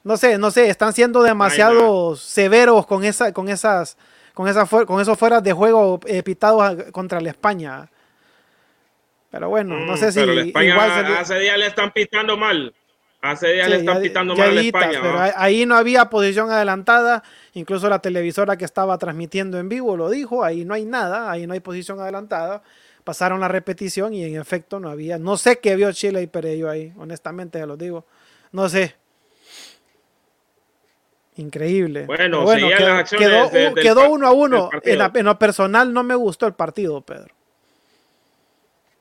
No 0.03 0.17
sé, 0.17 0.39
no 0.39 0.51
sé, 0.51 0.69
están 0.69 0.93
siendo 0.93 1.23
demasiado 1.23 2.17
severos 2.17 2.87
con 2.87 3.05
esa, 3.05 3.33
con 3.33 3.49
esas, 3.49 3.97
con 4.35 4.49
esas, 4.49 4.69
con 4.69 5.01
esos 5.01 5.19
fueras 5.19 5.43
de 5.43 5.53
juego 5.53 6.01
eh, 6.07 6.23
pitados 6.23 6.85
contra 6.93 7.21
la 7.21 7.31
España. 7.31 7.91
Pero 9.31 9.49
bueno, 9.49 9.79
no 9.79 9.93
mm, 9.93 9.97
sé 9.97 10.13
si 10.13 10.21
igual 10.21 10.91
hace 11.19 11.39
días 11.39 11.59
le 11.59 11.67
están 11.67 11.93
pitando 11.93 12.37
mal. 12.37 12.75
Hace 13.23 13.53
días 13.53 13.69
le 13.69 13.77
están 13.77 14.01
pitando 14.01 14.35
mal 14.35 14.57
a 14.57 14.61
España. 14.61 14.99
Pero 15.03 15.21
ahí 15.37 15.67
no 15.67 15.77
había 15.77 16.07
posición 16.07 16.51
adelantada. 16.51 17.23
Incluso 17.53 17.89
la 17.89 18.01
televisora 18.01 18.57
que 18.57 18.65
estaba 18.65 18.97
transmitiendo 18.99 19.59
en 19.59 19.69
vivo 19.69 19.97
lo 19.97 20.09
dijo. 20.09 20.43
Ahí 20.43 20.65
no 20.65 20.75
hay 20.75 20.85
nada. 20.85 21.31
Ahí 21.31 21.47
no 21.47 21.53
hay 21.53 21.61
posición 21.61 22.01
adelantada. 22.01 22.63
Pasaron 23.05 23.41
la 23.41 23.49
repetición 23.49 24.15
y 24.15 24.25
en 24.25 24.41
efecto 24.41 24.81
no 24.81 24.89
había. 24.89 25.19
No 25.19 25.37
sé 25.37 25.59
qué 25.61 25.77
vio 25.77 25.93
Chile 25.93 26.23
y 26.23 26.27
Perello 26.27 26.71
ahí. 26.71 26.93
Honestamente, 26.97 27.59
ya 27.59 27.67
lo 27.67 27.77
digo. 27.77 28.07
No 28.53 28.69
sé. 28.69 28.97
Increíble. 31.37 32.07
Bueno, 32.07 32.43
bueno 32.43 32.69
quedó, 33.09 33.75
quedó 33.75 34.11
uno 34.11 34.27
a 34.27 34.33
uno. 34.33 34.71
En, 34.83 35.25
lo 35.25 35.39
personal 35.39 35.93
no 35.93 36.03
me 36.03 36.15
gustó 36.15 36.47
el 36.47 36.55
partido, 36.55 37.01
Pedro. 37.03 37.35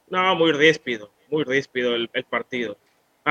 No, 0.09 0.35
muy 0.35 0.51
ríspido. 0.51 1.11
Muy 1.29 1.43
ríspido 1.43 1.95
el 1.95 2.09
partido. 2.29 2.77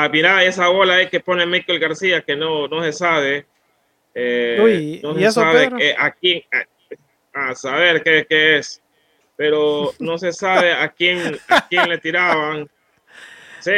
Ah, 0.01 0.09
mira 0.09 0.45
esa 0.45 0.69
bola 0.69 1.09
que 1.09 1.19
pone 1.19 1.45
Michael 1.45 1.81
García 1.81 2.21
que 2.23 2.37
no, 2.37 2.69
no 2.69 2.85
se 2.85 2.93
sabe. 2.93 3.47
Eh, 4.15 5.01
no 5.03 5.15
se 5.15 5.31
sabe 5.33 5.95
a 5.99 6.11
quién, 6.13 6.45
a, 7.33 7.55
saber 7.57 8.03
qué, 8.05 8.25
qué, 8.29 8.59
es, 8.59 8.81
pero 9.35 9.93
no 9.99 10.17
se 10.17 10.33
sabe 10.33 10.73
a 10.73 10.89
quién, 10.89 11.37
a 11.49 11.67
quién 11.67 11.89
le 11.89 11.99
tiraban. 11.99 12.69
Sí, 13.59 13.73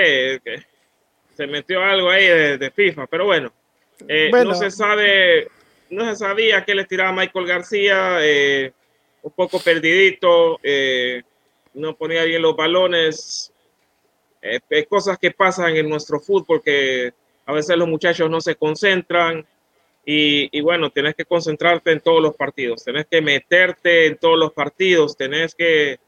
se 1.35 1.47
metió 1.47 1.83
algo 1.83 2.11
ahí 2.11 2.27
de, 2.27 2.71
FIFA, 2.71 3.07
pero 3.07 3.35
eh, 3.35 4.29
bueno, 4.31 4.51
no 4.51 4.55
se 4.55 4.71
sabe, 4.71 5.49
no 5.89 6.05
se 6.11 6.17
sabía 6.17 6.67
qué 6.67 6.75
le 6.75 6.85
tiraba 6.85 7.13
Michael 7.13 7.47
García, 7.47 8.19
eh, 8.21 8.73
un 9.23 9.33
poco 9.33 9.59
perdidito, 9.59 10.61
no 11.75 11.95
ponía 11.97 12.25
bien 12.25 12.43
los 12.43 12.57
balones, 12.57 13.53
eh, 14.43 14.87
cosas 14.87 15.19
que 15.19 15.31
pasan 15.31 15.77
en 15.77 15.89
nuestro 15.89 16.19
fútbol 16.19 16.63
que 16.63 17.13
a 17.47 17.53
veces 17.53 17.77
los 17.77 17.89
muchachos 17.89 18.31
no 18.31 18.41
se 18.41 18.55
concentran 18.55 19.47
y, 20.05 20.61
bueno, 20.63 20.91
tenés 20.91 21.15
que 21.15 21.25
concentrarte 21.25 21.93
en 21.93 22.01
todos 22.01 22.21
los 22.21 22.35
partidos, 22.35 22.83
tenés 22.83 23.07
que 23.07 23.21
meterte 23.21 24.07
en 24.07 24.17
todos 24.17 24.39
los 24.39 24.53
partidos, 24.53 25.17
tenés 25.17 25.55
que 25.55 26.01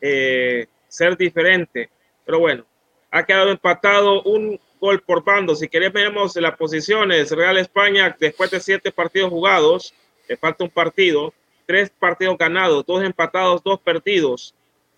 eh, 0.00 0.66
ser 0.88 1.16
diferente. 1.16 1.88
Pero 2.24 2.40
bueno, 2.40 2.64
ha 3.12 3.24
quedado 3.24 3.50
empatado 3.50 4.22
un 4.22 4.58
gol 4.80 5.00
por 5.02 5.22
bando. 5.22 5.54
Si 5.54 5.68
querés, 5.68 5.92
vemos 5.92 6.34
las 6.36 6.56
posiciones. 6.56 7.30
Real 7.30 7.56
España, 7.58 8.16
después 8.18 8.50
de 8.50 8.58
siete 8.58 8.90
partidos 8.90 9.30
jugados, 9.30 9.94
le 10.28 10.36
falta 10.36 10.64
un 10.64 10.70
partido, 10.70 11.32
tres 11.64 11.90
partidos 11.90 12.36
ganados, 12.36 12.84
dos 12.86 13.04
empatados, 13.04 13.62
dos 13.62 13.78
perdidos 13.78 14.54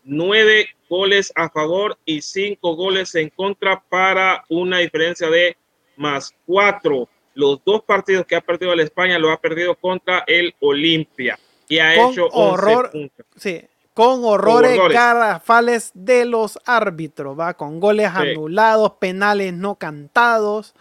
nueve 0.07 0.69
goles 0.89 1.33
a 1.35 1.51
favor 1.51 1.99
y 2.05 2.23
cinco 2.23 2.77
goles 2.77 3.15
en 3.15 3.29
contra 3.31 3.83
para 3.89 4.45
una 4.49 4.79
diferencia 4.79 5.29
de 5.29 5.57
más 5.97 6.33
cuatro. 6.47 7.09
Los 7.35 7.63
dos 7.65 7.83
partidos 7.83 8.25
que 8.25 8.37
ha 8.37 8.41
perdido 8.41 8.73
el 8.73 8.81
España 8.81 9.19
lo 9.19 9.31
ha 9.31 9.41
perdido 9.41 9.75
contra 9.75 10.25
el 10.27 10.55
Olimpia 10.61 11.39
y 11.69 11.79
ha 11.79 11.95
hecho 11.95 12.29
horror, 12.29 12.91
Sí, 13.37 13.63
con 13.93 14.25
horrores 14.25 14.79
garrafales 14.91 15.91
de 15.95 16.25
los 16.25 16.59
árbitros, 16.65 17.39
va 17.39 17.55
con 17.55 17.81
goles 17.81 18.09
anulados, 18.09 18.93
penales 19.01 19.53
no 19.53 19.75
cantados. 19.75 20.75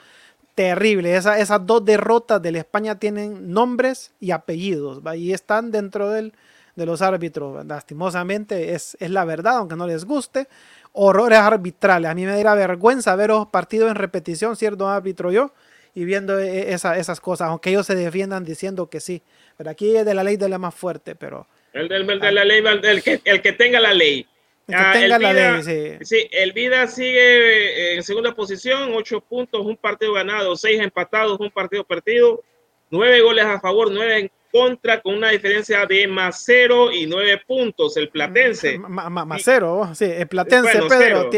Terrible. 0.54 1.18
esas 1.18 1.66
dos 1.66 1.84
derrotas 1.84 2.42
del 2.42 2.56
España 2.56 2.98
tienen 2.98 3.52
nombres 3.52 4.14
y 4.22 4.32
apellidos, 4.32 5.06
¿va? 5.06 5.18
y 5.18 5.34
están 5.34 5.70
dentro 5.70 6.10
del, 6.10 6.32
de 6.76 6.86
los 6.86 7.02
árbitros. 7.02 7.66
Lastimosamente 7.66 8.74
es, 8.74 8.98
es 9.00 9.10
la 9.10 9.26
verdad, 9.26 9.58
aunque 9.58 9.76
no 9.76 9.88
les 9.88 10.06
guste. 10.06 10.48
Horrores 10.94 11.40
arbitrales. 11.40 12.10
A 12.10 12.16
mí 12.16 12.26
me 12.26 12.32
daría 12.32 12.54
vergüenza 12.54 13.16
ver 13.16 13.30
los 13.30 13.48
partidos 13.48 13.90
en 13.90 13.96
repetición, 13.96 14.56
cierto 14.56 14.88
árbitro 14.88 15.32
yo, 15.32 15.52
y 15.94 16.06
viendo 16.06 16.40
e, 16.40 16.72
e, 16.72 16.74
esas 16.74 17.20
cosas, 17.20 17.50
aunque 17.50 17.70
ellos 17.70 17.86
se 17.86 17.96
defiendan 17.96 18.44
diciendo 18.44 18.90
que 18.90 19.00
sí. 19.00 19.22
Pero 19.58 19.70
aquí 19.70 19.96
es 19.96 20.06
de 20.06 20.14
la 20.14 20.24
ley 20.24 20.38
de 20.38 20.50
la 20.50 20.58
más 20.58 20.76
fuerte, 20.76 21.16
pero... 21.16 21.48
El, 21.74 21.90
del, 21.90 22.08
de 22.08 22.32
la 22.32 22.46
ley, 22.46 22.64
el 22.84 23.04
que, 23.04 23.22
el 23.26 23.42
que 23.42 23.52
tenga 23.52 23.82
la 23.82 23.94
ley. 23.94 24.26
El 24.68 24.76
que 24.76 24.82
ah, 24.82 24.94
tenga 24.94 25.20
la 25.20 25.34
ley, 25.34 25.64
sí. 25.64 26.06
sí. 26.06 26.28
el 26.32 26.54
Vida 26.54 26.88
sigue 26.88 27.96
en 27.96 28.04
segunda 28.04 28.34
posición, 28.34 28.94
ocho 28.94 29.20
puntos, 29.20 29.66
un 29.66 29.76
partido 29.76 30.14
ganado, 30.14 30.56
seis 30.56 30.80
empatados, 30.80 31.38
un 31.40 31.52
partido 31.52 31.84
perdido, 31.84 32.42
nueve 32.90 33.22
goles 33.22 33.46
a 33.46 33.60
favor, 33.60 33.92
nueve 33.92 34.20
en 34.20 34.32
contra 34.56 35.02
con 35.02 35.16
una 35.16 35.32
diferencia 35.32 35.86
de 35.86 36.08
más 36.08 36.42
cero 36.46 36.90
y 36.90 37.06
nueve 37.08 37.42
puntos 37.46 37.98
el 37.98 38.08
Platense. 38.08 38.78
más 38.80 39.42
cero, 39.44 39.90
sí, 39.94 40.06
el 40.06 40.30
Platense, 40.30 40.82
Pedro, 40.88 41.30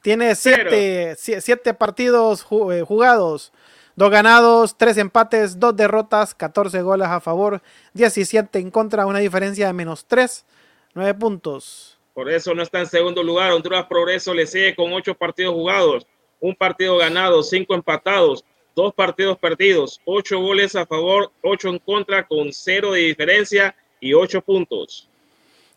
tiene 0.00 0.34
siete, 0.34 1.14
siete, 1.18 1.74
partidos 1.74 2.46
eh, 2.72 2.80
jugados, 2.80 3.52
dos 3.96 4.10
ganados, 4.10 4.78
tres 4.78 4.96
empates, 4.96 5.60
dos 5.60 5.76
derrotas, 5.76 6.34
14 6.34 6.80
goles 6.80 7.06
a 7.06 7.20
favor, 7.20 7.60
17 7.92 8.58
en 8.58 8.70
contra, 8.70 9.04
una 9.04 9.18
diferencia 9.18 9.66
de 9.66 9.74
menos 9.74 10.06
tres, 10.06 10.46
nueve 10.94 11.12
puntos. 11.12 11.98
Por 12.14 12.30
eso 12.30 12.54
no 12.54 12.62
está 12.62 12.78
en 12.80 12.86
segundo 12.86 13.22
lugar. 13.22 13.52
Honduras 13.52 13.84
Progreso 13.84 14.32
le 14.32 14.46
sigue 14.46 14.74
con 14.74 14.90
ocho 14.94 15.14
partidos 15.14 15.52
jugados, 15.52 16.06
un 16.40 16.54
partido 16.54 16.96
ganado, 16.96 17.42
cinco 17.42 17.74
empatados, 17.74 18.42
dos 18.74 18.94
partidos 18.94 19.38
perdidos, 19.38 20.00
ocho 20.04 20.40
goles 20.40 20.74
a 20.76 20.86
favor, 20.86 21.30
ocho 21.42 21.68
en 21.68 21.78
contra, 21.78 22.26
con 22.26 22.52
cero 22.52 22.92
de 22.92 23.00
diferencia 23.00 23.74
y 24.00 24.14
ocho 24.14 24.40
puntos. 24.40 25.08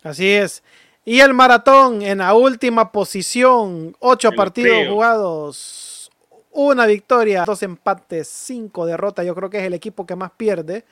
Así 0.02 0.28
es. 0.28 0.62
Y 1.04 1.20
el 1.20 1.32
maratón 1.32 2.02
en 2.02 2.18
la 2.18 2.34
última 2.34 2.92
posición, 2.92 3.96
ocho 3.98 4.30
partidos 4.32 4.88
jugados, 4.88 6.10
una 6.52 6.86
victoria, 6.86 7.44
dos 7.44 7.62
empates, 7.62 8.28
cinco 8.28 8.84
derrotas. 8.84 9.24
Yo 9.24 9.34
creo 9.34 9.48
que 9.48 9.58
es 9.58 9.64
el 9.64 9.74
equipo 9.74 10.06
que 10.06 10.16
más 10.16 10.32
pierde. 10.36 10.84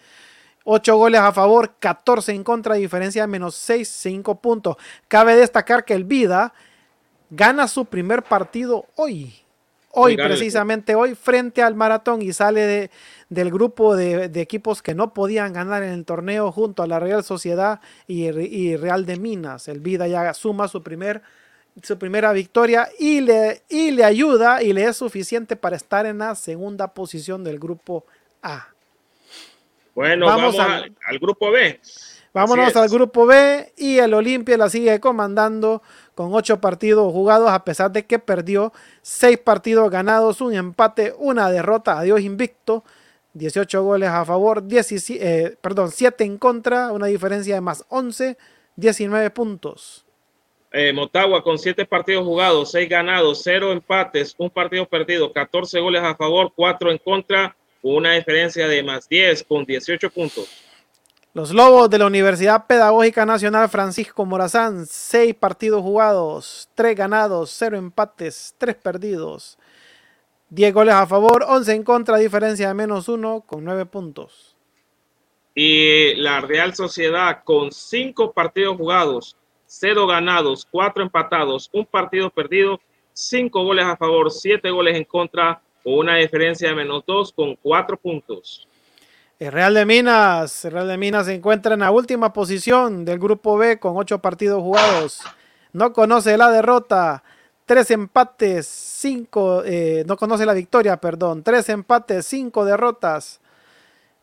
Ocho 0.65 0.97
goles 0.97 1.21
a 1.21 1.33
favor, 1.33 1.75
14 1.79 2.33
en 2.33 2.43
contra, 2.43 2.75
diferencia 2.75 3.23
de 3.23 3.29
menos 3.29 3.55
seis, 3.55 3.89
cinco 3.89 4.41
puntos. 4.41 4.77
Cabe 5.07 5.37
destacar 5.37 5.85
que 5.85 5.95
el 5.95 6.05
Vida 6.05 6.53
gana 7.31 7.69
su 7.69 7.85
primer 7.85 8.23
partido 8.23 8.87
hoy 8.97 9.46
hoy, 9.99 10.17
precisamente 10.17 10.95
hoy, 10.95 11.15
frente 11.15 11.63
al 11.63 11.75
maratón 11.75 12.21
y 12.21 12.33
sale 12.33 12.61
de, 12.61 12.91
del 13.31 13.51
grupo 13.51 13.97
de, 13.97 14.25
equipos 14.41 14.83
que 14.83 14.95
no 14.95 15.15
podían 15.15 15.55
ganar 15.55 15.83
en 15.83 15.93
el 15.93 16.05
torneo 16.05 16.53
junto 16.53 16.83
a 16.83 16.87
la 16.87 17.01
Real 17.01 17.25
Sociedad 17.25 17.81
y, 18.07 18.77
Real 18.77 19.07
de 19.07 19.17
Minas. 19.17 19.69
El 19.69 19.81
Vida 19.81 20.07
ya 20.07 20.33
suma 20.35 20.69
su 20.69 20.83
primer 20.83 21.23
su 21.83 21.99
primera 21.99 22.33
victoria 22.33 22.89
y 22.99 23.21
le, 23.21 23.63
y 23.69 23.91
le 23.91 24.03
ayuda 24.03 24.63
y 24.63 24.73
le 24.73 24.85
es 24.85 24.97
suficiente 24.97 25.57
para 25.57 25.77
estar 25.77 26.07
en 26.07 26.19
la 26.19 26.35
segunda 26.35 26.89
posición 26.89 27.45
del 27.45 27.59
grupo 27.59 28.07
A. 28.43 28.69
Bueno, 29.95 30.25
vamos, 30.25 30.59
al, 30.59 31.19
grupo 31.19 31.51
B. 31.51 31.79
Vámonos 32.33 32.75
al 32.77 32.89
grupo 32.89 33.27
B 33.27 33.73
y 33.77 33.99
el 33.99 34.15
Olimpia 34.15 34.57
la 34.57 34.71
sigue 34.71 35.01
comandando 35.01 35.83
con 36.17 36.35
ocho 36.35 36.63
partidos 36.63 37.13
jugados 37.13 37.51
a 37.51 37.63
pesar 37.63 37.93
de 37.93 38.07
que 38.07 38.19
perdió 38.19 38.73
seis 39.03 39.37
partidos 39.37 39.91
ganados, 39.91 40.41
un 40.41 40.55
empate, 40.55 41.15
una 41.19 41.51
derrota, 41.51 41.99
adiós 41.99 42.23
invicto, 42.23 42.83
18 43.35 43.83
goles 43.83 44.09
a 44.09 44.25
favor, 44.25 44.67
17, 44.67 45.21
eh, 45.23 45.59
perdón, 45.61 45.91
7 45.91 46.25
en 46.25 46.39
contra, 46.39 46.91
una 46.91 47.07
diferencia 47.07 47.55
de 47.55 47.61
más 47.61 47.85
11, 47.91 48.39
19 48.77 49.29
puntos. 49.29 50.07
Eh, 50.73 50.91
Motagua 50.95 51.43
con 51.43 51.59
7 51.59 51.85
partidos 51.85 52.25
jugados, 52.25 52.71
6 52.71 52.89
ganados, 52.89 53.43
0 53.45 53.73
empates, 53.73 54.35
un 54.39 54.49
partido 54.49 54.89
perdido, 54.89 55.31
14 55.31 55.79
goles 55.81 56.03
a 56.03 56.15
favor, 56.15 56.51
4 56.57 56.93
en 56.93 56.99
contra, 56.99 57.55
una 57.83 58.15
diferencia 58.15 58.67
de 58.67 58.83
más 58.83 59.07
10 59.07 59.45
con 59.45 59.67
18 59.67 60.09
puntos. 60.09 60.66
Los 61.37 61.53
Lobos 61.53 61.91
de 61.91 61.99
la 61.99 62.07
Universidad 62.07 62.67
Pedagógica 62.67 63.27
Nacional 63.27 63.69
Francisco 63.69 64.25
Morazán, 64.25 64.87
6 64.87 65.35
partidos 65.35 65.83
jugados, 65.83 66.71
3 66.75 66.97
ganados, 66.97 67.55
0 67.59 67.77
empates, 67.77 68.55
3 68.57 68.75
perdidos. 68.77 69.59
10 70.49 70.73
goles 70.73 70.95
a 70.95 71.07
favor, 71.07 71.45
11 71.47 71.75
en 71.75 71.83
contra, 71.83 72.17
diferencia 72.17 72.69
de 72.69 72.73
menos 72.73 73.11
1 73.11 73.43
con 73.47 73.63
9 73.67 73.85
puntos. 73.85 74.57
Y 75.55 76.15
la 76.15 76.41
Real 76.41 76.75
Sociedad 76.75 77.45
con 77.45 77.71
5 77.71 78.33
partidos 78.33 78.79
jugados, 78.79 79.37
0 79.67 80.07
ganados, 80.07 80.67
4 80.71 81.03
empatados, 81.03 81.69
un 81.75 81.85
partido 81.85 82.31
perdido, 82.31 82.81
5 83.13 83.63
goles 83.63 83.85
a 83.85 83.99
favor, 83.99 84.31
7 84.31 84.71
goles 84.71 84.97
en 84.97 85.05
contra, 85.05 85.61
una 85.85 86.17
diferencia 86.17 86.71
de 86.71 86.77
menos 86.77 87.05
2 87.07 87.31
con 87.35 87.57
4 87.57 87.99
puntos. 87.99 88.67
El 89.39 89.53
Real 89.53 89.75
de 89.75 89.85
Minas, 89.85 90.65
el 90.65 90.73
Real 90.73 90.89
de 90.89 90.97
Minas 90.97 91.27
se 91.27 91.35
encuentra 91.35 91.75
en 91.75 91.81
la 91.81 91.91
última 91.91 92.33
posición 92.33 93.05
del 93.05 93.19
grupo 93.19 93.59
B 93.59 93.79
con 93.79 93.95
8 93.95 94.21
partidos 94.21 94.63
jugados. 94.63 95.21
No 95.75 95.93
conoce 95.93 96.39
la 96.39 96.51
derrota, 96.51 97.23
3 97.67 97.91
empates, 97.91 98.67
5, 98.67 99.65
eh, 99.67 100.05
no 100.07 100.17
conoce 100.17 100.47
la 100.47 100.55
victoria, 100.55 100.97
perdón, 100.97 101.43
3 101.43 101.69
empates, 101.69 102.25
5 102.25 102.65
derrotas. 102.65 103.41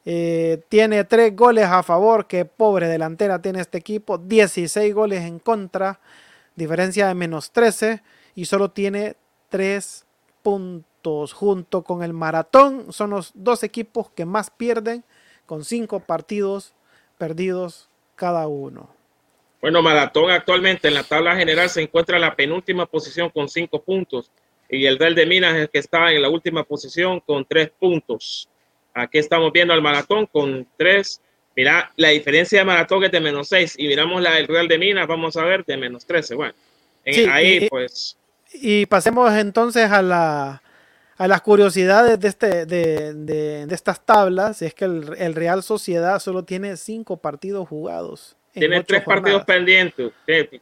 Eh, 0.03 0.63
tiene 0.67 1.03
3 1.03 1.35
goles 1.35 1.65
a 1.65 1.83
favor, 1.83 2.25
que 2.25 2.45
pobre 2.45 2.87
delantera 2.87 3.39
tiene 3.39 3.61
este 3.61 3.77
equipo, 3.77 4.17
16 4.17 4.95
goles 4.95 5.21
en 5.21 5.37
contra, 5.37 5.99
diferencia 6.55 7.07
de 7.07 7.13
menos 7.13 7.51
13 7.51 8.01
y 8.33 8.45
solo 8.45 8.71
tiene 8.71 9.15
3 9.49 10.05
puntos 10.41 10.92
junto 11.33 11.83
con 11.83 12.03
el 12.03 12.13
Maratón. 12.13 12.91
Son 12.91 13.09
los 13.09 13.31
dos 13.33 13.63
equipos 13.63 14.09
que 14.11 14.25
más 14.25 14.49
pierden 14.49 15.03
con 15.45 15.63
cinco 15.63 15.99
partidos 15.99 16.73
perdidos 17.17 17.89
cada 18.15 18.47
uno. 18.47 18.89
Bueno, 19.61 19.81
Maratón 19.81 20.31
actualmente 20.31 20.87
en 20.87 20.93
la 20.93 21.03
tabla 21.03 21.35
general 21.35 21.69
se 21.69 21.81
encuentra 21.81 22.17
en 22.17 22.21
la 22.21 22.35
penúltima 22.35 22.85
posición 22.85 23.29
con 23.29 23.47
cinco 23.47 23.81
puntos 23.81 24.29
y 24.69 24.85
el 24.85 24.97
Real 24.97 25.15
de 25.15 25.25
Minas 25.25 25.55
es 25.55 25.61
el 25.61 25.69
que 25.69 25.79
está 25.79 26.11
en 26.11 26.21
la 26.21 26.29
última 26.29 26.63
posición 26.63 27.19
con 27.19 27.45
tres 27.45 27.69
puntos. 27.69 28.49
Aquí 28.93 29.19
estamos 29.19 29.51
viendo 29.53 29.73
al 29.73 29.81
Maratón 29.81 30.25
con 30.25 30.67
tres. 30.77 31.21
Mira, 31.55 31.91
la 31.95 32.09
diferencia 32.09 32.59
de 32.59 32.65
Maratón 32.65 33.03
es 33.03 33.11
de 33.11 33.19
menos 33.19 33.47
seis 33.47 33.75
y 33.77 33.87
miramos 33.87 34.21
la 34.21 34.33
del 34.33 34.47
Real 34.47 34.67
de 34.67 34.77
Minas, 34.77 35.07
vamos 35.07 35.37
a 35.37 35.45
ver, 35.45 35.63
de 35.63 35.77
menos 35.77 36.05
trece. 36.05 36.35
Bueno, 36.35 36.55
ahí 37.29 37.67
pues. 37.69 38.17
Y 38.53 38.85
pasemos 38.85 39.31
entonces 39.33 39.89
a 39.91 40.01
la, 40.01 40.62
a 41.17 41.27
las 41.27 41.41
curiosidades 41.41 42.19
de, 42.19 42.27
este, 42.27 42.65
de, 42.65 43.67
estas 43.69 44.03
tablas 44.05 44.61
es 44.61 44.73
que 44.73 44.85
el, 44.85 45.35
Real 45.35 45.63
Sociedad 45.63 46.19
solo 46.19 46.43
tiene 46.43 46.77
cinco 46.77 47.17
partidos 47.17 47.67
jugados. 47.67 48.35
Tiene 48.51 48.83
tres 48.83 49.03
partidos 49.03 49.43
pendientes. 49.45 50.11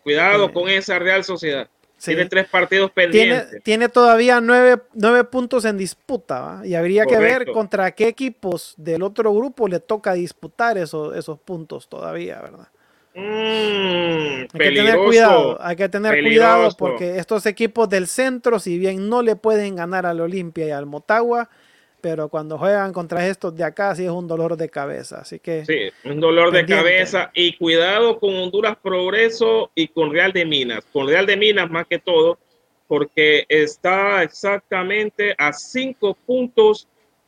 Cuidado 0.04 0.52
con 0.54 0.70
esa 0.70 0.98
Real 1.00 1.24
Sociedad. 1.24 1.68
Tiene 2.04 2.26
tres 2.26 2.48
partidos 2.48 2.90
pendientes. 2.92 3.62
Tiene, 3.64 3.88
todavía 3.90 4.42
nueve, 4.42 4.78
puntos 5.26 5.66
en 5.66 5.78
disputa. 5.78 6.62
Y 6.64 6.74
habría 6.74 7.06
que 7.06 7.18
ver 7.18 7.52
contra 7.52 7.92
qué 7.92 8.08
equipos 8.08 8.74
del 8.78 9.04
otro 9.04 9.34
grupo 9.34 9.68
le 9.68 9.80
toca 9.80 10.14
disputar 10.14 10.78
esos, 10.78 11.16
esos 11.16 11.40
puntos 11.40 11.88
todavía, 11.88 12.42
¿verdad? 12.42 12.68
Mm, 13.14 13.22
hay 13.22 14.48
que 14.54 14.72
tener 14.72 14.98
cuidado, 14.98 15.58
hay 15.62 15.76
que 15.76 15.90
tener 15.90 16.24
cuidado 16.24 16.70
porque 16.78 17.18
estos 17.18 17.46
equipos 17.46 17.90
del 17.90 18.08
centro, 18.08 18.58
si 18.58 18.78
bien 18.78 19.10
no 19.10 19.22
le 19.22 19.36
pueden 19.36 19.76
ganar 19.76 20.06
al 20.06 20.22
Olimpia 20.22 20.68
y 20.68 20.72
al 20.72 20.86
Motagua, 20.86 21.50
pero 22.00 22.30
cuando 22.30 22.58
juegan 22.58 22.94
contra 22.94 23.28
estos 23.28 23.56
de 23.56 23.66
acá 23.66 23.94
sí 23.96 24.06
es 24.06 24.12
un 24.12 24.28
dolor 24.28 24.56
de 24.56 24.70
cabeza, 24.70 25.20
así 25.20 25.40
que 25.40 25.66
sí, 25.66 25.92
un 26.10 26.22
dolor 26.22 26.52
de 26.52 26.66
cabeza 26.66 27.32
y 27.34 27.58
cuidado 27.58 28.18
con 28.18 28.34
Honduras 28.34 28.78
Progreso 28.82 29.72
y 29.76 29.90
con 29.90 30.14
Real 30.14 30.32
de 30.32 30.46
Minas, 30.46 30.86
con 30.94 31.08
Real 31.08 31.26
de 31.26 31.36
Minas 31.36 31.70
más 31.70 31.88
que 31.88 32.00
todo, 32.00 32.40
porque 32.88 33.46
está 33.50 34.24
exactamente 34.24 35.36
a 35.38 35.52
cinco 35.52 36.18
puntos 36.26 36.88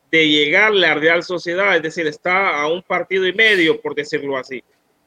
de 0.09 0.29
llegarle 0.29 0.87
a 0.87 0.93
Real 0.93 1.23
Sociedad, 1.23 1.75
es 1.75 1.83
decir, 1.83 2.07
está 2.07 2.61
a 2.61 2.67
un 2.67 2.81
partido 2.83 3.27
y 3.27 3.33
medio, 3.33 3.81
por 3.81 3.95
decirlo 3.95 4.37
así 4.37 4.63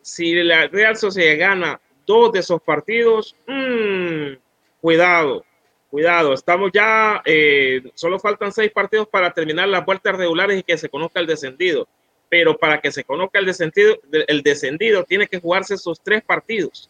si 0.06 0.34
la 0.34 0.68
Real 0.68 0.96
Sociedad 0.96 1.36
gana 1.36 1.80
dos 2.06 2.30
de 2.30 2.38
esos 2.38 2.62
partidos, 2.62 3.34
mmm, 3.48 4.34
cuidado, 4.80 5.44
cuidado. 5.90 6.32
Estamos 6.32 6.70
ya, 6.72 7.22
eh, 7.24 7.82
solo 7.94 8.20
faltan 8.20 8.52
seis 8.52 8.70
partidos 8.70 9.08
para 9.08 9.34
terminar 9.34 9.66
las 9.66 9.84
vueltas 9.84 10.16
regulares 10.16 10.60
y 10.60 10.62
que 10.62 10.78
se 10.78 10.88
conozca 10.88 11.18
el 11.18 11.26
descendido. 11.26 11.88
Pero 12.28 12.56
para 12.56 12.80
que 12.80 12.92
se 12.92 13.02
conozca 13.02 13.40
el 13.40 13.46
descendido, 13.46 13.98
el 14.28 14.42
descendido 14.42 15.02
tiene 15.02 15.26
que 15.26 15.40
jugarse 15.40 15.74
esos 15.74 16.00
tres 16.00 16.22
partidos. 16.22 16.88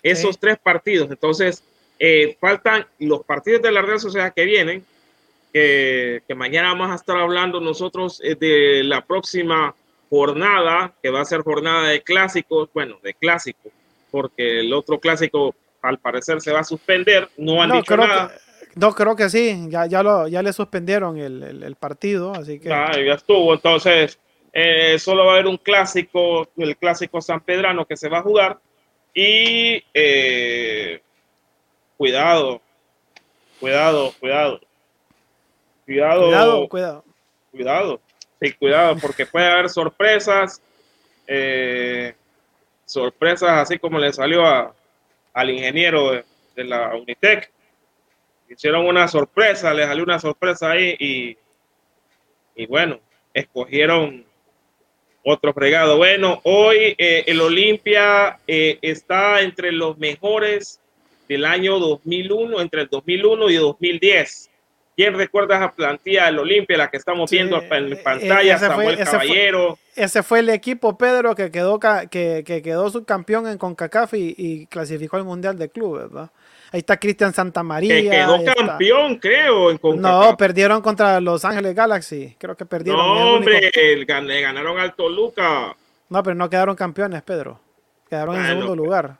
Esos 0.00 0.38
tres 0.38 0.56
partidos. 0.56 1.10
Entonces, 1.10 1.64
eh, 1.98 2.36
faltan 2.40 2.86
los 3.00 3.24
partidos 3.24 3.62
de 3.62 3.72
la 3.72 3.82
Real 3.82 3.98
Sociedad 3.98 4.32
que 4.32 4.44
vienen, 4.44 4.84
que, 5.52 6.22
que 6.28 6.34
mañana 6.36 6.68
vamos 6.68 6.92
a 6.92 6.94
estar 6.94 7.16
hablando 7.16 7.60
nosotros 7.60 8.20
eh, 8.22 8.36
de 8.36 8.84
la 8.84 9.04
próxima 9.04 9.74
jornada, 10.14 10.92
que 11.02 11.10
va 11.10 11.22
a 11.22 11.24
ser 11.24 11.42
jornada 11.42 11.88
de 11.88 12.00
clásicos, 12.00 12.68
bueno, 12.72 12.98
de 13.02 13.14
clásico, 13.14 13.70
porque 14.12 14.60
el 14.60 14.72
otro 14.72 15.00
clásico 15.00 15.56
al 15.82 15.98
parecer 15.98 16.40
se 16.40 16.52
va 16.52 16.60
a 16.60 16.64
suspender, 16.64 17.28
no 17.36 17.60
han 17.60 17.72
dicho 17.72 17.96
nada. 17.96 18.30
no, 18.76 18.94
creo 18.94 19.16
que 19.16 19.28
sí, 19.28 19.66
ya, 19.68 19.86
ya, 19.86 20.04
lo, 20.04 20.28
ya 20.28 20.40
le 20.40 20.52
suspendieron 20.52 21.18
el, 21.18 21.76
partido, 21.80 22.32
así 22.32 22.60
que... 22.60 22.72
Ah, 22.72 22.92
ya 22.92 23.14
estuvo, 23.14 23.54
entonces 23.54 24.20
eh, 24.52 25.00
solo 25.00 25.24
va 25.24 25.32
a 25.32 25.34
haber 25.34 25.48
un 25.48 25.56
clásico, 25.56 26.48
el 26.58 26.76
clásico 26.76 27.20
San 27.20 27.40
Pedrano 27.40 27.84
que 27.84 27.96
se 27.96 28.08
va 28.08 28.18
a 28.18 28.22
jugar 28.22 28.58
y 29.12 29.82
eh, 29.92 31.00
cuidado, 31.96 32.60
cuidado, 33.58 34.12
cuidado, 34.20 34.60
cuidado, 35.84 36.26
cuidado, 36.26 36.68
cuidado. 36.68 37.04
cuidado 37.50 38.00
cuidado, 38.58 38.96
porque 38.98 39.26
puede 39.26 39.46
haber 39.46 39.68
sorpresas, 39.68 40.60
eh, 41.26 42.14
sorpresas 42.84 43.50
así 43.50 43.78
como 43.78 43.98
le 43.98 44.12
salió 44.12 44.44
a, 44.46 44.74
al 45.32 45.50
ingeniero 45.50 46.22
de, 46.54 46.64
la 46.64 46.94
Unitec. 46.94 47.50
Hicieron 48.48 48.86
una 48.86 49.08
sorpresa, 49.08 49.74
le 49.74 49.84
salió 49.84 50.04
una 50.04 50.18
sorpresa 50.18 50.70
ahí 50.70 50.96
y, 50.98 51.36
y 52.54 52.66
bueno, 52.66 53.00
escogieron 53.32 54.24
otro 55.24 55.52
fregado. 55.52 55.96
Bueno, 55.96 56.40
hoy 56.44 56.94
eh, 56.98 57.24
el 57.26 57.40
Olimpia 57.40 58.38
eh, 58.46 58.78
está 58.82 59.40
entre 59.40 59.72
los 59.72 59.98
mejores 59.98 60.80
del 61.28 61.46
año 61.46 61.78
2001, 61.78 62.60
entre 62.60 62.82
el 62.82 62.88
2001 62.88 63.50
y 63.50 63.56
2010. 63.56 64.50
¿Quién 64.96 65.14
recuerda 65.14 65.56
esa 65.56 65.72
plantilla 65.72 66.26
del 66.26 66.38
Olimpia, 66.38 66.76
la 66.76 66.88
que 66.88 66.98
estamos 66.98 67.28
viendo 67.28 67.60
en 67.60 67.92
eh, 67.92 67.96
pantalla? 67.96 68.54
Ese 68.54 68.66
Samuel 68.66 68.96
fue, 68.96 69.04
Caballero. 69.04 69.78
Ese 69.96 70.22
fue, 70.22 70.38
el 70.38 70.50
equipo, 70.50 70.96
Pedro, 70.96 71.34
que 71.34 71.50
quedó, 71.50 71.80
que, 71.80 72.44
que 72.46 72.62
quedó 72.62 72.90
subcampeón 72.90 73.48
en 73.48 73.58
CONCACAF 73.58 74.14
y, 74.14 74.66
clasificó 74.66 75.16
al 75.16 75.24
Mundial 75.24 75.58
de 75.58 75.68
Clubes, 75.68 76.10
¿verdad? 76.10 76.30
Ahí 76.70 76.78
está 76.78 76.96
Cristian 76.96 77.32
Santamaría. 77.32 77.94
Que 77.94 78.10
quedó 78.10 78.44
campeón, 78.44 79.16
creo, 79.16 79.70
en 79.72 79.78
CONCACAF. 79.78 80.26
No, 80.30 80.36
perdieron 80.36 80.80
contra 80.80 81.20
Los 81.20 81.44
Ángeles 81.44 81.74
Galaxy. 81.74 82.36
Creo 82.38 82.56
que 82.56 82.64
perdieron. 82.64 83.00
No, 83.00 83.34
hombre, 83.34 83.72
le 83.74 84.40
ganaron 84.40 84.78
al 84.78 84.94
Toluca. 84.94 85.76
No, 86.08 86.22
pero 86.22 86.36
no 86.36 86.48
quedaron 86.48 86.76
campeones, 86.76 87.22
Pedro. 87.22 87.58
Quedaron 88.08 88.36
en 88.36 88.46
segundo 88.46 88.76
lugar. 88.76 89.16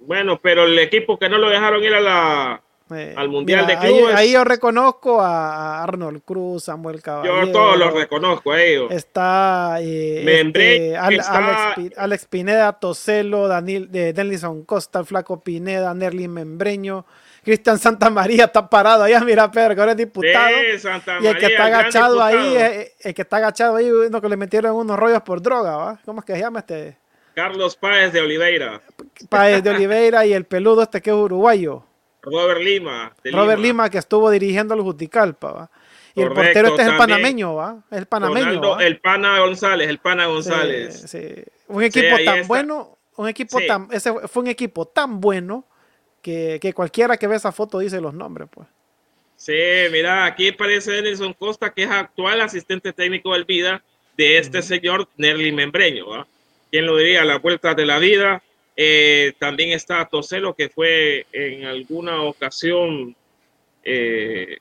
Bueno, 0.00 0.40
pero 0.42 0.64
el 0.64 0.76
equipo 0.80 1.16
que 1.16 1.28
no 1.28 1.38
lo 1.38 1.48
dejaron 1.48 1.82
ir 1.84 1.94
a 1.94 2.00
la 2.00 2.62
eh, 2.94 3.14
al 3.16 3.28
Mundial 3.28 3.66
de 3.66 3.78
Clubes. 3.78 4.14
Ahí, 4.14 4.32
yo 4.32 4.44
reconozco 4.44 5.20
a 5.20 5.82
Arnold 5.82 6.22
Cruz, 6.24 6.64
Samuel 6.64 7.02
Caballero. 7.02 7.46
Yo 7.46 7.52
todos 7.52 7.78
los 7.78 7.92
reconozco 7.92 8.52
a 8.52 8.62
ellos. 8.62 8.90
Está, 8.90 9.78
eh, 9.80 10.24
este, 10.40 10.96
Alex, 10.96 12.26
Pineda, 12.26 12.72
Toselo, 12.74 13.48
Daniel, 13.48 13.90
de 13.90 14.12
Denison 14.12 14.64
Costa, 14.64 15.04
Flaco 15.04 15.40
Pineda, 15.40 15.92
Nerly 15.94 16.28
Membreño. 16.28 17.04
Cristian 17.44 17.78
Santa 17.78 18.08
María 18.08 18.44
está 18.44 18.68
parado 18.70 19.02
allá, 19.02 19.20
mira 19.20 19.50
Pedro, 19.50 19.74
que 19.74 19.80
ahora 19.80 19.92
es 19.92 19.98
diputado. 19.98 20.50
y 21.20 21.26
el 21.26 21.38
que 21.38 21.46
está 21.46 21.64
agachado 21.64 22.22
ahí, 22.22 22.56
el, 23.00 23.14
que 23.14 23.22
está 23.22 23.38
agachado 23.38 23.76
ahí, 23.76 23.90
uno 23.90 24.20
que 24.20 24.28
le 24.28 24.36
metieron 24.36 24.76
unos 24.76 24.96
rollos 24.96 25.22
por 25.22 25.42
droga, 25.42 25.76
¿va? 25.76 25.98
¿Cómo 26.04 26.20
es 26.20 26.24
que 26.24 26.34
se 26.34 26.40
llama 26.40 26.60
este? 26.60 26.96
Carlos 27.34 27.76
Páez 27.76 28.12
de 28.12 28.20
Oliveira. 28.20 28.82
Páez 29.28 29.62
de 29.62 29.70
Oliveira 29.70 30.26
y 30.26 30.34
el 30.34 30.44
peludo 30.44 30.82
este 30.82 31.00
que 31.00 31.10
es 31.10 31.16
uruguayo. 31.16 31.84
Robert 32.22 32.60
Lima. 32.60 33.14
Robert 33.24 33.60
Lima. 33.60 33.90
que 33.90 33.98
estuvo 33.98 34.30
dirigiendo 34.30 34.74
el 34.74 34.80
Juticalpa, 34.80 35.52
¿va? 35.52 35.70
Y 36.14 36.22
el 36.22 36.28
portero 36.28 36.68
este 36.68 36.82
es 36.82 36.88
el 36.88 36.96
panameño, 36.96 37.54
¿va? 37.54 37.82
El 37.90 38.06
panameño. 38.06 38.78
el 38.80 39.00
Pana 39.00 39.40
González, 39.40 39.88
el 39.88 39.98
Pana 39.98 40.26
González. 40.26 41.04
Sí, 41.08 41.42
Un 41.68 41.82
equipo 41.82 42.16
tan 42.24 42.46
bueno, 42.46 42.98
un 43.16 43.28
equipo 43.28 43.58
tan, 43.66 43.88
ese 43.90 44.12
fue 44.28 44.42
un 44.42 44.48
equipo 44.48 44.86
tan 44.86 45.20
bueno 45.20 45.66
que, 46.20 46.72
cualquiera 46.74 47.16
que 47.16 47.26
ve 47.26 47.36
esa 47.36 47.52
foto 47.52 47.78
dice 47.78 48.00
los 48.00 48.14
nombres, 48.14 48.48
pues. 48.50 48.68
Sí, 49.36 49.52
mira, 49.90 50.24
aquí 50.24 50.50
aparece 50.50 51.02
Nelson 51.02 51.32
Costa, 51.32 51.72
que 51.72 51.82
es 51.82 51.90
actual 51.90 52.40
asistente 52.42 52.92
técnico 52.92 53.32
del 53.32 53.44
Vida 53.44 53.82
de 54.16 54.38
este 54.38 54.62
señor 54.62 55.08
Nerly 55.16 55.50
Membreño, 55.50 56.10
¿va? 56.10 56.26
¿Quién 56.70 56.86
lo 56.86 56.96
diría? 56.96 57.24
La 57.24 57.38
vuelta 57.38 57.74
de 57.74 57.84
la 57.84 57.98
vida. 57.98 58.42
Eh, 58.84 59.34
también 59.38 59.70
está 59.70 60.04
Toselo, 60.06 60.54
que 60.54 60.68
fue 60.68 61.24
en 61.32 61.66
alguna 61.66 62.22
ocasión 62.22 63.14
eh, 63.84 64.56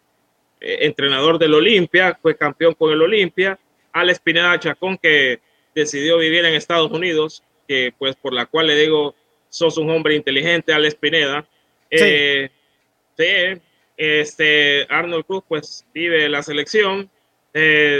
eh, 0.59 0.77
entrenador 0.81 1.39
del 1.39 1.55
Olimpia, 1.55 2.15
fue 2.21 2.37
campeón 2.37 2.75
con 2.75 2.91
el 2.91 3.01
Olimpia. 3.01 3.57
Alex 3.91 4.19
Pineda 4.19 4.59
Chacón, 4.59 4.99
que 4.99 5.39
decidió 5.73 6.19
vivir 6.19 6.45
en 6.45 6.53
Estados 6.53 6.91
Unidos, 6.91 7.41
que 7.67 7.95
pues 7.97 8.15
por 8.15 8.31
la 8.31 8.45
cual 8.45 8.67
le 8.67 8.75
digo, 8.75 9.15
sos 9.49 9.79
un 9.79 9.89
hombre 9.89 10.15
inteligente, 10.15 10.71
Alex 10.71 10.93
Pineda. 10.93 11.43
Sí. 11.89 12.39
este, 13.97 14.85
Arnold 14.87 15.25
Cruz 15.25 15.43
pues 15.47 15.83
vive 15.95 16.25
en 16.25 16.31
la 16.31 16.43
selección. 16.43 17.09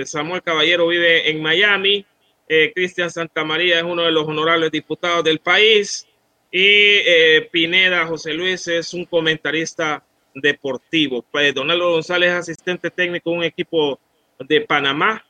Samuel 0.06 0.44
Caballero 0.44 0.86
vive 0.86 1.32
en 1.32 1.42
Miami. 1.42 2.06
Eh, 2.48 2.74
Cristian 2.76 3.10
Santamaría 3.10 3.78
es 3.78 3.84
uno 3.84 4.04
de 4.04 4.12
los 4.12 4.28
honorables 4.28 4.70
diputados 4.72 5.24
del 5.24 5.40
país 5.40 6.06
y 6.52 6.64
eh, 6.64 7.50
Pineda 7.52 8.06
José 8.06 8.34
Luis 8.34 8.68
es 8.68 8.94
un 8.94 9.06
comentarista 9.06 10.04
deportivo. 10.36 11.24
Pues 11.32 11.54
Donaldo 11.54 11.92
González, 11.92 12.32
asistente 12.32 12.92
técnico 12.92 13.32
de 13.32 13.38
un 13.38 13.44
equipo 13.44 14.00
de 14.40 14.62
Panamá, 14.62 15.26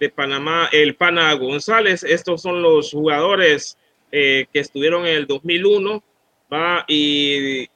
de 0.00 0.08
Panamá, 0.08 0.68
el 0.72 0.96
Pana 0.96 1.32
González. 1.34 2.02
Estos 2.02 2.42
son 2.42 2.62
los 2.62 2.90
jugadores 2.90 3.78
eh, 4.10 4.46
que 4.52 4.58
estuvieron 4.58 5.06
en 5.06 5.16
el 5.16 5.26
2001. 5.26 6.02
¿va? 6.52 6.84
Y 6.88 7.68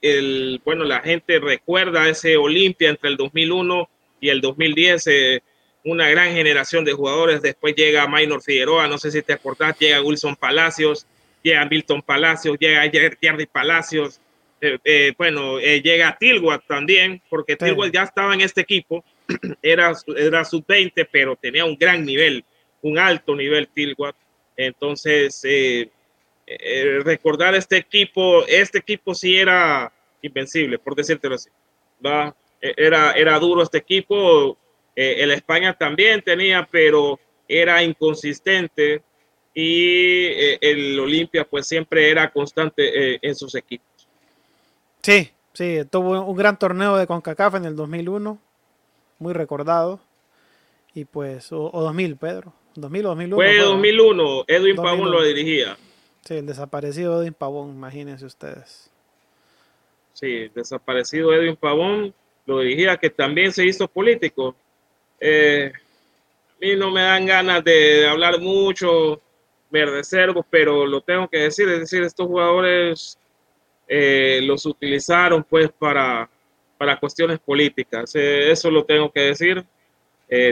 bueno, 0.65 0.83
la 0.83 0.99
gente 0.99 1.39
recuerda 1.39 2.09
ese 2.09 2.35
Olimpia 2.37 2.89
entre 2.89 3.09
el 3.09 3.17
2001 3.17 3.89
y 4.19 4.29
el 4.29 4.41
2010 4.41 5.41
una 5.83 6.09
gran 6.09 6.33
generación 6.33 6.85
de 6.85 6.93
jugadores. 6.93 7.41
Después 7.41 7.75
llega 7.75 8.07
Maynor 8.07 8.41
Figueroa, 8.41 8.87
no 8.87 8.97
sé 8.97 9.11
si 9.11 9.21
te 9.21 9.33
acordás, 9.33 9.77
llega 9.79 10.01
Wilson 10.01 10.35
Palacios, 10.35 11.05
llega 11.41 11.65
Milton 11.65 12.01
Palacios, 12.01 12.57
llega 12.59 12.89
Jerry 13.21 13.45
Palacios. 13.45 14.19
Eh, 14.59 14.77
eh, 14.83 15.13
bueno, 15.17 15.59
eh, 15.59 15.81
llega 15.81 16.15
Tilwat 16.19 16.65
también, 16.67 17.21
porque 17.29 17.55
Tilwat 17.55 17.91
ya 17.91 18.03
estaba 18.03 18.33
en 18.33 18.41
este 18.41 18.61
equipo, 18.61 19.03
era, 19.61 19.93
era 20.15 20.45
sub-20, 20.45 21.07
pero 21.11 21.35
tenía 21.35 21.65
un 21.65 21.75
gran 21.75 22.05
nivel, 22.05 22.45
un 22.81 22.99
alto 22.99 23.35
nivel 23.35 23.67
Tilwat. 23.67 24.15
Entonces, 24.55 25.41
recordar 27.03 27.55
este 27.55 27.77
equipo, 27.77 28.45
este 28.45 28.79
equipo 28.79 29.15
sí 29.15 29.37
era 29.37 29.91
invencible, 30.21 30.77
por 30.77 30.95
decírtelo 30.95 31.35
así. 31.35 31.49
¿va? 32.05 32.35
Era, 32.59 33.13
era 33.13 33.39
duro 33.39 33.63
este 33.63 33.79
equipo, 33.79 34.57
eh, 34.95 35.15
el 35.19 35.31
España 35.31 35.73
también 35.73 36.21
tenía, 36.21 36.67
pero 36.69 37.19
era 37.47 37.81
inconsistente 37.83 39.01
y 39.53 40.25
eh, 40.25 40.57
el 40.61 40.99
Olimpia 40.99 41.45
pues 41.45 41.67
siempre 41.67 42.09
era 42.09 42.31
constante 42.31 43.13
eh, 43.13 43.19
en 43.21 43.35
sus 43.35 43.55
equipos. 43.55 43.87
Sí, 45.01 45.31
sí, 45.53 45.79
tuvo 45.89 46.21
un 46.23 46.37
gran 46.37 46.57
torneo 46.57 46.97
de 46.97 47.07
CONCACAF 47.07 47.55
en 47.55 47.65
el 47.65 47.75
2001, 47.75 48.39
muy 49.19 49.33
recordado. 49.33 49.99
Y 50.93 51.05
pues, 51.05 51.51
o, 51.51 51.71
2000, 51.73 52.17
Pedro. 52.17 52.53
2000 52.75 53.05
o 53.05 53.09
2001. 53.09 53.35
Fue 53.35 53.57
2001, 53.57 54.43
Edwin 54.47 54.75
Pavón 54.75 55.11
lo 55.11 55.23
dirigía. 55.23 55.77
Sí, 56.25 56.35
el 56.35 56.45
desaparecido 56.45 57.21
Edwin 57.21 57.33
Pavón, 57.33 57.71
imagínense 57.71 58.25
ustedes. 58.25 58.89
Sí, 60.13 60.27
el 60.27 60.53
desaparecido 60.53 61.33
Edwin 61.33 61.55
Pavón 61.55 62.13
lo 62.45 62.59
dirigía, 62.59 62.97
que 62.97 63.09
también 63.09 63.51
se 63.51 63.65
hizo 63.65 63.87
político. 63.87 64.55
Eh, 65.19 65.71
a 65.73 66.55
mí 66.59 66.75
no 66.75 66.91
me 66.91 67.01
dan 67.01 67.25
ganas 67.25 67.63
de, 67.63 68.07
hablar 68.07 68.39
mucho, 68.39 69.21
reservo, 69.71 70.45
pero 70.49 70.85
lo 70.85 71.01
tengo 71.01 71.27
que 71.27 71.37
decir, 71.37 71.67
es 71.69 71.79
decir, 71.79 72.03
estos 72.03 72.27
jugadores 72.27 73.17
eh, 73.87 74.41
los 74.43 74.65
utilizaron 74.65 75.43
pues 75.43 75.69
para, 75.71 76.29
para 76.77 76.99
cuestiones 76.99 77.39
políticas, 77.39 78.13
eh, 78.15 78.51
eso 78.51 78.69
lo 78.69 78.83
tengo 78.85 79.11
que 79.11 79.21
decir, 79.21 79.65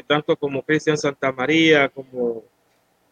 tanto 0.08 0.36
como 0.36 0.62
Cristian 0.62 0.98
Santamaría 0.98 1.88
como, 1.88 2.44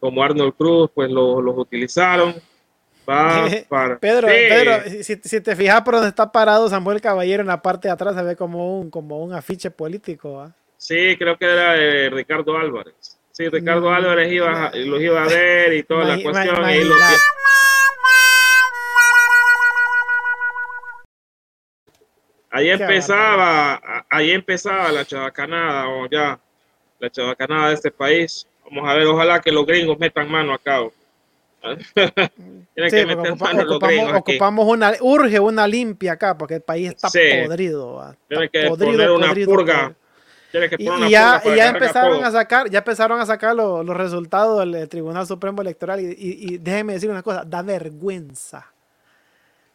como 0.01 0.21
Arnold 0.21 0.53
Cruz, 0.53 0.91
pues 0.93 1.09
los 1.09 1.57
utilizaron. 1.57 2.35
Para, 3.07 3.97
Pedro, 3.99 4.27
Pedro 4.27 4.73
si, 5.01 5.15
te 5.15 5.55
fijas 5.55 5.81
por 5.83 5.93
donde 5.93 6.09
está 6.09 6.29
parado 6.29 6.67
Samuel 6.67 6.99
Caballero 6.99 7.39
en 7.39 7.47
la 7.47 7.61
parte 7.61 7.87
de 7.87 7.93
atrás 7.93 8.13
se 8.13 8.21
ve 8.21 8.35
como 8.35 8.81
un, 8.81 8.89
como 8.89 9.23
un 9.23 9.31
afiche 9.31 9.71
político. 9.71 10.51
Sí, 10.75 11.15
creo 11.17 11.37
que 11.37 11.45
era 11.45 11.71
de 11.71 12.09
Ricardo 12.09 12.57
Álvarez. 12.57 13.16
Sí, 13.38 13.47
Ricardo 13.49 13.91
Álvarez 13.91 14.31
iba, 14.31 14.71
los 14.73 14.99
iba 14.99 15.23
a 15.23 15.27
ver 15.27 15.71
y 15.73 15.83
toda 15.83 16.05
la 16.05 16.23
cuestión. 16.23 16.65
Ahí 22.49 22.69
empezaba, 22.71 24.05
ahí 24.09 24.31
empezaba 24.31 24.91
la 24.91 25.05
chavacanada, 25.05 25.88
o 25.88 26.09
ya, 26.09 26.39
la 26.97 27.11
chavacanada 27.11 27.67
de 27.67 27.75
este 27.75 27.91
país. 27.91 28.47
Vamos 28.65 28.89
a 28.89 28.95
ver, 28.95 29.05
ojalá 29.05 29.39
que 29.39 29.51
los 29.51 29.67
gringos 29.67 29.99
metan 29.99 30.31
mano 30.31 30.55
acá. 30.55 30.79
Tienen 31.93 32.89
que 32.89 33.05
meter 33.05 33.35
mano 33.35 33.63
los 33.65 33.79
gringos 33.79 34.13
ocupamos 34.15 34.67
una, 34.67 34.93
urge 34.99 35.39
una 35.39 35.67
limpia 35.67 36.13
acá, 36.13 36.35
porque 36.35 36.55
el 36.55 36.61
país 36.61 36.89
está 36.89 37.07
podrido. 37.07 38.15
Tiene 38.27 38.49
que 38.49 38.67
poner 38.67 39.11
una 39.11 39.31
purga 39.31 39.95
y, 40.53 41.09
ya, 41.09 41.41
empezaron 41.45 42.23
a 42.23 42.31
sacar, 42.31 42.69
ya 42.69 42.79
empezaron 42.79 43.19
a 43.19 43.25
sacar 43.25 43.55
los 43.55 43.85
resultados 43.85 44.59
del 44.71 44.87
Tribunal 44.87 45.27
Supremo 45.27 45.61
Electoral 45.61 45.99
y, 45.99 46.15
y, 46.17 46.57
déjeme 46.57 46.93
decir 46.93 47.09
una 47.09 47.23
cosa, 47.23 47.43
da 47.45 47.61
vergüenza. 47.61 48.73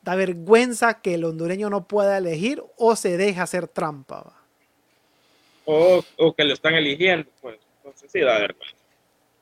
Da 0.02 0.16
vergüenza 0.16 1.00
que 1.00 1.14
el 1.14 1.24
hondureño 1.24 1.70
no 1.70 1.86
pueda 1.86 2.18
elegir 2.18 2.62
o 2.76 2.96
se 2.96 3.16
deje 3.16 3.40
hacer 3.40 3.68
trampa. 3.68 4.32
O, 5.64 6.02
o, 6.16 6.34
que 6.34 6.44
lo 6.44 6.54
están 6.54 6.74
eligiendo, 6.74 7.30
pues. 7.40 7.58
Entonces 7.76 8.10
sí 8.10 8.20
da 8.20 8.38
vergüenza. 8.38 8.81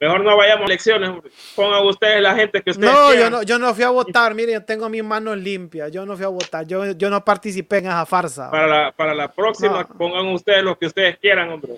Mejor 0.01 0.25
no 0.25 0.35
vayamos 0.35 0.63
a 0.63 0.67
elecciones. 0.67 1.11
Pongan 1.55 1.85
ustedes 1.85 2.23
la 2.23 2.35
gente 2.35 2.63
que 2.63 2.71
ustedes 2.71 2.91
No, 2.91 3.13
yo 3.15 3.29
no, 3.29 3.43
yo 3.43 3.59
no 3.59 3.75
fui 3.75 3.85
a 3.85 3.91
votar. 3.91 4.35
Miren, 4.35 4.55
yo 4.55 4.65
tengo 4.65 4.89
mis 4.89 5.05
manos 5.05 5.37
limpias. 5.37 5.93
Yo 5.93 6.07
no 6.07 6.17
fui 6.17 6.25
a 6.25 6.29
votar. 6.29 6.67
Yo, 6.67 6.93
yo 6.93 7.11
no 7.11 7.23
participé 7.23 7.79
en 7.79 7.87
esa 7.87 8.07
farsa. 8.07 8.51
Para 8.51 8.67
la, 8.67 8.93
para 8.93 9.15
la 9.15 9.31
próxima, 9.31 9.87
pongan 9.87 10.27
ustedes 10.29 10.65
lo 10.65 10.79
que 10.79 10.87
ustedes 10.87 11.19
quieran, 11.19 11.51
hombre. 11.51 11.75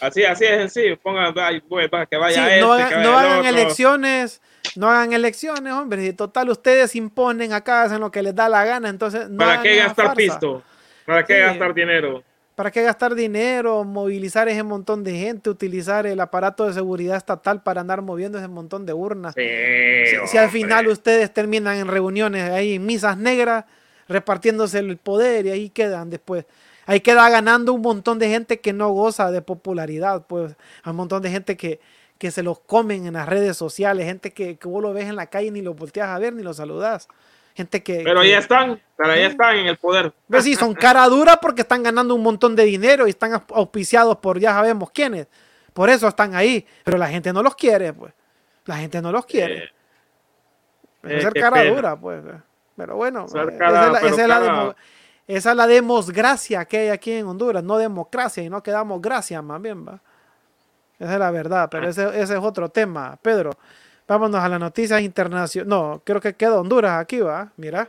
Así, 0.00 0.24
así 0.24 0.44
es 0.44 0.58
sencillo. 0.58 0.98
Pongan, 0.98 1.32
pues, 1.68 1.88
que 2.10 2.16
vaya 2.16 2.48
este, 2.48 2.60
no, 2.60 2.72
hagan, 2.72 3.02
no 3.04 3.16
hagan 3.16 3.46
elecciones. 3.46 4.42
No 4.74 4.90
hagan 4.90 5.12
elecciones, 5.12 5.72
hombre. 5.72 6.02
Si 6.02 6.12
total 6.14 6.48
ustedes 6.50 6.96
imponen 6.96 7.52
acá, 7.52 7.84
hacen 7.84 8.00
lo 8.00 8.10
que 8.10 8.22
les 8.22 8.34
da 8.34 8.48
la 8.48 8.64
gana. 8.64 8.88
Entonces, 8.88 9.28
no 9.28 9.38
¿Para 9.38 9.62
qué 9.62 9.76
gastar 9.76 10.14
pisto? 10.16 10.64
¿Para 11.06 11.24
qué 11.24 11.38
gastar 11.38 11.74
dinero? 11.74 12.24
¿Para 12.62 12.70
qué 12.70 12.84
gastar 12.84 13.16
dinero, 13.16 13.82
movilizar 13.82 14.48
ese 14.48 14.62
montón 14.62 15.02
de 15.02 15.18
gente, 15.18 15.50
utilizar 15.50 16.06
el 16.06 16.20
aparato 16.20 16.64
de 16.64 16.72
seguridad 16.72 17.16
estatal 17.16 17.60
para 17.60 17.80
andar 17.80 18.02
moviendo 18.02 18.38
ese 18.38 18.46
montón 18.46 18.86
de 18.86 18.92
urnas? 18.92 19.34
si, 19.34 20.38
al 20.38 20.48
final 20.48 20.86
ustedes 20.86 21.34
terminan 21.34 21.78
en 21.78 21.88
reuniones 21.88 22.48
ahí, 22.52 22.74
en 22.74 22.86
misas 22.86 23.18
negras, 23.18 23.64
repartiéndose 24.06 24.78
el 24.78 24.96
poder 24.96 25.46
y 25.46 25.50
ahí 25.50 25.70
quedan 25.70 26.08
después. 26.08 26.44
Ahí 26.86 27.00
queda 27.00 27.28
ganando 27.28 27.72
un 27.72 27.82
montón 27.82 28.20
de 28.20 28.28
gente 28.28 28.60
que 28.60 28.72
no 28.72 28.90
goza 28.90 29.32
de 29.32 29.42
popularidad, 29.42 30.24
pues 30.28 30.54
un 30.86 30.94
montón 30.94 31.20
de 31.20 31.30
gente 31.30 31.56
que, 31.56 31.80
que 32.16 32.30
se 32.30 32.44
los 32.44 32.60
comen 32.60 33.06
en 33.08 33.14
las 33.14 33.28
redes 33.28 33.56
sociales, 33.56 34.06
gente 34.06 34.30
que, 34.30 34.56
que 34.56 34.68
vos 34.68 34.80
lo 34.80 34.92
ves 34.92 35.08
en 35.08 35.16
la 35.16 35.26
calle 35.26 35.48
y 35.48 35.50
ni 35.50 35.62
lo 35.62 35.74
volteas 35.74 36.10
a 36.10 36.18
ver 36.20 36.32
ni 36.32 36.44
lo 36.44 36.54
saludas. 36.54 37.08
Gente 37.54 37.82
que. 37.82 38.00
Pero 38.02 38.20
ahí 38.20 38.32
están, 38.32 38.80
pero 38.96 39.12
ahí 39.12 39.22
están 39.22 39.56
en 39.56 39.66
el 39.66 39.76
poder. 39.76 40.12
Pues 40.28 40.44
sí, 40.44 40.54
son 40.54 40.74
cara 40.74 41.06
dura 41.08 41.36
porque 41.36 41.62
están 41.62 41.82
ganando 41.82 42.14
un 42.14 42.22
montón 42.22 42.56
de 42.56 42.64
dinero 42.64 43.06
y 43.06 43.10
están 43.10 43.42
auspiciados 43.50 44.16
por 44.18 44.38
ya 44.38 44.52
sabemos 44.52 44.90
quiénes. 44.90 45.26
Por 45.72 45.90
eso 45.90 46.08
están 46.08 46.34
ahí. 46.34 46.66
Pero 46.84 46.98
la 46.98 47.08
gente 47.08 47.32
no 47.32 47.42
los 47.42 47.54
quiere, 47.54 47.92
pues. 47.92 48.12
La 48.64 48.76
gente 48.76 49.02
no 49.02 49.12
los 49.12 49.26
quiere. 49.26 49.70
Eh, 51.02 51.20
ser 51.20 51.32
cara 51.34 51.64
dura, 51.64 51.96
pues. 51.96 52.22
Pero 52.76 52.96
bueno, 52.96 53.26
esa, 53.26 53.42
es 55.26 55.56
la, 55.56 55.66
demosgracia 55.66 56.64
que 56.64 56.78
hay 56.78 56.88
aquí 56.88 57.12
en 57.12 57.26
Honduras. 57.26 57.62
No 57.62 57.76
democracia 57.76 58.42
y 58.42 58.48
no 58.48 58.62
quedamos 58.62 59.00
gracia, 59.02 59.42
más 59.42 59.60
bien, 59.60 59.86
va. 59.86 60.00
Esa 60.98 61.14
es 61.14 61.18
la 61.18 61.30
verdad, 61.30 61.68
pero 61.70 61.88
ese, 61.88 62.08
ese 62.20 62.34
es 62.34 62.40
otro 62.40 62.68
tema, 62.70 63.18
Pedro. 63.20 63.50
Vámonos 64.06 64.40
a 64.40 64.48
las 64.48 64.60
noticias 64.60 65.00
internacionales. 65.00 65.66
No, 65.66 66.02
creo 66.04 66.20
que 66.20 66.34
queda 66.34 66.60
Honduras 66.60 67.00
aquí, 67.00 67.20
va. 67.20 67.52
Mira. 67.56 67.88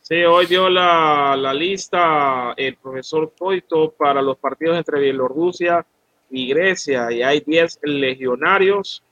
Sí, 0.00 0.22
hoy 0.22 0.46
dio 0.46 0.68
la, 0.68 1.34
la 1.36 1.54
lista 1.54 2.52
el 2.56 2.76
profesor 2.76 3.32
Coito 3.38 3.90
para 3.92 4.20
los 4.20 4.36
partidos 4.36 4.76
entre 4.76 5.00
Bielorrusia 5.00 5.84
y 6.30 6.48
Grecia. 6.48 7.10
Y 7.10 7.22
hay 7.22 7.40
10 7.40 7.80
legionarios 7.84 9.02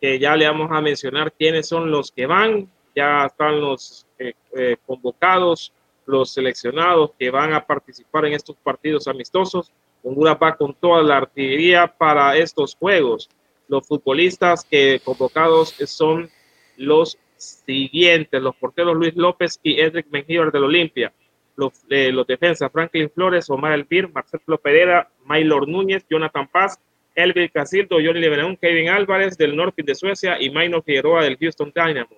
que 0.00 0.18
ya 0.18 0.36
le 0.36 0.46
vamos 0.46 0.70
a 0.70 0.82
mencionar 0.82 1.32
quiénes 1.32 1.68
son 1.68 1.90
los 1.90 2.12
que 2.12 2.26
van. 2.26 2.68
Ya 2.94 3.24
están 3.24 3.60
los 3.60 4.06
eh, 4.18 4.34
eh, 4.54 4.76
convocados, 4.86 5.72
los 6.04 6.34
seleccionados 6.34 7.12
que 7.18 7.30
van 7.30 7.54
a 7.54 7.64
participar 7.64 8.26
en 8.26 8.34
estos 8.34 8.56
partidos 8.56 9.08
amistosos. 9.08 9.72
Honduras 10.02 10.36
va 10.42 10.56
con 10.56 10.74
toda 10.74 11.02
la 11.02 11.16
artillería 11.16 11.86
para 11.86 12.36
estos 12.36 12.76
juegos. 12.76 13.30
Los 13.68 13.86
futbolistas 13.86 14.64
que 14.64 15.00
convocados 15.04 15.74
son 15.86 16.30
los 16.76 17.18
siguientes, 17.36 18.40
los 18.40 18.56
porteros 18.56 18.96
Luis 18.96 19.14
López 19.16 19.58
y 19.62 19.80
Edric 19.80 20.06
Mengíbar 20.10 20.52
del 20.52 20.64
Olimpia, 20.64 21.12
los, 21.56 21.72
eh, 21.88 22.10
los 22.10 22.26
defensas 22.26 22.70
Franklin 22.72 23.10
Flores, 23.10 23.48
Omar 23.50 23.72
Elvir, 23.72 24.10
Marcelo 24.12 24.58
Pereira, 24.58 25.08
Maylor 25.24 25.68
Núñez, 25.68 26.04
Jonathan 26.08 26.48
Paz, 26.48 26.78
Elvin 27.14 27.48
Casildo, 27.48 27.96
Johnny 27.96 28.20
Leverón, 28.20 28.56
Kevin 28.56 28.88
Álvarez 28.88 29.36
del 29.38 29.56
Norte 29.56 29.82
de 29.82 29.94
Suecia 29.94 30.40
y 30.40 30.50
Maino 30.50 30.82
Figueroa 30.82 31.22
del 31.22 31.36
Houston 31.38 31.72
Dynamo. 31.74 32.16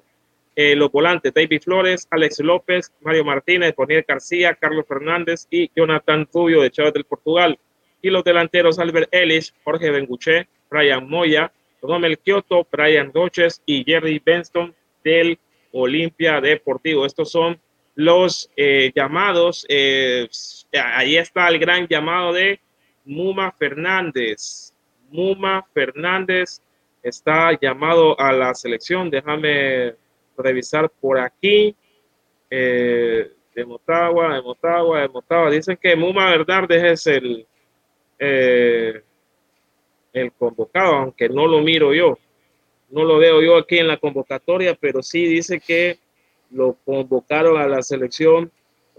Eh, 0.55 0.75
los 0.75 0.91
volantes 0.91 1.35
David 1.35 1.61
Flores, 1.63 2.09
Alex 2.11 2.41
López, 2.41 2.91
Mario 3.03 3.25
Martínez, 3.25 3.75
Boniel 3.77 4.07
García, 4.09 4.55
Carlos 4.55 4.87
Fernández 4.89 5.47
y 5.51 5.71
Jonathan 5.77 6.27
Rubio 6.33 6.63
de 6.63 6.71
Chávez 6.71 6.95
del 6.95 7.05
Portugal. 7.05 7.59
Y 8.01 8.09
los 8.09 8.25
delanteros 8.25 8.79
Albert 8.79 9.09
Ellis, 9.13 9.55
Jorge 9.65 9.91
Benguché, 9.91 10.49
Brian 10.71 11.09
Moya, 11.09 11.53
Romel 11.83 12.19
Kioto, 12.19 12.67
Brian 12.71 13.13
Roches 13.13 13.63
y 13.67 13.85
Jerry 13.85 14.21
Benston 14.25 14.75
del 15.05 15.39
Olimpia 15.73 16.41
Deportivo. 16.41 17.07
Estos 17.07 17.31
son 17.31 17.59
los 17.95 18.51
eh, 18.57 18.93
llamados. 18.95 19.67
Eh, 19.69 20.29
ahí 20.73 21.17
está 21.17 21.49
el 21.49 21.59
gran 21.59 21.87
llamado 21.87 22.33
de 22.33 22.61
Muma 23.05 23.53
Fernández. 23.53 24.73
Muma 25.11 25.65
Fernández 25.73 26.61
está 27.03 27.59
llamado 27.61 28.19
a 28.21 28.33
la 28.33 28.55
selección. 28.55 29.11
Déjame 29.11 29.95
revisar 30.37 30.91
por 30.91 31.19
aquí. 31.19 31.75
Eh, 32.51 33.33
de 33.57 33.65
Motagua, 33.65 34.35
de 34.35 34.43
Motagua, 34.43 35.01
de 35.01 35.09
Motagua. 35.09 35.51
Dicen 35.51 35.79
que 35.81 35.97
Muma 35.97 36.31
Verdardes 36.31 36.85
es 36.85 37.07
el, 37.07 37.47
el 40.17 40.33
convocado, 40.33 40.95
aunque 40.95 41.29
no 41.29 41.47
lo 41.47 41.61
miro 41.61 41.93
yo. 41.93 42.19
No 42.91 43.05
lo 43.05 43.19
veo 43.19 43.43
yo 43.43 43.57
aquí 43.57 43.79
en 43.79 43.89
la 43.89 43.99
convocatoria, 43.99 44.75
pero 44.75 45.03
sí 45.03 45.27
dice 45.27 45.61
que 45.61 45.99
lo 46.51 46.77
convocaron 46.85 47.61
a 47.61 47.67
la 47.67 47.83
selección 47.83 48.51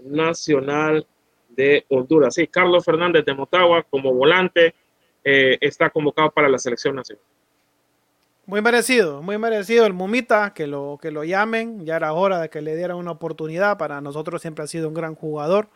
nacional 0.02 1.06
de 1.48 1.84
Honduras. 1.88 2.34
Sí, 2.34 2.46
Carlos 2.46 2.84
Fernández 2.84 3.24
de 3.24 3.34
Motagua 3.34 3.82
como 3.82 4.12
volante 4.12 4.74
eh, 5.24 5.58
está 5.60 5.90
convocado 5.90 6.30
para 6.30 6.48
la 6.48 6.58
selección 6.58 6.94
nacional. 6.94 7.24
Muy 8.46 8.62
merecido, 8.62 9.20
muy 9.20 9.36
merecido 9.38 9.84
el 9.86 9.92
Mumita, 9.92 10.54
que 10.54 10.66
lo, 10.66 10.98
que 11.02 11.10
lo 11.10 11.24
llamen, 11.24 11.84
ya 11.84 11.96
era 11.96 12.12
hora 12.12 12.40
de 12.40 12.48
que 12.48 12.62
le 12.62 12.76
dieran 12.76 12.96
una 12.96 13.10
oportunidad, 13.10 13.76
para 13.76 14.00
nosotros 14.00 14.40
siempre 14.40 14.64
ha 14.64 14.68
sido 14.68 14.88
un 14.88 14.94
gran 14.94 15.14
jugador, 15.14 15.68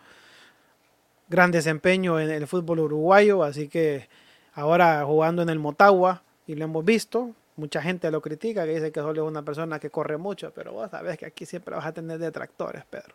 gran 1.28 1.50
desempeño 1.50 2.18
en 2.18 2.30
el 2.30 2.46
fútbol 2.46 2.78
uruguayo, 2.78 3.42
así 3.42 3.68
que 3.68 4.08
ahora 4.54 5.04
jugando 5.04 5.42
en 5.42 5.48
el 5.48 5.58
Motagua, 5.58 6.22
y 6.46 6.54
lo 6.54 6.64
hemos 6.64 6.84
visto, 6.84 7.30
mucha 7.56 7.82
gente 7.82 8.10
lo 8.10 8.20
critica, 8.20 8.64
que 8.64 8.74
dice 8.74 8.92
que 8.92 9.00
solo 9.00 9.24
es 9.24 9.28
una 9.28 9.42
persona 9.42 9.78
que 9.78 9.90
corre 9.90 10.16
mucho, 10.16 10.52
pero 10.54 10.72
vos 10.72 10.90
sabés 10.90 11.18
que 11.18 11.26
aquí 11.26 11.46
siempre 11.46 11.74
vas 11.74 11.86
a 11.86 11.92
tener 11.92 12.18
detractores, 12.18 12.84
Pedro. 12.84 13.14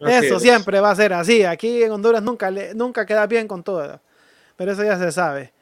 eso 0.00 0.40
siempre 0.40 0.80
va 0.80 0.90
a 0.90 0.96
ser 0.96 1.12
así, 1.12 1.44
aquí 1.44 1.82
en 1.82 1.92
Honduras 1.92 2.22
nunca, 2.22 2.50
nunca 2.74 3.06
queda 3.06 3.26
bien 3.26 3.48
con 3.48 3.62
todo, 3.62 4.00
pero 4.56 4.72
eso 4.72 4.84
ya 4.84 4.98
se 4.98 5.12
sabe. 5.12 5.52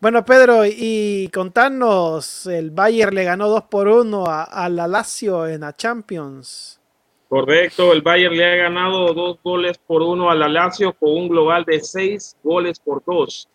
Bueno, 0.00 0.24
Pedro, 0.24 0.64
y 0.64 1.28
contanos, 1.28 2.46
el 2.46 2.70
Bayern 2.70 3.14
le 3.14 3.24
ganó 3.24 3.48
2 3.48 3.64
por 3.64 3.86
1 3.86 4.24
a, 4.26 4.68
la 4.70 4.86
Lazio 4.86 5.46
en 5.46 5.60
la 5.60 5.76
Champions. 5.76 6.80
Correcto, 7.28 7.92
el 7.92 8.00
Bayern 8.00 8.34
le 8.34 8.44
ha 8.44 8.56
ganado 8.56 9.14
dos 9.14 9.38
goles 9.44 9.78
por 9.78 10.02
uno 10.02 10.32
a 10.32 10.34
la 10.34 10.48
Lazio 10.48 10.92
con 10.94 11.10
un 11.10 11.28
global 11.28 11.64
de 11.64 11.80
seis 11.80 12.36
goles 12.42 12.80
por 12.80 13.04
dos 13.04 13.48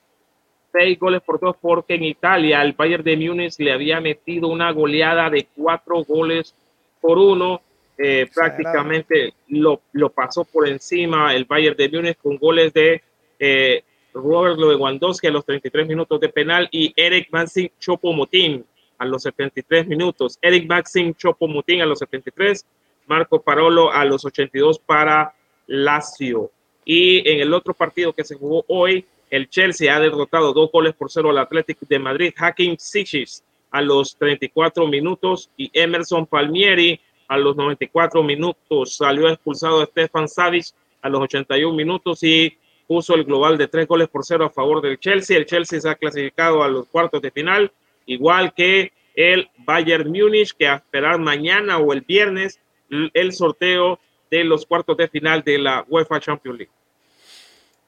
seis 0.76 1.00
goles 1.00 1.22
por 1.22 1.40
dos 1.40 1.56
porque 1.62 1.96
en 1.96 2.04
Italia 2.04 2.62
el 2.62 2.74
Bayern 2.74 3.04
de 3.04 3.16
Múnich 3.16 3.58
le 3.60 3.72
había 3.72 4.02
metido 4.02 4.48
una 4.50 4.72
goleada 4.72 5.30
de 5.30 5.48
cuatro 5.56 6.04
goles 6.04 6.54
por 7.00 7.18
uno. 7.18 7.62
Eh, 7.98 8.28
prácticamente 8.34 9.34
lo, 9.48 9.80
lo, 9.94 10.10
pasó 10.10 10.44
por 10.44 10.68
encima 10.68 11.34
el 11.34 11.46
Bayern 11.46 11.78
de 11.78 11.90
Múnich 11.90 12.18
con 12.18 12.36
goles 12.38 12.74
de 12.74 13.02
eh, 13.40 13.84
Robert 14.14 14.58
Lewandowski 14.58 15.28
a 15.28 15.32
los 15.32 15.46
33 15.46 15.88
minutos 15.88 16.20
de 16.20 16.28
penal 16.28 16.68
y 16.72 16.92
Eric 16.96 17.30
Maxim 17.32 17.70
Chopomotín 17.80 18.66
a 18.98 19.06
los 19.06 19.24
73 19.24 19.88
minutos. 19.88 20.38
Eric 20.42 20.68
Maxim 20.68 21.14
Chopomotín 21.14 21.82
a 21.82 21.86
los 21.86 22.00
73, 22.00 22.66
Marco 23.08 23.42
Parolo 23.42 23.92
a 23.92 24.04
los 24.04 24.26
82 24.26 24.80
para 24.80 25.34
Lazio. 25.68 26.52
Y 26.84 27.30
en 27.30 27.40
el 27.40 27.54
otro 27.54 27.74
partido 27.74 28.14
que 28.14 28.24
se 28.24 28.36
jugó 28.36 28.64
hoy, 28.68 29.06
el 29.30 29.50
Chelsea 29.50 29.94
ha 29.96 30.00
derrotado 30.00 30.54
dos 30.54 30.72
goles 30.72 30.94
por 30.94 31.12
cero 31.12 31.30
al 31.30 31.38
Atlético 31.38 31.86
de 31.88 32.00
Madrid. 32.00 32.34
Hakim 32.38 32.78
Ziyech 32.80 33.42
a 33.72 33.82
los 33.82 34.16
34 34.18 34.88
minutos 34.88 35.50
y 35.58 35.70
Emerson 35.74 36.26
Palmieri 36.26 37.00
a 37.28 37.38
los 37.38 37.56
94 37.56 38.24
minutos. 38.24 38.96
Salió 38.98 39.30
expulsado 39.30 39.86
Stefan 39.86 40.28
Savic 40.28 40.68
a 41.02 41.10
los 41.10 41.22
81 41.22 41.76
minutos 41.76 42.24
y 42.24 42.58
puso 42.88 43.16
el 43.16 43.24
global 43.24 43.58
de 43.58 43.68
tres 43.68 43.88
goles 43.88 44.08
por 44.08 44.24
cero 44.24 44.46
a 44.46 44.50
favor 44.50 44.82
del 44.82 45.00
Chelsea. 45.00 45.38
El 45.38 45.46
Chelsea 45.46 45.82
se 45.82 45.90
ha 45.90 45.96
clasificado 45.96 46.64
a 46.64 46.68
los 46.68 46.88
cuartos 46.88 47.22
de 47.22 47.32
final, 47.32 47.72
igual 48.06 48.54
que 48.54 48.92
el 49.16 49.50
Bayern 49.58 50.12
Múnich, 50.12 50.54
que 50.54 50.68
a 50.68 50.76
esperar 50.76 51.20
mañana 51.20 51.78
o 51.78 51.94
el 51.94 52.02
viernes 52.02 52.60
el 52.90 53.34
sorteo 53.34 54.00
de 54.30 54.44
los 54.44 54.66
cuartos 54.66 54.98
de 54.98 55.08
final 55.08 55.42
de 55.44 55.58
la 55.58 55.86
UEFA 55.88 56.20
Champions 56.20 56.58
League. 56.60 56.72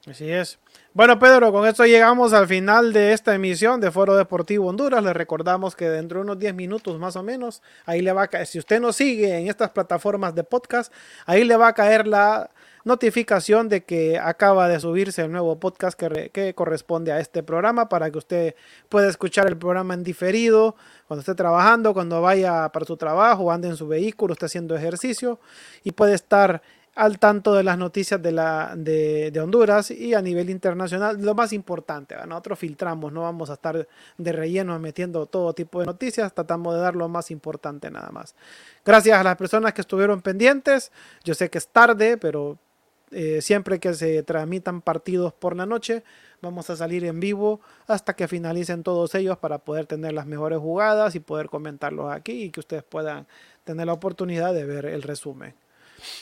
Así 0.06 0.30
es. 0.30 0.58
Bueno, 0.98 1.16
Pedro, 1.20 1.52
con 1.52 1.64
esto 1.64 1.86
llegamos 1.86 2.32
al 2.32 2.48
final 2.48 2.92
de 2.92 3.12
esta 3.12 3.32
emisión 3.32 3.80
de 3.80 3.92
Foro 3.92 4.16
Deportivo 4.16 4.66
Honduras. 4.66 5.00
Les 5.04 5.14
recordamos 5.14 5.76
que 5.76 5.88
dentro 5.88 6.18
de 6.18 6.24
unos 6.24 6.40
10 6.40 6.56
minutos 6.56 6.98
más 6.98 7.14
o 7.14 7.22
menos, 7.22 7.62
ahí 7.86 8.02
le 8.02 8.12
va 8.12 8.22
a 8.22 8.26
caer, 8.26 8.48
si 8.48 8.58
usted 8.58 8.80
nos 8.80 8.96
sigue 8.96 9.38
en 9.38 9.46
estas 9.46 9.70
plataformas 9.70 10.34
de 10.34 10.42
podcast, 10.42 10.92
ahí 11.24 11.44
le 11.44 11.56
va 11.56 11.68
a 11.68 11.72
caer 11.72 12.08
la 12.08 12.50
notificación 12.82 13.68
de 13.68 13.84
que 13.84 14.18
acaba 14.18 14.66
de 14.66 14.80
subirse 14.80 15.22
el 15.22 15.30
nuevo 15.30 15.60
podcast 15.60 15.96
que, 15.96 16.30
que 16.30 16.52
corresponde 16.54 17.12
a 17.12 17.20
este 17.20 17.44
programa 17.44 17.88
para 17.88 18.10
que 18.10 18.18
usted 18.18 18.54
pueda 18.88 19.08
escuchar 19.08 19.46
el 19.46 19.56
programa 19.56 19.94
en 19.94 20.02
diferido 20.02 20.74
cuando 21.06 21.20
esté 21.20 21.36
trabajando, 21.36 21.94
cuando 21.94 22.20
vaya 22.20 22.70
para 22.70 22.84
su 22.84 22.96
trabajo, 22.96 23.52
ande 23.52 23.68
en 23.68 23.76
su 23.76 23.86
vehículo, 23.86 24.32
esté 24.32 24.46
haciendo 24.46 24.74
ejercicio 24.74 25.38
y 25.84 25.92
puede 25.92 26.14
estar 26.14 26.60
al 26.98 27.20
tanto 27.20 27.54
de 27.54 27.62
las 27.62 27.78
noticias 27.78 28.20
de, 28.20 28.32
la, 28.32 28.74
de, 28.76 29.32
Honduras 29.40 29.92
y 29.92 30.14
a 30.14 30.20
nivel 30.20 30.50
internacional. 30.50 31.16
Lo 31.22 31.32
más 31.32 31.52
importante, 31.52 32.16
nosotros 32.26 32.58
filtramos, 32.58 33.12
no 33.12 33.22
vamos 33.22 33.50
a 33.50 33.52
estar 33.52 33.86
de 34.16 34.32
relleno 34.32 34.76
metiendo 34.80 35.24
todo 35.26 35.52
tipo 35.52 35.78
de 35.78 35.86
noticias, 35.86 36.34
tratamos 36.34 36.74
de 36.74 36.80
dar 36.80 36.96
lo 36.96 37.08
más 37.08 37.30
importante 37.30 37.88
nada 37.88 38.10
más. 38.10 38.34
Gracias 38.84 39.16
a 39.16 39.22
las 39.22 39.36
personas 39.36 39.74
que 39.74 39.82
estuvieron 39.82 40.22
pendientes, 40.22 40.90
yo 41.22 41.34
sé 41.34 41.48
que 41.48 41.58
es 41.58 41.68
tarde, 41.68 42.16
pero 42.16 42.58
eh, 43.12 43.42
siempre 43.42 43.78
que 43.78 43.94
se 43.94 44.24
transmitan 44.24 44.82
partidos 44.82 45.32
por 45.32 45.54
la 45.54 45.66
noche, 45.66 46.02
vamos 46.42 46.68
a 46.68 46.74
salir 46.74 47.04
en 47.04 47.20
vivo 47.20 47.60
hasta 47.86 48.16
que 48.16 48.26
finalicen 48.26 48.82
todos 48.82 49.14
ellos 49.14 49.38
para 49.38 49.58
poder 49.58 49.86
tener 49.86 50.14
las 50.14 50.26
mejores 50.26 50.58
jugadas 50.58 51.14
y 51.14 51.20
poder 51.20 51.48
comentarlos 51.48 52.12
aquí 52.12 52.42
y 52.42 52.50
que 52.50 52.58
ustedes 52.58 52.82
puedan 52.82 53.28
tener 53.62 53.86
la 53.86 53.92
oportunidad 53.92 54.52
de 54.52 54.64
ver 54.64 54.86
el 54.86 55.02
resumen. 55.02 55.54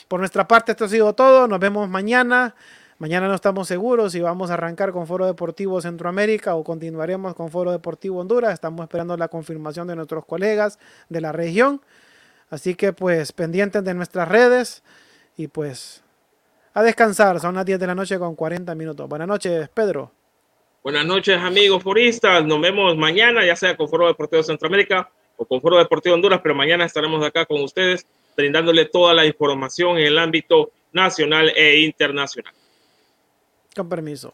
Por 0.07 0.19
nuestra 0.19 0.47
parte, 0.47 0.71
esto 0.71 0.85
ha 0.85 0.89
sido 0.89 1.13
todo. 1.13 1.47
Nos 1.47 1.59
vemos 1.59 1.89
mañana. 1.89 2.55
Mañana 2.99 3.27
no 3.27 3.35
estamos 3.35 3.67
seguros 3.67 4.13
si 4.13 4.21
vamos 4.21 4.49
a 4.49 4.55
arrancar 4.55 4.91
con 4.91 5.05
Foro 5.05 5.27
Deportivo 5.27 5.79
Centroamérica 5.81 6.55
o 6.55 6.63
continuaremos 6.63 7.35
con 7.35 7.51
Foro 7.51 7.71
Deportivo 7.71 8.19
Honduras. 8.19 8.53
Estamos 8.53 8.83
esperando 8.83 9.15
la 9.17 9.27
confirmación 9.27 9.87
de 9.87 9.95
nuestros 9.95 10.25
colegas 10.25 10.79
de 11.07 11.21
la 11.21 11.31
región. 11.31 11.81
Así 12.49 12.73
que 12.73 12.93
pues 12.93 13.33
pendientes 13.33 13.83
de 13.83 13.93
nuestras 13.93 14.27
redes 14.27 14.83
y 15.35 15.47
pues 15.47 16.01
a 16.73 16.81
descansar. 16.81 17.39
Son 17.39 17.53
las 17.53 17.65
10 17.65 17.79
de 17.79 17.87
la 17.87 17.95
noche 17.95 18.17
con 18.17 18.35
40 18.35 18.73
minutos. 18.73 19.07
Buenas 19.07 19.27
noches, 19.27 19.69
Pedro. 19.69 20.11
Buenas 20.83 21.05
noches, 21.05 21.37
amigos 21.37 21.83
foristas. 21.83 22.45
Nos 22.45 22.61
vemos 22.61 22.95
mañana, 22.95 23.45
ya 23.45 23.55
sea 23.55 23.75
con 23.75 23.89
Foro 23.89 24.07
Deportivo 24.07 24.41
Centroamérica 24.41 25.09
o 25.35 25.45
con 25.45 25.61
Foro 25.61 25.77
Deportivo 25.77 26.15
Honduras, 26.15 26.39
pero 26.41 26.55
mañana 26.55 26.85
estaremos 26.85 27.23
acá 27.25 27.45
con 27.45 27.61
ustedes 27.61 28.07
brindándole 28.37 28.85
toda 28.85 29.15
la 29.15 29.25
información 29.25 29.97
en 29.97 30.05
el 30.05 30.19
ámbito 30.19 30.71
nacional 30.93 31.51
e 31.55 31.81
internacional. 31.81 32.53
Con 33.75 33.89
permiso. 33.89 34.33